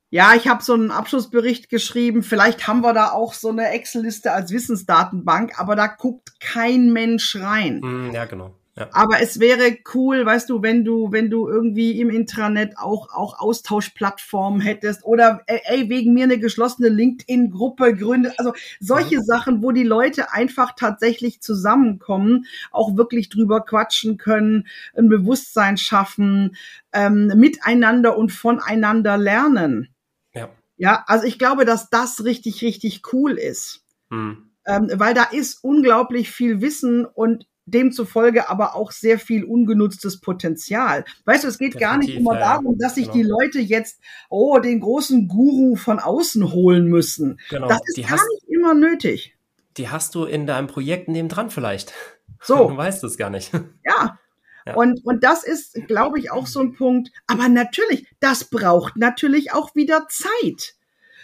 ja, 0.10 0.34
ich 0.36 0.48
habe 0.48 0.64
so 0.64 0.74
einen 0.74 0.92
Abschlussbericht 0.92 1.70
geschrieben, 1.70 2.24
vielleicht 2.24 2.68
haben 2.68 2.82
wir 2.82 2.94
da 2.94 3.12
auch 3.12 3.34
so 3.34 3.50
eine 3.50 3.70
Excel-Liste 3.72 4.32
als 4.32 4.52
Wissensdatenbank, 4.52 5.60
aber 5.60 5.76
da 5.76 5.88
guckt 5.88 6.40
kein 6.40 6.94
Mensch 6.94 7.36
rein. 7.36 7.82
Hm, 7.82 8.12
ja, 8.14 8.26
genau. 8.26 8.56
Ja. 8.78 8.90
Aber 8.92 9.20
es 9.22 9.40
wäre 9.40 9.76
cool, 9.96 10.24
weißt 10.24 10.52
du, 10.52 10.62
wenn 10.62 10.86
du, 10.86 11.12
wenn 11.12 11.32
du 11.32 11.50
irgendwie 11.50 12.00
im 12.00 12.12
Intranet 12.12 12.78
auch, 12.78 13.10
auch 13.12 13.40
Austauschplattformen 13.40 14.62
hättest 14.62 15.04
oder 15.04 15.42
ey, 15.48 15.90
wegen 15.90 16.14
mir 16.14 16.26
eine 16.26 16.38
geschlossene 16.38 16.90
LinkedIn-Gruppe 16.90 17.96
gründet. 17.96 18.34
Also 18.38 18.54
solche 18.80 19.18
mhm. 19.18 19.24
Sachen, 19.24 19.64
wo 19.64 19.72
die 19.72 19.84
Leute 19.84 20.32
einfach 20.32 20.74
tatsächlich 20.78 21.42
zusammenkommen, 21.42 22.46
auch 22.70 22.96
wirklich 22.96 23.30
drüber 23.30 23.62
quatschen 23.62 24.18
können, 24.18 24.68
ein 24.96 25.10
Bewusstsein 25.10 25.78
schaffen, 25.78 26.56
ähm, 26.94 27.34
miteinander 27.36 28.16
und 28.16 28.32
voneinander 28.32 29.18
lernen. 29.18 29.90
Ja. 30.36 30.50
Ja, 30.76 31.04
also 31.08 31.26
ich 31.26 31.40
glaube, 31.40 31.66
dass 31.66 31.90
das 31.90 32.24
richtig, 32.24 32.62
richtig 32.62 33.12
cool 33.12 33.32
ist. 33.32 33.82
Mhm. 34.12 34.52
Ähm, 34.68 34.92
weil 34.94 35.16
da 35.16 35.24
ist 35.24 35.64
unglaublich 35.64 36.30
viel 36.30 36.62
Wissen 36.62 37.06
und 37.06 37.48
demzufolge 37.68 38.50
aber 38.50 38.76
auch 38.76 38.92
sehr 38.92 39.20
viel 39.20 39.44
ungenutztes 39.44 40.20
Potenzial. 40.20 41.06
Weißt 41.26 41.44
du, 41.44 41.50
es 41.50 41.58
geht 41.58 41.76
Definitiv, 41.76 41.88
gar 41.88 41.98
nicht 41.98 42.16
immer 42.16 42.38
darum, 42.38 42.78
dass 42.80 42.96
sich 42.96 43.12
genau. 43.12 43.16
die 43.16 43.24
Leute 43.24 43.60
jetzt, 43.60 44.00
oh, 44.30 44.58
den 44.60 44.80
großen 44.80 45.28
Guru 45.28 45.76
von 45.76 46.00
außen 46.00 46.52
holen 46.52 46.88
müssen. 46.88 47.40
Genau, 47.50 47.68
das 47.68 47.82
ist 47.86 48.02
gar 48.02 48.12
hast, 48.12 48.28
nicht 48.34 48.50
immer 48.50 48.74
nötig. 48.74 49.36
Die 49.76 49.90
hast 49.90 50.16
du 50.16 50.24
in 50.24 50.48
deinem 50.48 50.68
Projekt 50.68 51.08
nebendran 51.08 51.50
vielleicht. 51.50 51.94
So. 52.42 52.56
Du 52.70 52.78
weißt 52.78 53.04
es 53.04 53.18
gar 53.18 53.30
nicht. 53.30 53.54
Ja. 53.86 54.18
ja. 54.66 54.76
Und, 54.76 55.06
und 55.06 55.24
das 55.24 55.44
ist, 55.44 55.76
glaube 55.88 56.20
ich, 56.20 56.32
auch 56.32 56.48
so 56.48 56.62
ein 56.62 56.74
Punkt. 56.74 57.12
Aber 57.28 57.50
natürlich, 57.50 58.08
das 58.20 58.46
braucht 58.46 58.96
natürlich 58.96 59.54
auch 59.54 59.76
wieder 59.76 60.08
Zeit. 60.10 60.76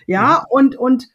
Ja, 0.05 0.39
mhm. 0.39 0.45
und, 0.49 0.75
und 0.75 1.07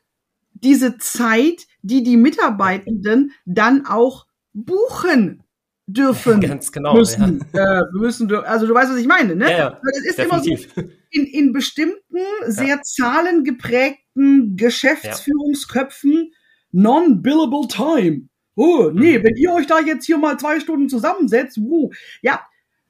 diese 0.54 0.98
Zeit, 0.98 1.66
die 1.82 2.02
die 2.02 2.16
Mitarbeitenden 2.16 3.32
dann 3.44 3.86
auch 3.86 4.26
buchen 4.64 5.42
dürfen. 5.86 6.40
Ganz 6.40 6.70
genau. 6.70 6.94
Müssen, 6.94 7.44
ja. 7.52 7.80
äh, 7.80 7.82
müssen, 7.92 8.32
also 8.34 8.66
du 8.66 8.74
weißt, 8.74 8.92
was 8.92 8.98
ich 8.98 9.06
meine, 9.06 9.34
ne? 9.34 9.50
Ja, 9.50 9.58
ja, 9.58 9.70
das 9.82 10.04
ist 10.04 10.18
definitiv. 10.18 10.76
immer 10.76 10.86
so 10.86 10.92
in, 11.10 11.26
in 11.26 11.52
bestimmten, 11.52 12.18
sehr 12.46 12.82
zahlengeprägten 12.82 14.56
Geschäftsführungsköpfen 14.56 16.32
non-billable 16.72 17.68
time. 17.68 18.28
Oh, 18.54 18.90
nee, 18.92 19.18
mhm. 19.18 19.24
wenn 19.24 19.36
ihr 19.36 19.52
euch 19.52 19.66
da 19.66 19.80
jetzt 19.80 20.04
hier 20.04 20.18
mal 20.18 20.38
zwei 20.38 20.60
Stunden 20.60 20.88
zusammensetzt, 20.88 21.58
wuh, 21.60 21.90
ja, 22.22 22.40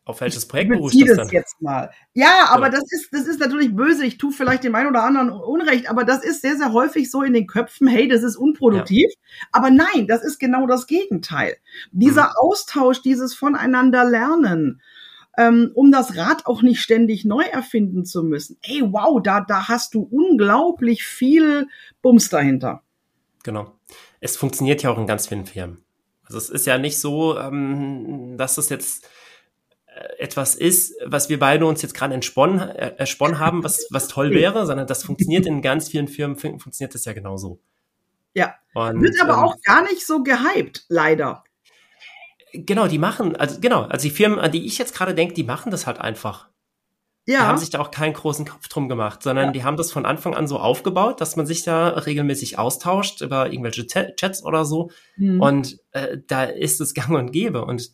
auf 0.08 0.22
welches 0.22 0.48
Projekt 0.48 0.70
beruht 0.70 0.94
das, 0.94 1.16
das 1.16 1.32
jetzt 1.32 1.60
mal. 1.60 1.90
Ja, 2.14 2.46
aber 2.48 2.66
ja. 2.66 2.70
das 2.70 2.84
ist 2.90 3.12
das 3.12 3.26
ist 3.26 3.40
natürlich 3.40 3.76
böse. 3.76 4.06
Ich 4.06 4.16
tue 4.16 4.32
vielleicht 4.32 4.64
dem 4.64 4.74
einen 4.74 4.88
oder 4.88 5.02
anderen 5.02 5.28
Unrecht, 5.28 5.90
aber 5.90 6.04
das 6.04 6.24
ist 6.24 6.40
sehr 6.40 6.56
sehr 6.56 6.72
häufig 6.72 7.10
so 7.10 7.22
in 7.22 7.34
den 7.34 7.46
Köpfen. 7.46 7.86
Hey, 7.86 8.08
das 8.08 8.22
ist 8.22 8.36
unproduktiv. 8.36 9.06
Ja. 9.06 9.48
Aber 9.52 9.70
nein, 9.70 10.06
das 10.06 10.24
ist 10.24 10.38
genau 10.38 10.66
das 10.66 10.86
Gegenteil. 10.86 11.58
Dieser 11.92 12.28
mhm. 12.28 12.36
Austausch, 12.40 13.02
dieses 13.02 13.34
voneinander 13.34 14.06
lernen, 14.06 14.80
ähm, 15.36 15.72
um 15.74 15.92
das 15.92 16.16
Rad 16.16 16.46
auch 16.46 16.62
nicht 16.62 16.80
ständig 16.80 17.26
neu 17.26 17.42
erfinden 17.42 18.06
zu 18.06 18.22
müssen. 18.22 18.56
Ey, 18.62 18.82
wow, 18.82 19.20
da, 19.22 19.42
da 19.42 19.68
hast 19.68 19.92
du 19.92 20.00
unglaublich 20.00 21.04
viel 21.04 21.68
Bums 22.00 22.30
dahinter. 22.30 22.82
Genau. 23.44 23.78
Es 24.20 24.38
funktioniert 24.38 24.82
ja 24.82 24.90
auch 24.90 24.98
in 24.98 25.06
ganz 25.06 25.26
vielen 25.26 25.44
Firmen. 25.44 25.84
Also 26.24 26.38
es 26.38 26.48
ist 26.48 26.66
ja 26.66 26.78
nicht 26.78 26.98
so, 26.98 27.38
ähm, 27.38 28.36
dass 28.38 28.54
das 28.54 28.70
jetzt 28.70 29.06
etwas 30.18 30.54
ist, 30.54 30.94
was 31.04 31.28
wir 31.28 31.38
beide 31.38 31.66
uns 31.66 31.82
jetzt 31.82 31.94
gerade 31.94 32.14
entsponnen, 32.14 32.60
äh, 32.60 32.94
ersponnen 32.96 33.38
haben, 33.38 33.64
was, 33.64 33.86
was 33.90 34.08
toll 34.08 34.30
wäre, 34.30 34.66
sondern 34.66 34.86
das 34.86 35.04
funktioniert 35.04 35.46
in 35.46 35.62
ganz 35.62 35.88
vielen 35.88 36.08
Firmen, 36.08 36.36
funktioniert 36.36 36.94
das 36.94 37.04
ja 37.04 37.12
genauso. 37.12 37.60
Ja. 38.34 38.54
Und, 38.74 39.02
Wird 39.02 39.20
aber 39.20 39.34
ähm, 39.34 39.38
auch 39.40 39.56
gar 39.62 39.82
nicht 39.82 40.06
so 40.06 40.22
gehypt, 40.22 40.84
leider. 40.88 41.44
Genau, 42.52 42.86
die 42.86 42.98
machen, 42.98 43.36
also 43.36 43.60
genau, 43.60 43.82
also 43.82 44.08
die 44.08 44.14
Firmen, 44.14 44.38
an 44.38 44.52
die 44.52 44.66
ich 44.66 44.78
jetzt 44.78 44.94
gerade 44.94 45.14
denke, 45.14 45.34
die 45.34 45.44
machen 45.44 45.70
das 45.70 45.86
halt 45.86 45.98
einfach. 45.98 46.48
Ja. 47.26 47.40
Die 47.40 47.46
haben 47.46 47.58
sich 47.58 47.68
da 47.68 47.80
auch 47.80 47.90
keinen 47.90 48.14
großen 48.14 48.46
Kopf 48.46 48.68
drum 48.68 48.88
gemacht, 48.88 49.22
sondern 49.22 49.46
ja. 49.46 49.52
die 49.52 49.64
haben 49.64 49.76
das 49.76 49.92
von 49.92 50.06
Anfang 50.06 50.34
an 50.34 50.48
so 50.48 50.58
aufgebaut, 50.58 51.20
dass 51.20 51.36
man 51.36 51.44
sich 51.44 51.62
da 51.62 51.88
regelmäßig 51.88 52.58
austauscht 52.58 53.20
über 53.20 53.52
irgendwelche 53.52 53.86
Chats 53.86 54.42
oder 54.42 54.64
so. 54.64 54.90
Hm. 55.16 55.38
Und 55.38 55.78
äh, 55.90 56.18
da 56.26 56.44
ist 56.44 56.80
es 56.80 56.94
gang 56.94 57.10
und 57.10 57.30
gäbe. 57.32 57.66
Und 57.66 57.90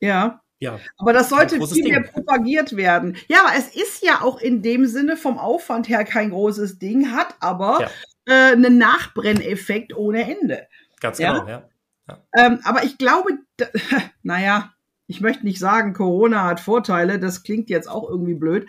ja. 0.00 0.40
Ja. 0.64 0.80
Aber 0.96 1.12
das 1.12 1.28
sollte 1.28 1.64
viel 1.66 1.84
mehr 1.84 2.02
propagiert 2.02 2.74
werden. 2.74 3.16
Ja, 3.28 3.40
aber 3.44 3.56
es 3.56 3.74
ist 3.74 4.02
ja 4.02 4.22
auch 4.22 4.40
in 4.40 4.62
dem 4.62 4.86
Sinne 4.86 5.16
vom 5.16 5.38
Aufwand 5.38 5.88
her 5.88 6.04
kein 6.04 6.30
großes 6.30 6.78
Ding, 6.78 7.12
hat 7.12 7.34
aber 7.40 7.80
ja. 7.80 7.90
äh, 8.26 8.52
einen 8.52 8.78
Nachbrenneffekt 8.78 9.94
ohne 9.94 10.22
Ende. 10.22 10.66
Ganz 11.00 11.18
genau, 11.18 11.46
ja. 11.46 11.68
ja. 12.08 12.18
Ähm, 12.34 12.60
aber 12.64 12.84
ich 12.84 12.96
glaube, 12.96 13.38
naja, 14.22 14.72
ich 15.06 15.20
möchte 15.20 15.44
nicht 15.44 15.58
sagen, 15.58 15.92
Corona 15.92 16.44
hat 16.44 16.60
Vorteile, 16.60 17.18
das 17.18 17.42
klingt 17.42 17.68
jetzt 17.68 17.88
auch 17.88 18.08
irgendwie 18.08 18.34
blöd, 18.34 18.66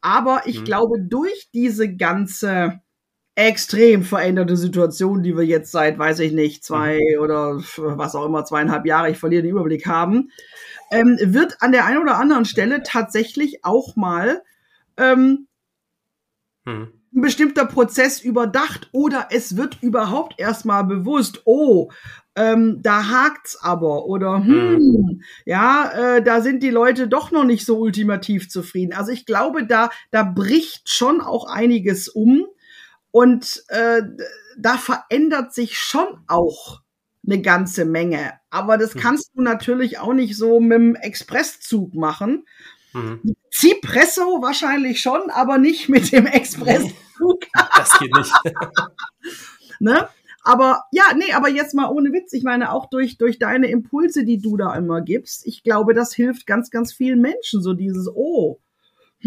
aber 0.00 0.42
ich 0.46 0.60
mhm. 0.60 0.64
glaube, 0.64 1.00
durch 1.00 1.48
diese 1.54 1.94
ganze 1.94 2.80
extrem 3.36 4.02
veränderte 4.02 4.56
Situation, 4.56 5.22
die 5.22 5.36
wir 5.36 5.44
jetzt 5.44 5.70
seit, 5.70 5.98
weiß 5.98 6.20
ich 6.20 6.32
nicht, 6.32 6.64
zwei 6.64 6.98
mhm. 6.98 7.22
oder 7.22 7.56
was 7.76 8.16
auch 8.16 8.24
immer, 8.24 8.44
zweieinhalb 8.44 8.86
Jahre, 8.86 9.10
ich 9.10 9.18
verliere 9.18 9.42
den 9.42 9.52
Überblick 9.52 9.86
haben, 9.86 10.30
ähm, 10.90 11.18
wird 11.20 11.62
an 11.62 11.72
der 11.72 11.84
einen 11.84 11.98
oder 11.98 12.18
anderen 12.18 12.44
Stelle 12.44 12.82
tatsächlich 12.82 13.64
auch 13.64 13.96
mal 13.96 14.42
ähm, 14.96 15.48
mhm 16.64 16.92
ein 17.16 17.22
bestimmter 17.22 17.64
Prozess 17.64 18.20
überdacht 18.20 18.88
oder 18.92 19.28
es 19.30 19.56
wird 19.56 19.78
überhaupt 19.82 20.38
erstmal 20.38 20.84
bewusst, 20.84 21.42
oh, 21.46 21.90
ähm, 22.36 22.80
da 22.82 23.08
hakt's 23.08 23.58
aber 23.62 24.04
oder 24.04 24.44
hm, 24.44 24.74
mhm. 24.74 25.22
ja, 25.46 26.16
äh, 26.16 26.22
da 26.22 26.42
sind 26.42 26.62
die 26.62 26.70
Leute 26.70 27.08
doch 27.08 27.30
noch 27.30 27.44
nicht 27.44 27.64
so 27.64 27.78
ultimativ 27.78 28.50
zufrieden. 28.50 28.92
Also 28.92 29.10
ich 29.12 29.24
glaube, 29.24 29.66
da 29.66 29.88
da 30.10 30.22
bricht 30.22 30.90
schon 30.90 31.22
auch 31.22 31.46
einiges 31.46 32.08
um 32.08 32.46
und 33.10 33.64
äh, 33.68 34.02
da 34.58 34.76
verändert 34.76 35.54
sich 35.54 35.78
schon 35.78 36.06
auch 36.26 36.82
eine 37.26 37.42
ganze 37.42 37.84
Menge. 37.84 38.34
Aber 38.50 38.78
das 38.78 38.94
mhm. 38.94 39.00
kannst 39.00 39.30
du 39.34 39.42
natürlich 39.42 39.98
auch 39.98 40.12
nicht 40.12 40.36
so 40.36 40.60
mit 40.60 40.78
dem 40.78 40.94
Expresszug 40.94 41.94
machen. 41.94 42.46
Mhm. 42.92 43.36
Zipresso 43.50 44.40
wahrscheinlich 44.42 45.00
schon, 45.00 45.30
aber 45.30 45.58
nicht 45.58 45.88
mit 45.88 46.12
dem 46.12 46.26
Expresszug. 46.26 47.44
das 47.76 47.98
geht 47.98 48.14
nicht. 48.14 48.32
ne? 49.80 50.08
Aber 50.42 50.84
ja, 50.92 51.04
nee, 51.16 51.32
aber 51.32 51.48
jetzt 51.48 51.74
mal 51.74 51.90
ohne 51.90 52.12
Witz. 52.12 52.32
Ich 52.32 52.44
meine, 52.44 52.72
auch 52.72 52.88
durch, 52.88 53.18
durch 53.18 53.40
deine 53.40 53.68
Impulse, 53.68 54.24
die 54.24 54.38
du 54.38 54.56
da 54.56 54.76
immer 54.76 55.00
gibst, 55.00 55.44
ich 55.44 55.64
glaube, 55.64 55.92
das 55.92 56.14
hilft 56.14 56.46
ganz, 56.46 56.70
ganz 56.70 56.92
vielen 56.92 57.20
Menschen. 57.20 57.62
So 57.62 57.74
dieses, 57.74 58.08
oh, 58.08 58.60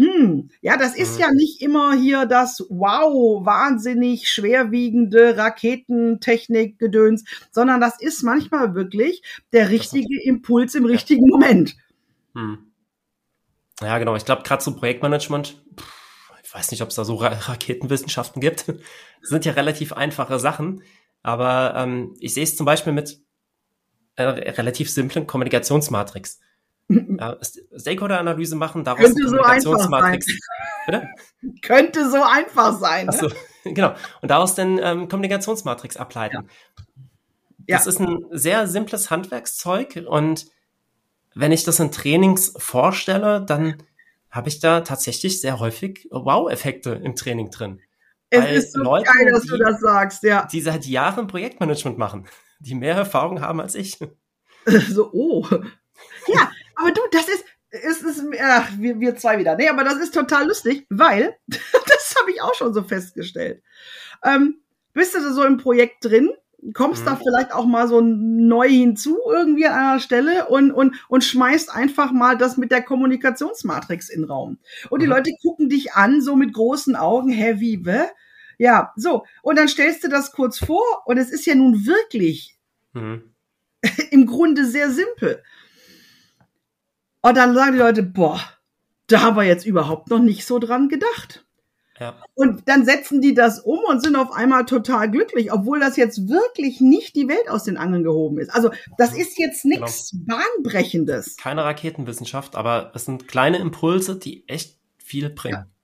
hm, 0.00 0.48
ja, 0.62 0.78
das 0.78 0.96
ist 0.96 1.16
mhm. 1.16 1.20
ja 1.20 1.30
nicht 1.30 1.60
immer 1.60 1.92
hier 1.92 2.24
das 2.24 2.64
wow, 2.70 3.44
wahnsinnig 3.44 4.30
schwerwiegende 4.30 5.36
Raketentechnik-Gedöns, 5.36 7.24
sondern 7.50 7.82
das 7.82 8.00
ist 8.00 8.22
manchmal 8.22 8.74
wirklich 8.74 9.22
der 9.52 9.68
richtige 9.68 10.22
Impuls 10.22 10.74
im 10.74 10.86
richtigen 10.86 11.28
Moment. 11.28 11.76
Hm. 12.34 12.72
Ja, 13.82 13.98
genau. 13.98 14.16
Ich 14.16 14.24
glaube, 14.24 14.42
gerade 14.42 14.64
zum 14.64 14.76
Projektmanagement, 14.76 15.62
ich 16.42 16.54
weiß 16.54 16.70
nicht, 16.70 16.80
ob 16.80 16.88
es 16.88 16.94
da 16.94 17.04
so 17.04 17.16
Ra 17.16 17.28
Raketenwissenschaften 17.48 18.40
gibt. 18.40 18.68
Das 18.68 19.28
sind 19.28 19.44
ja 19.44 19.52
relativ 19.52 19.92
einfache 19.92 20.38
Sachen. 20.38 20.82
Aber 21.22 21.74
ähm, 21.76 22.16
ich 22.20 22.32
sehe 22.32 22.44
es 22.44 22.56
zum 22.56 22.64
Beispiel 22.64 22.94
mit 22.94 23.20
äh, 24.16 24.22
relativ 24.22 24.90
simplen 24.90 25.26
Kommunikationsmatrix. 25.26 26.40
Ja, 26.90 27.36
Stakeholder-Analyse 27.76 28.56
machen, 28.56 28.84
daraus 28.84 29.00
Könnte 29.00 29.22
Kommunikationsmatrix. 29.22 30.26
So 30.86 30.92
Könnte 31.62 32.10
so 32.10 32.22
einfach 32.22 32.78
sein. 32.78 33.06
Ne? 33.06 33.12
Achso, 33.12 33.28
genau. 33.64 33.94
Und 34.20 34.30
daraus 34.30 34.54
dann 34.54 34.78
ähm, 34.78 35.08
Kommunikationsmatrix 35.08 35.96
ableiten. 35.96 36.48
Ja. 37.66 37.76
Das 37.76 37.84
ja. 37.84 37.92
ist 37.92 38.00
ein 38.00 38.24
sehr 38.30 38.66
simples 38.66 39.10
Handwerkszeug 39.10 40.04
und 40.08 40.46
wenn 41.34 41.52
ich 41.52 41.62
das 41.62 41.78
in 41.78 41.92
Trainings 41.92 42.54
vorstelle, 42.58 43.40
dann 43.40 43.80
habe 44.30 44.48
ich 44.48 44.58
da 44.58 44.80
tatsächlich 44.80 45.40
sehr 45.40 45.60
häufig 45.60 46.08
Wow-Effekte 46.10 46.90
im 46.90 47.14
Training 47.14 47.50
drin. 47.50 47.80
Es 48.30 48.42
Weil 48.42 48.54
ist 48.54 48.72
so 48.72 48.82
Leute, 48.82 49.04
geil, 49.04 49.30
dass 49.32 49.42
die, 49.42 49.48
du 49.48 49.58
das 49.58 49.80
sagst, 49.80 50.22
ja. 50.24 50.46
Die 50.50 50.60
seit 50.60 50.86
Jahren 50.86 51.28
Projektmanagement 51.28 51.98
machen, 51.98 52.26
die 52.58 52.74
mehr 52.74 52.96
Erfahrung 52.96 53.40
haben 53.40 53.60
als 53.60 53.76
ich. 53.76 53.98
So, 54.66 55.10
oh. 55.12 55.46
Ja, 56.26 56.50
aber 56.80 56.92
du, 56.92 57.00
das 57.12 57.28
ist, 57.28 57.44
es 57.70 58.02
ist, 58.02 58.24
ach, 58.40 58.70
wir, 58.78 58.98
wir 58.98 59.16
zwei 59.16 59.38
wieder. 59.38 59.56
Nee, 59.56 59.68
aber 59.68 59.84
das 59.84 59.98
ist 59.98 60.14
total 60.14 60.48
lustig, 60.48 60.86
weil, 60.90 61.36
das 61.46 62.14
habe 62.18 62.30
ich 62.32 62.42
auch 62.42 62.54
schon 62.54 62.74
so 62.74 62.82
festgestellt. 62.82 63.62
Ähm, 64.24 64.60
bist 64.92 65.14
du 65.14 65.32
so 65.32 65.44
im 65.44 65.58
Projekt 65.58 66.04
drin 66.04 66.30
kommst 66.74 67.02
mhm. 67.02 67.06
da 67.06 67.16
vielleicht 67.16 67.52
auch 67.52 67.66
mal 67.66 67.88
so 67.88 68.00
neu 68.00 68.68
hinzu 68.68 69.18
irgendwie 69.30 69.66
an 69.66 69.78
einer 69.78 70.00
Stelle 70.00 70.46
und, 70.48 70.70
und, 70.70 70.94
und 71.08 71.24
schmeißt 71.24 71.74
einfach 71.74 72.12
mal 72.12 72.36
das 72.36 72.56
mit 72.56 72.70
der 72.70 72.82
Kommunikationsmatrix 72.82 74.08
in 74.08 74.22
den 74.22 74.30
Raum. 74.30 74.58
Und 74.90 75.00
die 75.00 75.06
mhm. 75.06 75.12
Leute 75.12 75.30
gucken 75.42 75.68
dich 75.68 75.94
an, 75.94 76.20
so 76.20 76.36
mit 76.36 76.52
großen 76.52 76.96
Augen, 76.96 77.30
hä, 77.30 77.56
wie, 77.58 77.84
wä? 77.84 78.02
Ja, 78.58 78.92
so. 78.96 79.24
Und 79.42 79.58
dann 79.58 79.68
stellst 79.68 80.04
du 80.04 80.08
das 80.08 80.32
kurz 80.32 80.58
vor 80.58 80.84
und 81.06 81.16
es 81.16 81.30
ist 81.30 81.46
ja 81.46 81.54
nun 81.54 81.86
wirklich 81.86 82.58
mhm. 82.92 83.34
im 84.10 84.26
Grunde 84.26 84.66
sehr 84.66 84.90
simpel. 84.90 85.42
Und 87.22 87.36
dann 87.36 87.54
sagen 87.54 87.72
die 87.72 87.78
Leute, 87.78 88.02
boah, 88.02 88.40
da 89.06 89.22
haben 89.22 89.36
wir 89.36 89.44
jetzt 89.44 89.66
überhaupt 89.66 90.08
noch 90.10 90.20
nicht 90.20 90.46
so 90.46 90.58
dran 90.58 90.88
gedacht. 90.88 91.44
Ja. 91.98 92.16
Und 92.34 92.66
dann 92.66 92.86
setzen 92.86 93.20
die 93.20 93.34
das 93.34 93.60
um 93.60 93.80
und 93.86 94.02
sind 94.02 94.16
auf 94.16 94.32
einmal 94.32 94.64
total 94.64 95.10
glücklich, 95.10 95.52
obwohl 95.52 95.80
das 95.80 95.98
jetzt 95.98 96.30
wirklich 96.30 96.80
nicht 96.80 97.14
die 97.14 97.28
Welt 97.28 97.50
aus 97.50 97.64
den 97.64 97.76
Angeln 97.76 98.04
gehoben 98.04 98.38
ist. 98.38 98.48
Also 98.48 98.70
das 98.96 99.14
ist 99.14 99.38
jetzt 99.38 99.66
nichts 99.66 100.12
genau. 100.12 100.38
Bahnbrechendes. 100.38 101.36
Keine 101.36 101.62
Raketenwissenschaft, 101.62 102.56
aber 102.56 102.92
es 102.94 103.04
sind 103.04 103.28
kleine 103.28 103.58
Impulse, 103.58 104.18
die 104.18 104.48
echt 104.48 104.78
viel 104.96 105.28
bringen. 105.28 105.54
Ja. 105.54 105.60
ja. 105.60 105.79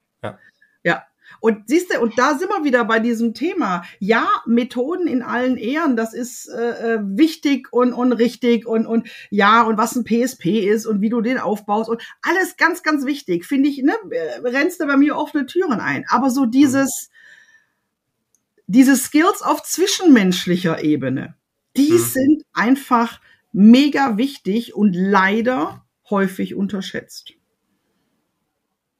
Und 1.46 1.68
siehst 1.68 1.94
du, 1.94 2.00
und 2.00 2.18
da 2.18 2.36
sind 2.36 2.48
wir 2.48 2.64
wieder 2.64 2.84
bei 2.86 2.98
diesem 2.98 3.32
Thema. 3.32 3.84
Ja, 4.00 4.28
Methoden 4.46 5.06
in 5.06 5.22
allen 5.22 5.56
Ehren, 5.56 5.94
das 5.94 6.12
ist 6.12 6.48
äh, 6.48 6.94
äh 6.94 6.98
wichtig 7.00 7.72
und, 7.72 7.92
und 7.92 8.10
richtig 8.14 8.66
und, 8.66 8.84
und 8.84 9.08
ja, 9.30 9.62
und 9.62 9.78
was 9.78 9.94
ein 9.94 10.02
PSP 10.02 10.66
ist 10.68 10.86
und 10.86 11.02
wie 11.02 11.08
du 11.08 11.20
den 11.20 11.38
aufbaust 11.38 11.88
und 11.88 12.02
alles 12.20 12.56
ganz, 12.56 12.82
ganz 12.82 13.06
wichtig, 13.06 13.46
finde 13.46 13.68
ich, 13.68 13.80
ne, 13.80 13.94
äh, 14.10 14.40
rennst 14.40 14.80
du 14.80 14.86
bei 14.86 14.96
mir 14.96 15.14
offene 15.14 15.46
Türen 15.46 15.78
ein. 15.78 16.04
Aber 16.08 16.30
so 16.30 16.46
dieses, 16.46 17.10
diese 18.66 18.96
Skills 18.96 19.40
auf 19.40 19.62
zwischenmenschlicher 19.62 20.82
Ebene, 20.82 21.36
die 21.76 21.92
mhm. 21.92 21.98
sind 21.98 22.42
einfach 22.54 23.20
mega 23.52 24.16
wichtig 24.16 24.74
und 24.74 24.94
leider 24.94 25.86
häufig 26.10 26.56
unterschätzt. 26.56 27.35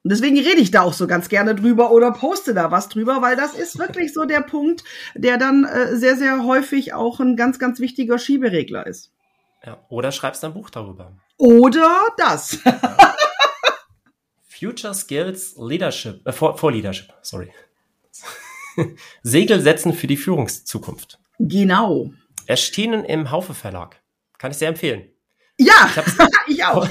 Und 0.07 0.11
deswegen 0.11 0.39
rede 0.39 0.61
ich 0.61 0.71
da 0.71 0.83
auch 0.83 0.93
so 0.93 1.09
ganz 1.09 1.29
gerne 1.29 1.57
drüber 1.57 1.91
oder 1.91 2.13
poste 2.13 2.55
da 2.55 2.71
was 2.71 2.89
drüber, 2.89 3.23
weil 3.23 3.35
das 3.35 3.55
ist 3.55 3.77
wirklich 3.77 4.13
so 4.13 4.25
der 4.25 4.41
Punkt, 4.41 4.85
der 5.17 5.37
dann 5.37 5.65
äh, 5.65 5.97
sehr, 5.97 6.15
sehr 6.15 6.45
häufig 6.45 6.95
auch 6.95 7.19
ein 7.19 7.35
ganz, 7.35 7.59
ganz 7.59 7.81
wichtiger 7.81 8.17
Schieberegler 8.17 8.87
ist. 8.87 9.11
Ja, 9.65 9.85
oder 9.89 10.13
schreibst 10.13 10.45
ein 10.45 10.55
Buch 10.55 10.71
darüber. 10.71 11.11
Oder 11.39 11.91
das. 12.19 12.57
Future 14.49 14.95
Skills 14.95 15.57
Leadership, 15.59 16.25
äh, 16.25 16.31
for, 16.31 16.57
for 16.57 16.71
Leadership, 16.71 17.13
sorry. 17.23 17.51
Segel 19.25 19.61
setzen 19.61 19.93
für 19.93 20.07
die 20.07 20.17
Führungszukunft. 20.17 21.19
Genau. 21.41 22.13
Erschienen 22.47 23.05
im 23.05 23.33
Haufe 23.33 23.55
Verlag. 23.55 24.01
Kann 24.39 24.53
ich 24.53 24.59
sehr 24.59 24.69
empfehlen. 24.69 25.09
Ja, 25.59 25.91
ich, 25.97 26.03
ich 26.59 26.65
auch. 26.65 26.89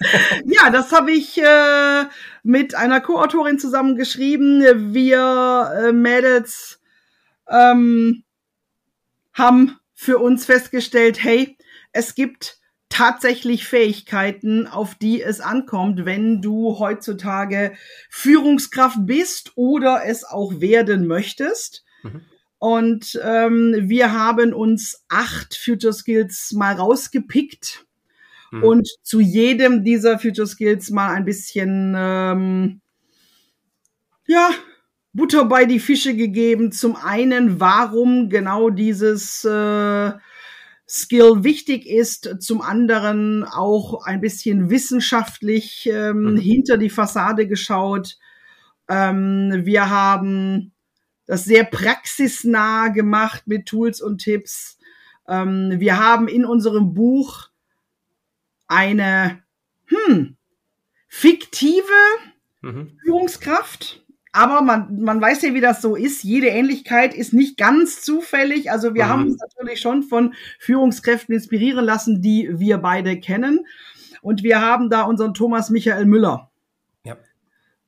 ja, 0.44 0.70
das 0.70 0.92
habe 0.92 1.12
ich 1.12 1.38
äh, 1.38 2.04
mit 2.42 2.74
einer 2.74 3.00
Co-Autorin 3.00 3.58
zusammen 3.58 3.96
geschrieben. 3.96 4.94
Wir 4.94 5.72
äh, 5.76 5.92
Mädels 5.92 6.80
ähm, 7.48 8.24
haben 9.32 9.78
für 9.94 10.18
uns 10.18 10.44
festgestellt, 10.44 11.22
hey, 11.22 11.56
es 11.92 12.14
gibt 12.14 12.58
tatsächlich 12.88 13.66
Fähigkeiten, 13.66 14.66
auf 14.66 14.94
die 14.94 15.22
es 15.22 15.40
ankommt, 15.40 16.04
wenn 16.04 16.40
du 16.40 16.78
heutzutage 16.78 17.72
Führungskraft 18.08 18.98
bist 19.00 19.52
oder 19.56 20.04
es 20.06 20.24
auch 20.24 20.60
werden 20.60 21.06
möchtest. 21.06 21.84
Mhm. 22.02 22.22
Und 22.58 23.20
ähm, 23.22 23.74
wir 23.82 24.12
haben 24.12 24.52
uns 24.52 25.04
acht 25.08 25.54
Future 25.54 25.92
Skills 25.92 26.52
mal 26.52 26.74
rausgepickt 26.74 27.86
mhm. 28.50 28.62
und 28.62 28.88
zu 29.02 29.20
jedem 29.20 29.84
dieser 29.84 30.18
Future 30.18 30.46
Skills 30.46 30.90
mal 30.90 31.14
ein 31.14 31.24
bisschen, 31.24 31.94
ähm, 31.96 32.80
ja, 34.26 34.50
Butter 35.12 35.46
bei 35.46 35.64
die 35.64 35.80
Fische 35.80 36.14
gegeben. 36.14 36.70
Zum 36.70 36.96
einen, 36.96 37.60
warum 37.60 38.28
genau 38.28 38.70
dieses 38.70 39.44
äh, 39.44 40.12
Skill 40.86 41.44
wichtig 41.44 41.86
ist, 41.86 42.36
zum 42.40 42.62
anderen 42.62 43.44
auch 43.44 44.04
ein 44.04 44.20
bisschen 44.20 44.70
wissenschaftlich 44.70 45.88
ähm, 45.92 46.32
mhm. 46.32 46.36
hinter 46.36 46.78
die 46.78 46.90
Fassade 46.90 47.46
geschaut. 47.46 48.16
Ähm, 48.88 49.62
wir 49.64 49.90
haben 49.90 50.72
das 51.26 51.44
sehr 51.44 51.64
praxisnah 51.64 52.88
gemacht 52.88 53.42
mit 53.46 53.66
Tools 53.66 54.00
und 54.00 54.18
Tipps. 54.18 54.78
Ähm, 55.28 55.74
wir 55.76 55.98
haben 55.98 56.26
in 56.26 56.46
unserem 56.46 56.94
Buch 56.94 57.47
eine 58.68 59.42
hm, 59.86 60.36
fiktive 61.08 61.82
mhm. 62.60 62.98
Führungskraft, 63.02 64.04
aber 64.32 64.62
man, 64.62 65.00
man 65.02 65.20
weiß 65.20 65.42
ja, 65.42 65.54
wie 65.54 65.60
das 65.60 65.82
so 65.82 65.96
ist. 65.96 66.22
Jede 66.22 66.48
Ähnlichkeit 66.48 67.14
ist 67.14 67.32
nicht 67.32 67.56
ganz 67.56 68.02
zufällig. 68.02 68.70
Also 68.70 68.94
wir 68.94 69.06
mhm. 69.06 69.08
haben 69.08 69.22
uns 69.24 69.40
natürlich 69.40 69.80
schon 69.80 70.02
von 70.02 70.34
Führungskräften 70.60 71.34
inspirieren 71.34 71.84
lassen, 71.84 72.22
die 72.22 72.48
wir 72.52 72.78
beide 72.78 73.18
kennen. 73.18 73.66
Und 74.20 74.42
wir 74.42 74.60
haben 74.60 74.90
da 74.90 75.02
unseren 75.02 75.34
Thomas 75.34 75.70
Michael 75.70 76.04
Müller 76.04 76.47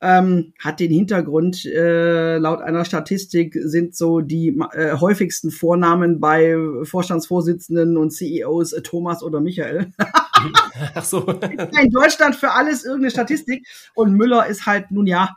ähm, 0.00 0.54
hat 0.58 0.80
den 0.80 0.90
Hintergrund, 0.90 1.66
äh, 1.66 2.38
laut 2.38 2.62
einer 2.62 2.84
Statistik 2.84 3.56
sind 3.60 3.94
so 3.94 4.20
die 4.20 4.58
äh, 4.72 4.96
häufigsten 4.96 5.50
Vornamen 5.50 6.20
bei 6.20 6.56
Vorstandsvorsitzenden 6.84 7.96
und 7.98 8.10
CEOs 8.10 8.72
äh, 8.72 8.82
Thomas 8.82 9.22
oder 9.22 9.40
Michael. 9.40 9.92
Ach 10.94 11.04
so. 11.04 11.26
In 11.26 11.90
Deutschland 11.90 12.34
für 12.34 12.52
alles 12.52 12.84
irgendeine 12.84 13.10
Statistik. 13.10 13.66
Und 13.94 14.14
Müller 14.14 14.46
ist 14.46 14.64
halt 14.64 14.90
nun 14.90 15.06
ja 15.06 15.36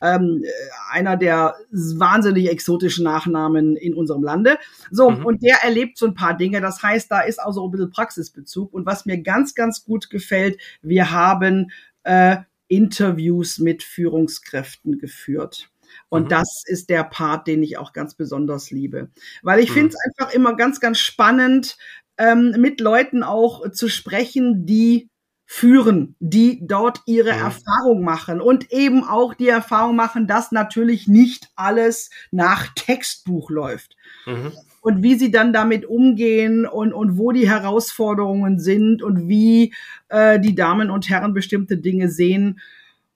ähm, 0.00 0.44
einer 0.92 1.16
der 1.16 1.56
wahnsinnig 1.72 2.50
exotischen 2.50 3.04
Nachnamen 3.04 3.76
in 3.76 3.94
unserem 3.94 4.22
Lande. 4.22 4.58
So, 4.92 5.10
mhm. 5.10 5.24
und 5.24 5.42
der 5.42 5.64
erlebt 5.64 5.98
so 5.98 6.06
ein 6.06 6.14
paar 6.14 6.36
Dinge. 6.36 6.60
Das 6.60 6.82
heißt, 6.82 7.10
da 7.10 7.20
ist 7.20 7.42
auch 7.42 7.52
so 7.52 7.66
ein 7.66 7.70
bisschen 7.72 7.90
Praxisbezug. 7.90 8.72
Und 8.72 8.86
was 8.86 9.06
mir 9.06 9.20
ganz, 9.22 9.54
ganz 9.54 9.84
gut 9.84 10.10
gefällt, 10.10 10.60
wir 10.82 11.10
haben 11.10 11.72
äh, 12.04 12.36
Interviews 12.74 13.58
mit 13.58 13.82
Führungskräften 13.82 14.98
geführt. 14.98 15.70
Und 16.08 16.24
mhm. 16.24 16.28
das 16.28 16.62
ist 16.66 16.90
der 16.90 17.04
Part, 17.04 17.46
den 17.46 17.62
ich 17.62 17.78
auch 17.78 17.92
ganz 17.92 18.14
besonders 18.14 18.70
liebe. 18.70 19.10
Weil 19.42 19.60
ich 19.60 19.70
mhm. 19.70 19.74
finde 19.74 19.88
es 19.90 19.96
einfach 20.06 20.34
immer 20.34 20.56
ganz, 20.56 20.80
ganz 20.80 20.98
spannend, 20.98 21.76
ähm, 22.18 22.54
mit 22.58 22.80
Leuten 22.80 23.22
auch 23.22 23.70
zu 23.72 23.88
sprechen, 23.88 24.66
die 24.66 25.08
führen, 25.46 26.16
die 26.20 26.66
dort 26.66 27.00
ihre 27.06 27.32
mhm. 27.32 27.40
Erfahrung 27.40 28.02
machen 28.02 28.40
und 28.40 28.72
eben 28.72 29.04
auch 29.04 29.34
die 29.34 29.48
Erfahrung 29.48 29.94
machen, 29.94 30.26
dass 30.26 30.52
natürlich 30.52 31.06
nicht 31.06 31.48
alles 31.54 32.10
nach 32.30 32.68
Textbuch 32.74 33.50
läuft. 33.50 33.96
Mhm 34.26 34.52
und 34.84 35.02
wie 35.02 35.14
sie 35.14 35.30
dann 35.30 35.54
damit 35.54 35.86
umgehen 35.86 36.66
und, 36.66 36.92
und 36.92 37.16
wo 37.16 37.32
die 37.32 37.48
Herausforderungen 37.48 38.58
sind 38.58 39.02
und 39.02 39.28
wie 39.28 39.72
äh, 40.10 40.38
die 40.38 40.54
Damen 40.54 40.90
und 40.90 41.08
Herren 41.08 41.32
bestimmte 41.32 41.78
Dinge 41.78 42.10
sehen. 42.10 42.60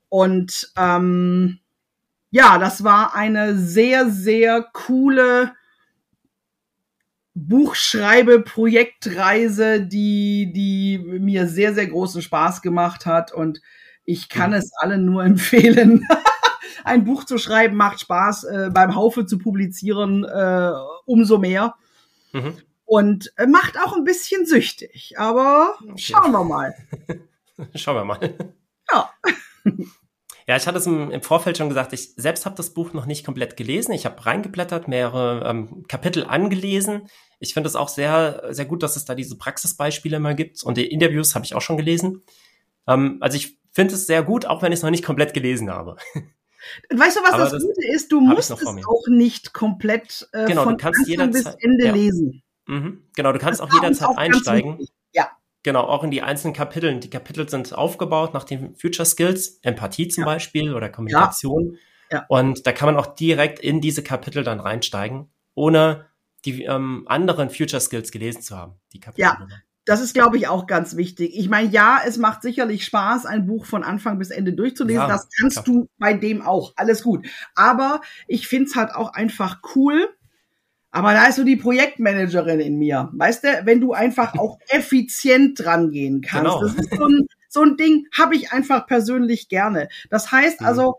Und 0.09 0.73
ähm, 0.79 1.59
ja, 2.31 2.57
das 2.57 2.85
war 2.85 3.15
eine 3.15 3.55
sehr, 3.55 4.09
sehr 4.09 4.63
coole 4.73 5.53
Buchschreibe, 7.35 8.41
Projektreise, 8.41 9.83
die, 9.83 10.51
die 10.55 10.97
mir 10.99 11.49
sehr, 11.49 11.75
sehr 11.75 11.87
großen 11.87 12.23
Spaß 12.23 12.63
gemacht 12.63 13.05
hat. 13.05 13.31
Und 13.31 13.61
ich 14.07 14.31
kann 14.31 14.55
es 14.55 14.73
allen 14.81 15.05
nur 15.05 15.23
empfehlen. 15.27 16.09
ein 16.85 17.05
Buch 17.05 17.25
zu 17.25 17.37
schreiben 17.37 17.77
macht 17.77 18.01
Spaß, 18.01 18.45
äh, 18.45 18.71
beim 18.73 18.95
Haufe 18.95 19.27
zu 19.27 19.37
publizieren 19.37 20.25
äh, 20.25 20.71
umso 21.09 21.39
mehr. 21.39 21.75
Mhm. 22.33 22.59
Und 22.85 23.33
äh, 23.37 23.47
macht 23.47 23.79
auch 23.79 23.95
ein 23.95 24.05
bisschen 24.05 24.47
süchtig. 24.47 25.15
Aber 25.19 25.75
schauen 25.97 26.33
wir 26.33 26.45
mal. 26.45 26.75
schauen 27.75 27.97
wir 27.97 28.05
mal. 28.05 28.55
Ja. 28.91 29.11
Ja, 30.47 30.57
ich 30.57 30.67
hatte 30.67 30.79
es 30.79 30.87
im, 30.87 31.11
im, 31.11 31.21
Vorfeld 31.21 31.59
schon 31.59 31.69
gesagt, 31.69 31.93
ich 31.93 32.15
selbst 32.17 32.47
habe 32.47 32.57
das 32.57 32.71
Buch 32.71 32.95
noch 32.95 33.05
nicht 33.05 33.27
komplett 33.27 33.59
gelesen. 33.59 33.93
Ich 33.93 34.07
habe 34.07 34.25
reingeblättert, 34.25 34.89
mehrere 34.89 35.47
ähm, 35.47 35.85
Kapitel 35.89 36.25
angelesen. 36.25 37.09
Ich 37.39 37.53
finde 37.53 37.69
es 37.69 37.77
auch 37.77 37.89
sehr, 37.89 38.45
sehr 38.49 38.65
gut, 38.65 38.83
dass 38.83 38.97
es 38.97 39.05
da 39.05 39.15
diese 39.15 39.37
Praxisbeispiele 39.37 40.19
mal 40.19 40.35
gibt. 40.35 40.63
Und 40.65 40.79
die 40.79 40.87
Interviews 40.87 41.35
habe 41.35 41.45
ich 41.45 41.55
auch 41.55 41.61
schon 41.61 41.77
gelesen. 41.77 42.23
Ähm, 42.87 43.19
also 43.21 43.37
ich 43.37 43.59
finde 43.73 43.95
es 43.95 44.07
sehr 44.07 44.23
gut, 44.23 44.47
auch 44.47 44.63
wenn 44.63 44.73
ich 44.73 44.79
es 44.79 44.83
noch 44.83 44.91
nicht 44.91 45.05
komplett 45.05 45.35
gelesen 45.35 45.71
habe. 45.71 45.97
Weißt 46.91 47.17
du, 47.17 47.21
was 47.23 47.31
das, 47.33 47.51
das, 47.53 47.63
Gute 47.63 47.87
ist? 47.87 48.13
Du 48.13 48.21
musst 48.21 48.51
es 48.51 48.67
auch 48.67 49.07
nicht 49.09 49.53
komplett 49.53 50.29
äh, 50.33 50.47
genau, 50.47 50.65
von 50.65 50.77
du 50.77 50.83
kannst 50.83 51.09
Anfang 51.09 51.31
bis 51.31 51.47
Ende 51.61 51.87
ja. 51.87 51.93
lesen. 51.93 52.43
Mhm. 52.67 53.05
Genau, 53.15 53.33
du 53.33 53.39
kannst 53.39 53.61
das 53.61 53.69
auch 53.69 53.75
jederzeit 53.75 54.09
auch 54.09 54.17
einsteigen. 54.17 54.79
Ja. 55.13 55.31
Genau, 55.63 55.83
auch 55.83 56.05
in 56.05 56.11
die 56.11 56.23
einzelnen 56.23 56.55
Kapitel. 56.55 56.99
Die 57.01 57.11
Kapitel 57.11 57.49
sind 57.49 57.73
aufgebaut 57.73 58.35
nach 58.35 58.45
den 58.45 58.77
Future 58.77 59.07
Skills, 59.07 59.59
Empathie 59.63 60.09
zum 60.09 60.23
ja. 60.23 60.27
Beispiel 60.27 60.75
oder 60.75 60.89
Kommunikation. 60.89 61.79
Ja. 62.11 62.25
Und 62.29 62.67
da 62.67 62.73
kann 62.73 62.87
man 62.87 62.97
auch 62.97 63.15
direkt 63.15 63.59
in 63.59 63.81
diese 63.81 64.03
Kapitel 64.03 64.45
dann 64.45 64.61
reinsteigen, 64.61 65.31
ohne 65.55 66.07
die 66.45 66.65
ähm, 66.65 67.05
anderen 67.07 67.51
Future 67.51 67.81
Skills 67.81 68.11
gelesen 68.13 68.43
zu 68.43 68.57
haben. 68.57 68.75
Die 68.93 69.01
Kapitel. 69.01 69.23
Ja, 69.23 69.47
das 69.89 70.03
ist, 70.03 70.13
glaube 70.13 70.37
ich, 70.37 70.49
auch 70.49 70.67
ganz 70.67 70.97
wichtig. 70.97 71.33
Ich 71.35 71.49
meine, 71.49 71.71
ja, 71.71 71.99
es 72.07 72.19
macht 72.19 72.43
sicherlich 72.43 72.85
Spaß, 72.85 73.25
ein 73.25 73.47
Buch 73.47 73.65
von 73.65 73.83
Anfang 73.83 74.19
bis 74.19 74.29
Ende 74.29 74.53
durchzulesen. 74.53 75.01
Ja, 75.01 75.09
das 75.09 75.31
kannst 75.41 75.65
klar. 75.65 75.65
du 75.65 75.89
bei 75.97 76.13
dem 76.13 76.43
auch. 76.43 76.75
Alles 76.77 77.03
gut. 77.03 77.27
Aber 77.55 78.03
ich 78.27 78.49
finde 78.49 78.69
es 78.69 78.77
halt 78.77 78.95
auch 78.95 79.15
einfach 79.15 79.63
cool. 79.75 80.11
Aber 80.91 81.15
da 81.15 81.25
ist 81.25 81.37
so 81.37 81.45
die 81.45 81.57
Projektmanagerin 81.57 82.61
in 82.61 82.77
mir. 82.77 83.09
Weißt 83.15 83.45
du, 83.45 83.63
wenn 83.65 83.81
du 83.81 83.95
einfach 83.95 84.35
auch 84.35 84.59
effizient 84.69 85.59
dran 85.59 85.91
gehen 85.91 86.21
kannst. 86.21 86.45
Genau. 86.45 86.61
Das 86.61 86.75
ist 86.75 86.95
so 86.95 87.07
ein, 87.07 87.27
so 87.49 87.63
ein 87.63 87.77
Ding, 87.79 88.07
habe 88.13 88.37
ich 88.37 88.53
einfach 88.53 88.87
persönlich 88.87 89.49
gerne. 89.49 89.89
Das 90.11 90.31
heißt 90.31 90.61
mhm. 90.61 90.67
also, 90.67 90.99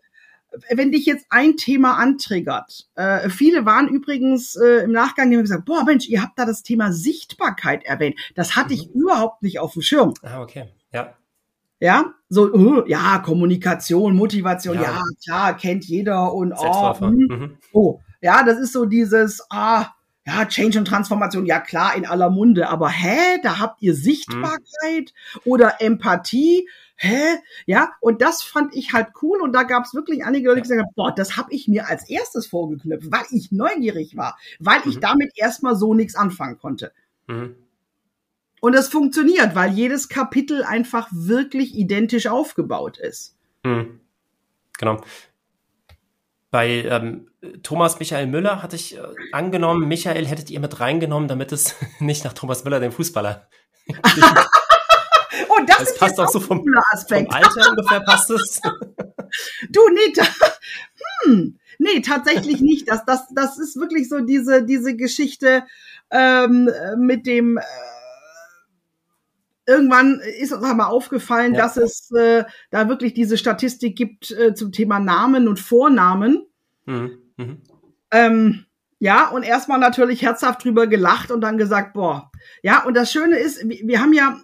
wenn 0.69 0.91
dich 0.91 1.05
jetzt 1.05 1.25
ein 1.29 1.57
Thema 1.57 1.97
antriggert, 1.97 2.87
äh, 2.95 3.29
viele 3.29 3.65
waren 3.65 3.87
übrigens 3.87 4.55
äh, 4.55 4.83
im 4.83 4.91
Nachgang, 4.91 5.29
die 5.29 5.37
haben 5.37 5.43
gesagt, 5.43 5.65
boah 5.65 5.83
Mensch, 5.83 6.07
ihr 6.07 6.21
habt 6.21 6.37
da 6.37 6.45
das 6.45 6.63
Thema 6.63 6.91
Sichtbarkeit 6.91 7.83
erwähnt. 7.85 8.15
Das 8.35 8.55
hatte 8.55 8.73
mhm. 8.73 8.79
ich 8.79 8.91
überhaupt 8.93 9.43
nicht 9.43 9.59
auf 9.59 9.73
dem 9.73 9.81
Schirm. 9.81 10.13
Ah, 10.23 10.41
okay. 10.41 10.65
Ja. 10.91 11.13
Ja, 11.81 12.13
so, 12.27 12.51
uh, 12.51 12.83
ja, 12.87 13.19
Kommunikation, 13.19 14.13
Motivation, 14.13 14.75
ja. 14.75 14.81
ja, 14.81 15.01
klar, 15.23 15.55
kennt 15.55 15.85
jeder 15.85 16.33
und 16.33 16.51
oh, 16.51 16.99
hm, 16.99 17.27
mhm. 17.29 17.57
oh, 17.71 18.01
ja, 18.19 18.43
das 18.43 18.59
ist 18.59 18.73
so 18.73 18.83
dieses, 18.83 19.41
ah, 19.49 19.85
ja, 20.25 20.45
Change 20.45 20.79
und 20.79 20.85
Transformation, 20.85 21.45
ja 21.45 21.61
klar, 21.61 21.95
in 21.95 22.05
aller 22.05 22.29
Munde, 22.29 22.67
aber 22.67 22.89
hä, 22.89 23.39
da 23.43 23.59
habt 23.59 23.81
ihr 23.81 23.95
Sichtbarkeit 23.95 25.13
mhm. 25.13 25.41
oder 25.45 25.81
Empathie, 25.81 26.67
hä? 26.99 27.37
Ja, 27.65 27.93
und 28.01 28.21
das 28.21 28.43
fand 28.43 28.75
ich 28.75 28.93
halt 28.93 29.07
cool 29.21 29.41
und 29.41 29.53
da 29.53 29.63
gab 29.63 29.85
es 29.85 29.93
wirklich 29.93 30.23
einige 30.25 30.47
Leute, 30.47 30.57
die 30.57 30.61
gesagt 30.63 30.81
haben, 30.81 30.93
boah, 30.95 31.13
das 31.13 31.37
habe 31.37 31.53
ich 31.53 31.67
mir 31.67 31.87
als 31.87 32.07
erstes 32.09 32.47
vorgeknüpft, 32.47 33.11
weil 33.11 33.25
ich 33.31 33.51
neugierig 33.51 34.15
war, 34.17 34.37
weil 34.59 34.79
mhm. 34.81 34.91
ich 34.91 34.99
damit 34.99 35.31
erstmal 35.35 35.75
so 35.75 35.93
nichts 35.93 36.15
anfangen 36.15 36.57
konnte. 36.57 36.91
Mhm. 37.27 37.55
Und 38.61 38.73
es 38.73 38.89
funktioniert, 38.89 39.55
weil 39.55 39.71
jedes 39.71 40.09
Kapitel 40.09 40.63
einfach 40.63 41.07
wirklich 41.11 41.75
identisch 41.75 42.27
aufgebaut 42.27 42.97
ist. 42.97 43.37
Mhm. 43.63 44.01
Genau. 44.77 45.01
Bei 46.51 46.67
ähm, 46.67 47.29
Thomas 47.63 47.99
Michael 47.99 48.27
Müller 48.27 48.61
hatte 48.61 48.75
ich 48.75 48.97
äh, 48.97 49.01
angenommen, 49.31 49.87
Michael 49.87 50.25
hättet 50.25 50.49
ihr 50.49 50.59
mit 50.59 50.79
reingenommen, 50.79 51.29
damit 51.29 51.51
es 51.53 51.75
nicht 51.99 52.25
nach 52.25 52.33
Thomas 52.33 52.65
Müller, 52.65 52.79
dem 52.79 52.91
Fußballer, 52.91 53.47
Das, 55.65 55.77
das 55.77 55.97
passt 55.97 56.19
auch 56.19 56.29
so 56.29 56.39
vom, 56.39 56.63
vom 56.63 57.27
Alter 57.29 57.69
ungefähr 57.69 57.99
passt 58.01 58.29
es. 58.31 58.61
du, 59.69 59.81
nee, 59.93 60.13
da, 60.15 60.23
hm, 61.23 61.59
nee, 61.77 62.01
tatsächlich 62.01 62.61
nicht. 62.61 62.89
Das, 62.89 63.05
das, 63.05 63.27
das 63.33 63.57
ist 63.57 63.77
wirklich 63.77 64.09
so 64.09 64.19
diese, 64.21 64.63
diese 64.63 64.95
Geschichte 64.95 65.63
ähm, 66.11 66.69
mit 66.97 67.25
dem 67.25 67.57
äh, 67.57 67.61
irgendwann 69.69 70.19
ist 70.39 70.51
uns 70.51 70.63
einmal 70.63 70.87
aufgefallen, 70.87 71.53
ja. 71.53 71.61
dass 71.61 71.77
es 71.77 72.11
äh, 72.11 72.43
da 72.71 72.89
wirklich 72.89 73.13
diese 73.13 73.37
Statistik 73.37 73.95
gibt 73.95 74.31
äh, 74.31 74.53
zum 74.53 74.71
Thema 74.71 74.99
Namen 74.99 75.47
und 75.47 75.59
Vornamen. 75.59 76.45
Mhm. 76.85 77.19
Mhm. 77.37 77.61
Ähm, 78.11 78.65
ja, 78.97 79.29
und 79.29 79.43
erstmal 79.43 79.79
natürlich 79.79 80.23
herzhaft 80.23 80.63
drüber 80.63 80.87
gelacht 80.87 81.31
und 81.31 81.41
dann 81.41 81.57
gesagt, 81.57 81.93
boah. 81.93 82.31
Ja, 82.63 82.83
und 82.83 82.95
das 82.95 83.11
Schöne 83.11 83.37
ist, 83.37 83.63
wir 83.63 84.01
haben 84.01 84.13
ja 84.13 84.39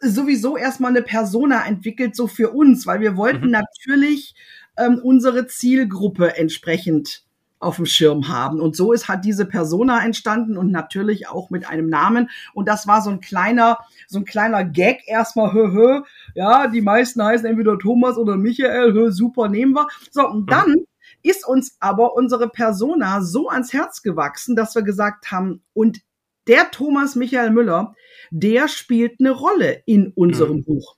sowieso 0.00 0.56
erstmal 0.56 0.90
eine 0.90 1.02
Persona 1.02 1.66
entwickelt, 1.66 2.14
so 2.14 2.26
für 2.26 2.50
uns, 2.50 2.86
weil 2.86 3.00
wir 3.00 3.16
wollten 3.16 3.46
Mhm. 3.46 3.52
natürlich 3.52 4.34
ähm, 4.76 5.00
unsere 5.02 5.46
Zielgruppe 5.46 6.36
entsprechend 6.36 7.24
auf 7.58 7.76
dem 7.76 7.86
Schirm 7.86 8.28
haben. 8.28 8.60
Und 8.60 8.74
so 8.74 8.92
ist 8.92 9.08
halt 9.08 9.24
diese 9.24 9.46
Persona 9.46 10.04
entstanden 10.04 10.56
und 10.56 10.72
natürlich 10.72 11.28
auch 11.28 11.50
mit 11.50 11.68
einem 11.68 11.88
Namen. 11.88 12.28
Und 12.54 12.68
das 12.68 12.86
war 12.88 13.02
so 13.02 13.10
ein 13.10 13.20
kleiner, 13.20 13.78
so 14.08 14.18
ein 14.18 14.24
kleiner 14.24 14.64
Gag 14.64 15.02
erstmal, 15.06 15.52
hö, 15.52 15.72
hö. 15.72 16.02
Ja, 16.34 16.66
die 16.66 16.80
meisten 16.80 17.22
heißen 17.22 17.46
entweder 17.46 17.78
Thomas 17.78 18.16
oder 18.16 18.36
Michael, 18.36 18.92
hö, 18.92 19.12
super, 19.12 19.48
nehmen 19.48 19.74
wir. 19.74 19.86
So, 20.10 20.28
und 20.28 20.50
dann 20.50 20.74
ist 21.22 21.46
uns 21.46 21.76
aber 21.78 22.16
unsere 22.16 22.48
Persona 22.48 23.22
so 23.22 23.48
ans 23.48 23.72
Herz 23.72 24.02
gewachsen, 24.02 24.56
dass 24.56 24.74
wir 24.74 24.82
gesagt 24.82 25.30
haben, 25.30 25.62
und 25.72 26.00
der 26.48 26.70
Thomas 26.70 27.16
Michael 27.16 27.50
Müller, 27.50 27.94
der 28.30 28.68
spielt 28.68 29.20
eine 29.20 29.30
Rolle 29.30 29.82
in 29.86 30.12
unserem 30.14 30.58
Mhm. 30.58 30.64
Buch. 30.64 30.96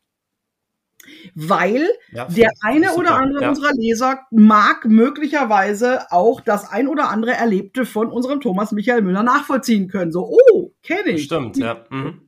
Weil 1.34 1.86
Ja, 2.12 2.24
der 2.26 2.51
eine 2.62 2.88
super, 2.88 3.01
oder 3.01 3.16
andere 3.16 3.42
ja. 3.42 3.49
unserer 3.51 3.72
Leser 3.74 4.20
mag 4.30 4.86
möglicherweise 4.86 6.11
auch 6.11 6.40
das 6.40 6.70
ein 6.70 6.88
oder 6.88 7.11
andere 7.11 7.32
Erlebte 7.32 7.84
von 7.84 8.11
unserem 8.11 8.40
Thomas 8.40 8.72
Michael 8.72 9.03
Müller 9.03 9.22
nachvollziehen 9.22 9.88
können. 9.88 10.12
So, 10.12 10.30
oh, 10.30 10.72
kenne 10.82 11.11
ich. 11.11 11.24
Stimmt, 11.24 11.57
ja. 11.59 11.84
Mhm. 11.90 12.22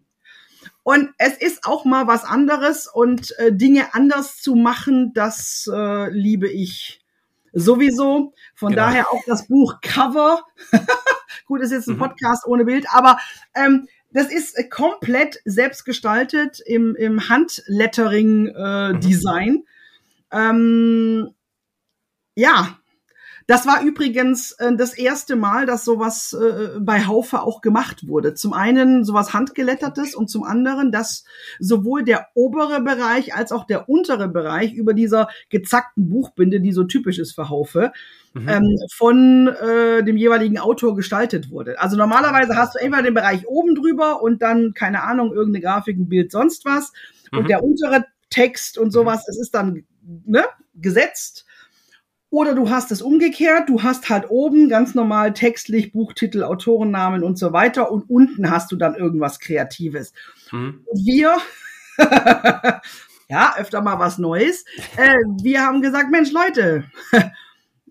Und 0.83 1.11
es 1.19 1.37
ist 1.37 1.65
auch 1.65 1.85
mal 1.85 2.07
was 2.07 2.25
anderes 2.25 2.87
und 2.87 3.37
äh, 3.39 3.53
Dinge 3.53 3.95
anders 3.95 4.41
zu 4.41 4.55
machen, 4.55 5.13
das 5.15 5.69
äh, 5.73 6.11
liebe 6.11 6.49
ich 6.49 7.01
sowieso. 7.59 8.33
Von 8.55 8.71
Genau. 8.73 8.83
daher 8.83 9.11
auch 9.11 9.23
das 9.27 9.49
Buch 9.49 9.81
Cover. 9.83 10.45
Gut, 11.47 11.61
ist 11.63 11.73
jetzt 11.73 11.89
ein 11.89 11.95
Mhm. 11.97 12.01
Podcast 12.01 12.47
ohne 12.47 12.65
Bild, 12.65 12.87
aber 12.93 13.19
ähm, 13.55 13.89
das 14.13 14.31
ist 14.33 14.57
äh, 14.59 14.69
komplett 14.69 15.41
selbst 15.45 15.85
gestaltet 15.85 16.61
im, 16.65 16.95
im 16.97 17.15
Mhm. 17.15 17.29
Handlettering-Design. 17.29 19.65
ähm, 20.33 21.31
ja, 22.35 22.79
das 23.47 23.67
war 23.67 23.83
übrigens 23.83 24.53
äh, 24.53 24.75
das 24.77 24.95
erste 24.95 25.37
Mal, 25.37 25.67
dass 25.67 25.85
sowas 25.85 26.33
äh, 26.33 26.79
bei 26.81 27.07
Haufe 27.07 27.43
auch 27.43 27.61
gemacht 27.61 28.09
wurde. 28.09 28.35
Zum 28.35 28.53
einen 28.53 29.05
sowas 29.05 29.33
handgelettertes 29.33 30.15
und 30.15 30.29
zum 30.29 30.43
anderen, 30.43 30.91
dass 30.91 31.25
sowohl 31.61 32.03
der 32.05 32.29
obere 32.35 32.81
Bereich 32.81 33.35
als 33.35 33.53
auch 33.53 33.65
der 33.65 33.89
untere 33.89 34.29
Bereich 34.29 34.73
über 34.75 34.95
dieser 34.95 35.29
gezackten 35.49 36.09
Buchbinde, 36.09 36.61
die 36.61 36.73
so 36.73 36.85
typisch 36.85 37.19
ist 37.19 37.35
für 37.35 37.49
Haufe, 37.49 37.93
Mhm. 38.35 38.49
ähm, 38.51 38.77
von 38.95 39.49
äh, 39.49 40.05
dem 40.05 40.19
jeweiligen 40.19 40.59
Autor 40.59 40.95
gestaltet 40.95 41.51
wurde. 41.51 41.81
Also 41.81 41.97
normalerweise 41.97 42.55
hast 42.55 42.75
du 42.75 42.79
entweder 42.81 43.03
den 43.05 43.15
Bereich 43.15 43.47
oben 43.49 43.75
drüber 43.75 44.23
und 44.23 44.43
dann, 44.43 44.75
keine 44.75 45.05
Ahnung, 45.05 45.33
irgendeine 45.33 45.63
Grafik, 45.63 45.97
ein 45.97 46.09
Bild, 46.09 46.33
sonst 46.33 46.67
was. 46.67 46.93
Und 47.33 47.45
Mhm. 47.45 47.47
der 47.47 47.65
untere 47.65 48.05
Text 48.29 48.77
und 48.77 48.91
sowas, 48.91 49.25
das 49.27 49.39
ist 49.39 49.55
dann 49.55 49.85
ne, 50.27 50.45
gesetzt. 50.75 51.46
Oder 52.31 52.55
du 52.55 52.71
hast 52.71 52.91
es 52.91 53.03
umgekehrt, 53.03 53.69
du 53.69 53.83
hast 53.83 54.11
halt 54.11 54.31
oben 54.31 54.69
ganz 54.69 54.95
normal 54.95 55.33
textlich 55.33 55.93
Buchtitel, 55.93 56.43
Autorennamen 56.43 57.23
und 57.23 57.39
so 57.39 57.53
weiter 57.53 57.91
und 57.91 58.11
unten 58.11 58.51
hast 58.51 58.73
du 58.73 58.77
dann 58.77 58.97
irgendwas 58.97 59.39
Kreatives. 59.39 60.13
Mhm. 60.51 60.85
Wir, 60.93 61.37
ja, 63.29 63.55
öfter 63.57 63.81
mal 63.81 64.01
was 64.01 64.19
Neues, 64.19 64.65
äh, 64.97 65.15
wir 65.41 65.63
haben 65.63 65.83
gesagt, 65.83 66.11
Mensch 66.11 66.33
Leute, 66.33 66.85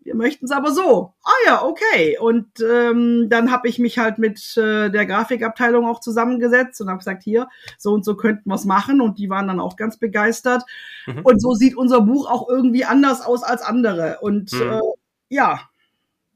wir 0.06 0.16
möchten 0.16 0.45
es 0.45 0.51
aber 0.51 0.72
so. 0.72 1.14
Ah 1.24 1.32
ja, 1.47 1.64
okay. 1.64 2.18
Und 2.20 2.47
ähm, 2.62 3.28
dann 3.30 3.51
habe 3.51 3.68
ich 3.68 3.80
mich 3.80 3.97
halt 3.97 4.18
mit 4.20 4.56
äh, 4.56 4.89
der 4.89 5.06
Grafikabteilung 5.06 5.86
auch 5.88 5.99
zusammengesetzt 5.99 6.80
und 6.80 6.88
habe 6.89 6.99
gesagt, 6.99 7.24
hier, 7.24 7.49
so 7.78 7.91
und 7.91 8.06
so 8.06 8.16
könnten 8.16 8.47
wir 8.49 8.56
es 8.56 8.66
machen. 8.66 9.01
Und 9.01 9.18
die 9.18 9.30
waren 9.30 9.47
dann 9.47 9.60
auch 9.60 9.76
ganz 9.76 9.97
begeistert. 9.97 10.64
Mhm. 11.08 11.22
Und 11.24 11.41
so 11.41 11.53
sieht 11.56 11.76
unser 11.76 12.01
Buch 12.01 12.30
auch 12.30 12.47
irgendwie 12.47 12.86
anders 12.86 13.22
aus 13.26 13.43
als 13.43 13.62
andere. 13.64 14.20
Und 14.22 14.53
Mhm. 14.53 14.62
äh, 14.62 14.80
ja, 15.30 15.60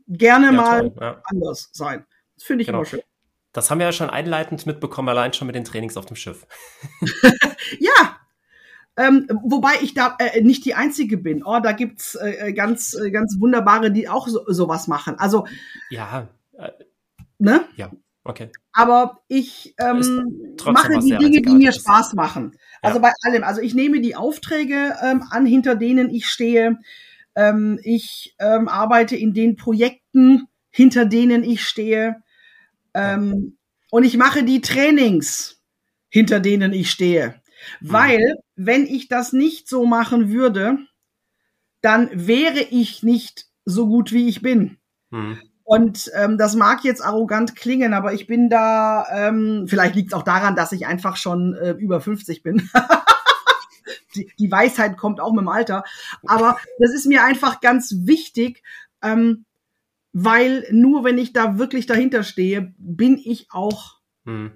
gerne 0.08 0.48
Ja, 0.48 0.52
mal 0.52 0.80
toll, 0.90 0.94
ja. 1.00 1.22
anders 1.26 1.70
sein. 1.72 2.06
Das 2.36 2.44
finde 2.44 2.64
ich 2.64 2.68
Genau. 2.68 2.80
immer 2.80 2.86
schön. 2.88 3.02
Das 3.54 3.70
haben 3.72 3.80
wir 3.80 3.86
ja 3.86 3.92
schon 3.92 4.10
einleitend 4.10 4.66
mitbekommen, 4.66 5.10
allein 5.10 5.34
schon 5.34 5.46
mit 5.48 5.56
den 5.56 5.64
Trainings 5.66 5.96
auf 5.96 6.06
dem 6.08 6.16
Schiff. 6.16 6.46
Ja. 7.80 8.18
Ähm, 9.00 9.28
wobei 9.44 9.72
ich 9.82 9.94
da 9.94 10.18
äh, 10.20 10.42
nicht 10.42 10.66
die 10.66 10.76
Einzige 10.76 11.18
bin. 11.18 11.42
Oh, 11.46 11.62
da 11.62 11.72
gibt's 11.72 12.16
äh, 12.16 12.52
ganz, 12.52 12.94
äh, 12.94 13.12
ganz 13.12 13.40
wunderbare, 13.40 13.92
die 13.92 14.10
auch 14.10 14.28
so, 14.28 14.42
sowas 14.48 14.90
machen. 14.90 15.16
Also, 15.18 15.48
Ja, 15.90 16.28
äh, 16.58 16.70
ne? 17.38 17.62
okay. 18.26 18.50
Aber 18.74 19.20
ich 19.30 19.74
ähm, 19.80 20.56
mache 20.66 21.00
die 21.00 21.18
Dinge, 21.18 21.42
die 21.42 21.56
mir. 21.56 21.72
Spaß 21.72 22.14
machen. 22.14 22.58
Also 22.82 23.00
bei 23.00 23.14
allem. 23.24 23.44
Also 23.44 23.62
ich 23.62 23.74
nehme 23.74 24.02
die 24.02 24.18
Aufträge 24.18 24.96
ähm, 25.02 25.24
an, 25.30 25.46
hinter 25.46 25.76
denen 25.76 26.10
ich 26.10 26.28
stehe. 26.28 26.80
Ähm, 27.36 27.80
ich 27.84 28.36
ähm, 28.38 28.68
arbeite 28.68 29.16
in 29.16 29.34
den 29.34 29.56
Projekten, 29.56 30.48
hinter 30.72 31.06
denen 31.06 31.46
ich 31.46 31.64
stehe. 31.64 32.18
Ähm, 32.94 33.58
und 33.92 34.04
ich 34.04 34.18
mache 34.18 34.44
die 34.44 34.60
Trainings, 34.60 35.62
hinter 36.10 36.42
denen 36.42 36.74
ich 36.74 36.92
stehe. 36.92 37.42
Mhm. 37.82 37.92
Weil, 37.92 38.36
wenn 38.56 38.86
ich 38.86 39.08
das 39.08 39.34
nicht 39.34 39.68
so 39.68 39.86
machen 39.86 40.32
würde, 40.32 40.78
dann 41.82 42.10
wäre 42.14 42.60
ich 42.60 43.04
nicht 43.04 43.46
so 43.66 43.88
gut, 43.88 44.12
wie 44.12 44.28
ich 44.28 44.42
bin. 44.42 44.78
Mhm. 45.12 45.40
Und 45.64 46.12
ähm, 46.16 46.38
das 46.38 46.56
mag 46.56 46.84
jetzt 46.84 47.04
arrogant 47.04 47.56
klingen, 47.56 47.94
aber 47.94 48.14
ich 48.14 48.26
bin 48.26 48.50
da, 48.50 49.06
ähm, 49.12 49.66
vielleicht 49.68 49.96
liegt 49.96 50.12
es 50.12 50.18
auch 50.18 50.24
daran, 50.24 50.56
dass 50.56 50.72
ich 50.72 50.88
einfach 50.88 51.16
schon 51.16 51.54
äh, 51.54 51.72
über 51.72 52.02
50 52.02 52.42
bin. 52.42 52.68
die, 54.16 54.32
die 54.40 54.52
Weisheit 54.52 54.98
kommt 54.98 55.22
auch 55.22 55.32
mit 55.32 55.42
dem 55.42 55.50
Alter. 55.50 55.84
Aber 56.26 56.58
das 56.80 56.92
ist 56.92 57.06
mir 57.06 57.24
einfach 57.24 57.62
ganz 57.62 57.94
wichtig, 58.00 58.64
ähm, 59.04 59.46
weil 60.12 60.66
nur 60.72 61.04
wenn 61.04 61.20
ich 61.20 61.34
da 61.34 61.60
wirklich 61.60 61.86
dahinter 61.86 62.24
stehe, 62.24 62.74
bin 62.80 63.22
ich 63.24 63.48
auch 63.52 64.00
Mhm. 64.30 64.52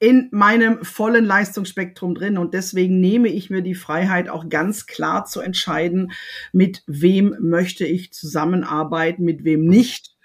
In 0.00 0.28
meinem 0.30 0.84
vollen 0.84 1.24
Leistungsspektrum 1.24 2.14
drin 2.14 2.38
und 2.38 2.54
deswegen 2.54 3.00
nehme 3.00 3.28
ich 3.28 3.50
mir 3.50 3.62
die 3.62 3.74
Freiheit 3.74 4.28
auch 4.28 4.48
ganz 4.48 4.86
klar 4.86 5.24
zu 5.24 5.40
entscheiden, 5.40 6.12
mit 6.52 6.82
wem 6.86 7.34
möchte 7.40 7.84
ich 7.84 8.12
zusammenarbeiten, 8.12 9.24
mit 9.24 9.42
wem 9.44 9.66
nicht 9.66 10.16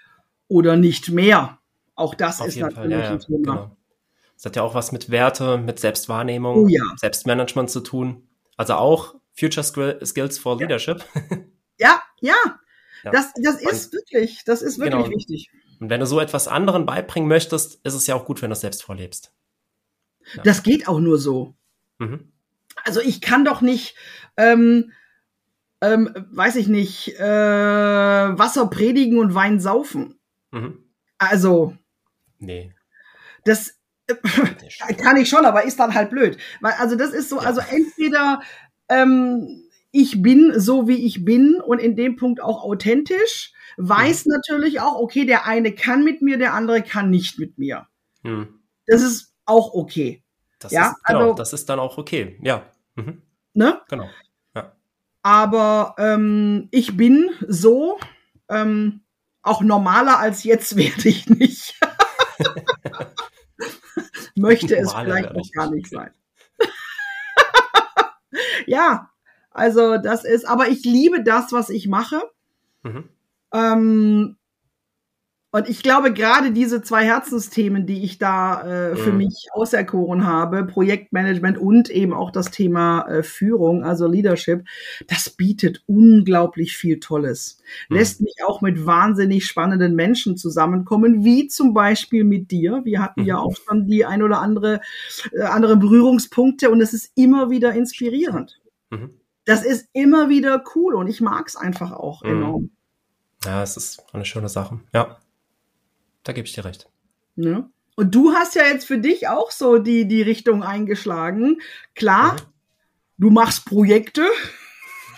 oder 0.48 0.76
nicht 0.76 1.10
mehr. 1.10 1.58
Auch 1.96 2.14
das 2.14 2.40
Auf 2.40 2.48
ist 2.48 2.56
natürlich 2.56 2.76
Fall, 2.76 2.90
ja, 2.92 2.98
ja, 3.00 3.10
ein 3.12 3.18
Thema. 3.20 3.38
genau. 3.38 3.76
Das 4.36 4.44
hat 4.46 4.56
ja 4.56 4.62
auch 4.62 4.74
was 4.74 4.92
mit 4.92 5.10
Werte, 5.10 5.58
mit 5.58 5.78
Selbstwahrnehmung, 5.80 6.64
Oh 6.64 6.68
ja. 6.68 6.82
Selbstmanagement 6.96 7.70
zu 7.70 7.80
tun. 7.80 8.28
Also 8.56 8.74
auch 8.74 9.14
Future 9.32 9.64
Skill- 9.64 10.04
Skills 10.04 10.38
for 10.38 10.58
Leadership. 10.58 11.04
Ja, 11.78 12.00
ja. 12.20 12.34
Ja. 13.02 13.10
Das, 13.10 13.32
das 13.42 13.60
ist 13.60 13.92
wirklich, 13.92 14.42
das 14.46 14.62
ist 14.62 14.78
wirklich 14.78 15.04
Genau. 15.04 15.16
wichtig. 15.16 15.50
Und 15.80 15.90
wenn 15.90 16.00
du 16.00 16.06
so 16.06 16.20
etwas 16.20 16.46
anderen 16.48 16.86
beibringen 16.86 17.28
möchtest, 17.28 17.84
ist 17.84 17.94
es 17.94 18.06
ja 18.06 18.14
auch 18.14 18.24
gut, 18.24 18.40
wenn 18.42 18.50
du 18.50 18.54
es 18.54 18.60
selbst 18.60 18.82
vorlebst. 18.82 19.32
Ja. 20.36 20.42
Das 20.42 20.62
geht 20.62 20.88
auch 20.88 21.00
nur 21.00 21.18
so. 21.18 21.54
Mhm. 21.98 22.32
Also 22.84 23.00
ich 23.00 23.20
kann 23.20 23.44
doch 23.44 23.60
nicht, 23.60 23.94
ähm, 24.36 24.92
ähm, 25.80 26.10
weiß 26.30 26.56
ich 26.56 26.68
nicht, 26.68 27.18
äh, 27.18 27.24
Wasser 28.38 28.66
predigen 28.68 29.18
und 29.18 29.34
Wein 29.34 29.60
saufen. 29.60 30.18
Mhm. 30.50 30.78
Also 31.18 31.76
Nee. 32.38 32.72
das 33.44 33.78
nicht. 34.62 34.80
Kann 34.98 35.16
ich 35.16 35.28
schon, 35.28 35.46
aber 35.46 35.64
ist 35.64 35.78
dann 35.80 35.94
halt 35.94 36.10
blöd. 36.10 36.36
Weil, 36.60 36.72
also 36.74 36.96
das 36.96 37.12
ist 37.12 37.28
so, 37.30 37.36
Ja. 37.36 37.42
also 37.42 37.60
entweder 37.60 38.42
ähm, 38.88 39.62
ich 39.92 40.20
bin 40.22 40.52
so, 40.58 40.88
wie 40.88 41.06
ich 41.06 41.24
bin 41.24 41.60
und 41.64 41.78
in 41.78 41.96
dem 41.96 42.16
Punkt 42.16 42.42
auch 42.42 42.64
authentisch, 42.64 43.52
weiß 43.76 44.26
natürlich 44.26 44.80
auch, 44.80 44.96
okay, 45.00 45.24
der 45.24 45.46
eine 45.46 45.72
kann 45.72 46.04
mit 46.04 46.20
mir, 46.22 46.36
der 46.38 46.52
andere 46.54 46.82
kann 46.82 47.10
nicht 47.10 47.38
mit 47.38 47.58
mir. 47.58 47.86
Mhm. 48.22 48.60
Das 48.86 49.02
ist 49.02 49.33
auch 49.46 49.72
okay. 49.74 50.22
Das 50.58 50.72
Ja, 50.72 50.90
ist, 50.90 51.04
genau, 51.04 51.18
also- 51.20 51.34
das 51.34 51.52
ist 51.52 51.68
dann 51.68 51.78
auch 51.78 51.98
okay. 51.98 52.38
Ja. 52.42 52.64
Mhm. 52.94 53.22
Ne? 53.54 53.80
Genau. 53.88 54.08
Aber 55.26 55.94
ähm, 55.96 56.68
ich 56.70 56.98
bin 56.98 57.30
so, 57.48 57.98
ähm, 58.50 59.00
auch 59.40 59.62
normaler 59.62 60.18
als 60.18 60.44
jetzt 60.44 60.76
werde 60.76 61.08
ich 61.08 61.30
nicht. 61.30 61.80
Möchte 64.36 64.76
es 64.76 64.92
vielleicht 64.92 65.30
auch 65.34 65.50
gar 65.54 65.70
nicht, 65.70 65.84
nicht 65.84 65.90
sein. 65.90 66.10
ja, 68.66 69.08
also 69.50 69.96
das 69.96 70.24
ist, 70.24 70.46
aber 70.46 70.68
ich 70.68 70.84
liebe 70.84 71.22
das, 71.22 71.52
was 71.52 71.70
ich 71.70 71.88
mache. 71.88 72.20
Mhm. 72.82 73.08
Ähm, 73.54 74.36
Und 75.54 75.68
ich 75.68 75.84
glaube, 75.84 76.12
gerade 76.12 76.50
diese 76.50 76.82
zwei 76.82 77.04
Herzensthemen, 77.04 77.86
die 77.86 78.02
ich 78.02 78.18
da 78.18 78.62
äh, 78.90 78.96
für 78.96 79.12
mhm. 79.12 79.18
mich 79.18 79.46
auserkoren 79.52 80.26
habe, 80.26 80.64
Projektmanagement 80.64 81.58
und 81.58 81.90
eben 81.90 82.12
auch 82.12 82.32
das 82.32 82.50
Thema 82.50 83.06
äh, 83.06 83.22
Führung, 83.22 83.84
also 83.84 84.08
Leadership, 84.08 84.64
das 85.06 85.30
bietet 85.30 85.84
unglaublich 85.86 86.76
viel 86.76 86.98
Tolles. 86.98 87.62
Mhm. 87.88 87.96
Lässt 87.98 88.20
mich 88.20 88.34
auch 88.44 88.62
mit 88.62 88.84
wahnsinnig 88.84 89.46
spannenden 89.46 89.94
Menschen 89.94 90.36
zusammenkommen, 90.36 91.22
wie 91.24 91.46
zum 91.46 91.72
Beispiel 91.72 92.24
mit 92.24 92.50
dir. 92.50 92.80
Wir 92.82 93.00
hatten 93.00 93.20
mhm. 93.20 93.28
ja 93.28 93.38
auch 93.38 93.54
schon 93.54 93.86
die 93.86 94.04
ein 94.04 94.24
oder 94.24 94.40
andere 94.40 94.80
äh, 95.30 95.42
andere 95.42 95.76
Berührungspunkte 95.76 96.68
und 96.68 96.80
es 96.80 96.92
ist 96.92 97.12
immer 97.14 97.48
wieder 97.50 97.74
inspirierend. 97.74 98.60
Mhm. 98.90 99.20
Das 99.44 99.64
ist 99.64 99.88
immer 99.92 100.28
wieder 100.28 100.64
cool 100.74 100.96
und 100.96 101.06
ich 101.06 101.20
mag 101.20 101.46
es 101.46 101.54
einfach 101.54 101.92
auch 101.92 102.24
mhm. 102.24 102.30
enorm. 102.30 102.70
Ja, 103.44 103.62
es 103.62 103.76
ist 103.76 104.02
eine 104.12 104.24
schöne 104.24 104.48
Sache. 104.48 104.80
Ja 104.92 105.18
da 106.24 106.32
gebe 106.32 106.46
ich 106.46 106.54
dir 106.54 106.64
recht. 106.64 106.88
Ja. 107.36 107.68
Und 107.96 108.14
du 108.14 108.32
hast 108.32 108.54
ja 108.56 108.64
jetzt 108.64 108.86
für 108.86 108.98
dich 108.98 109.28
auch 109.28 109.50
so 109.50 109.78
die, 109.78 110.08
die 110.08 110.22
Richtung 110.22 110.62
eingeschlagen. 110.62 111.60
Klar, 111.94 112.34
mhm. 112.34 112.38
du 113.18 113.30
machst 113.30 113.66
Projekte. 113.66 114.26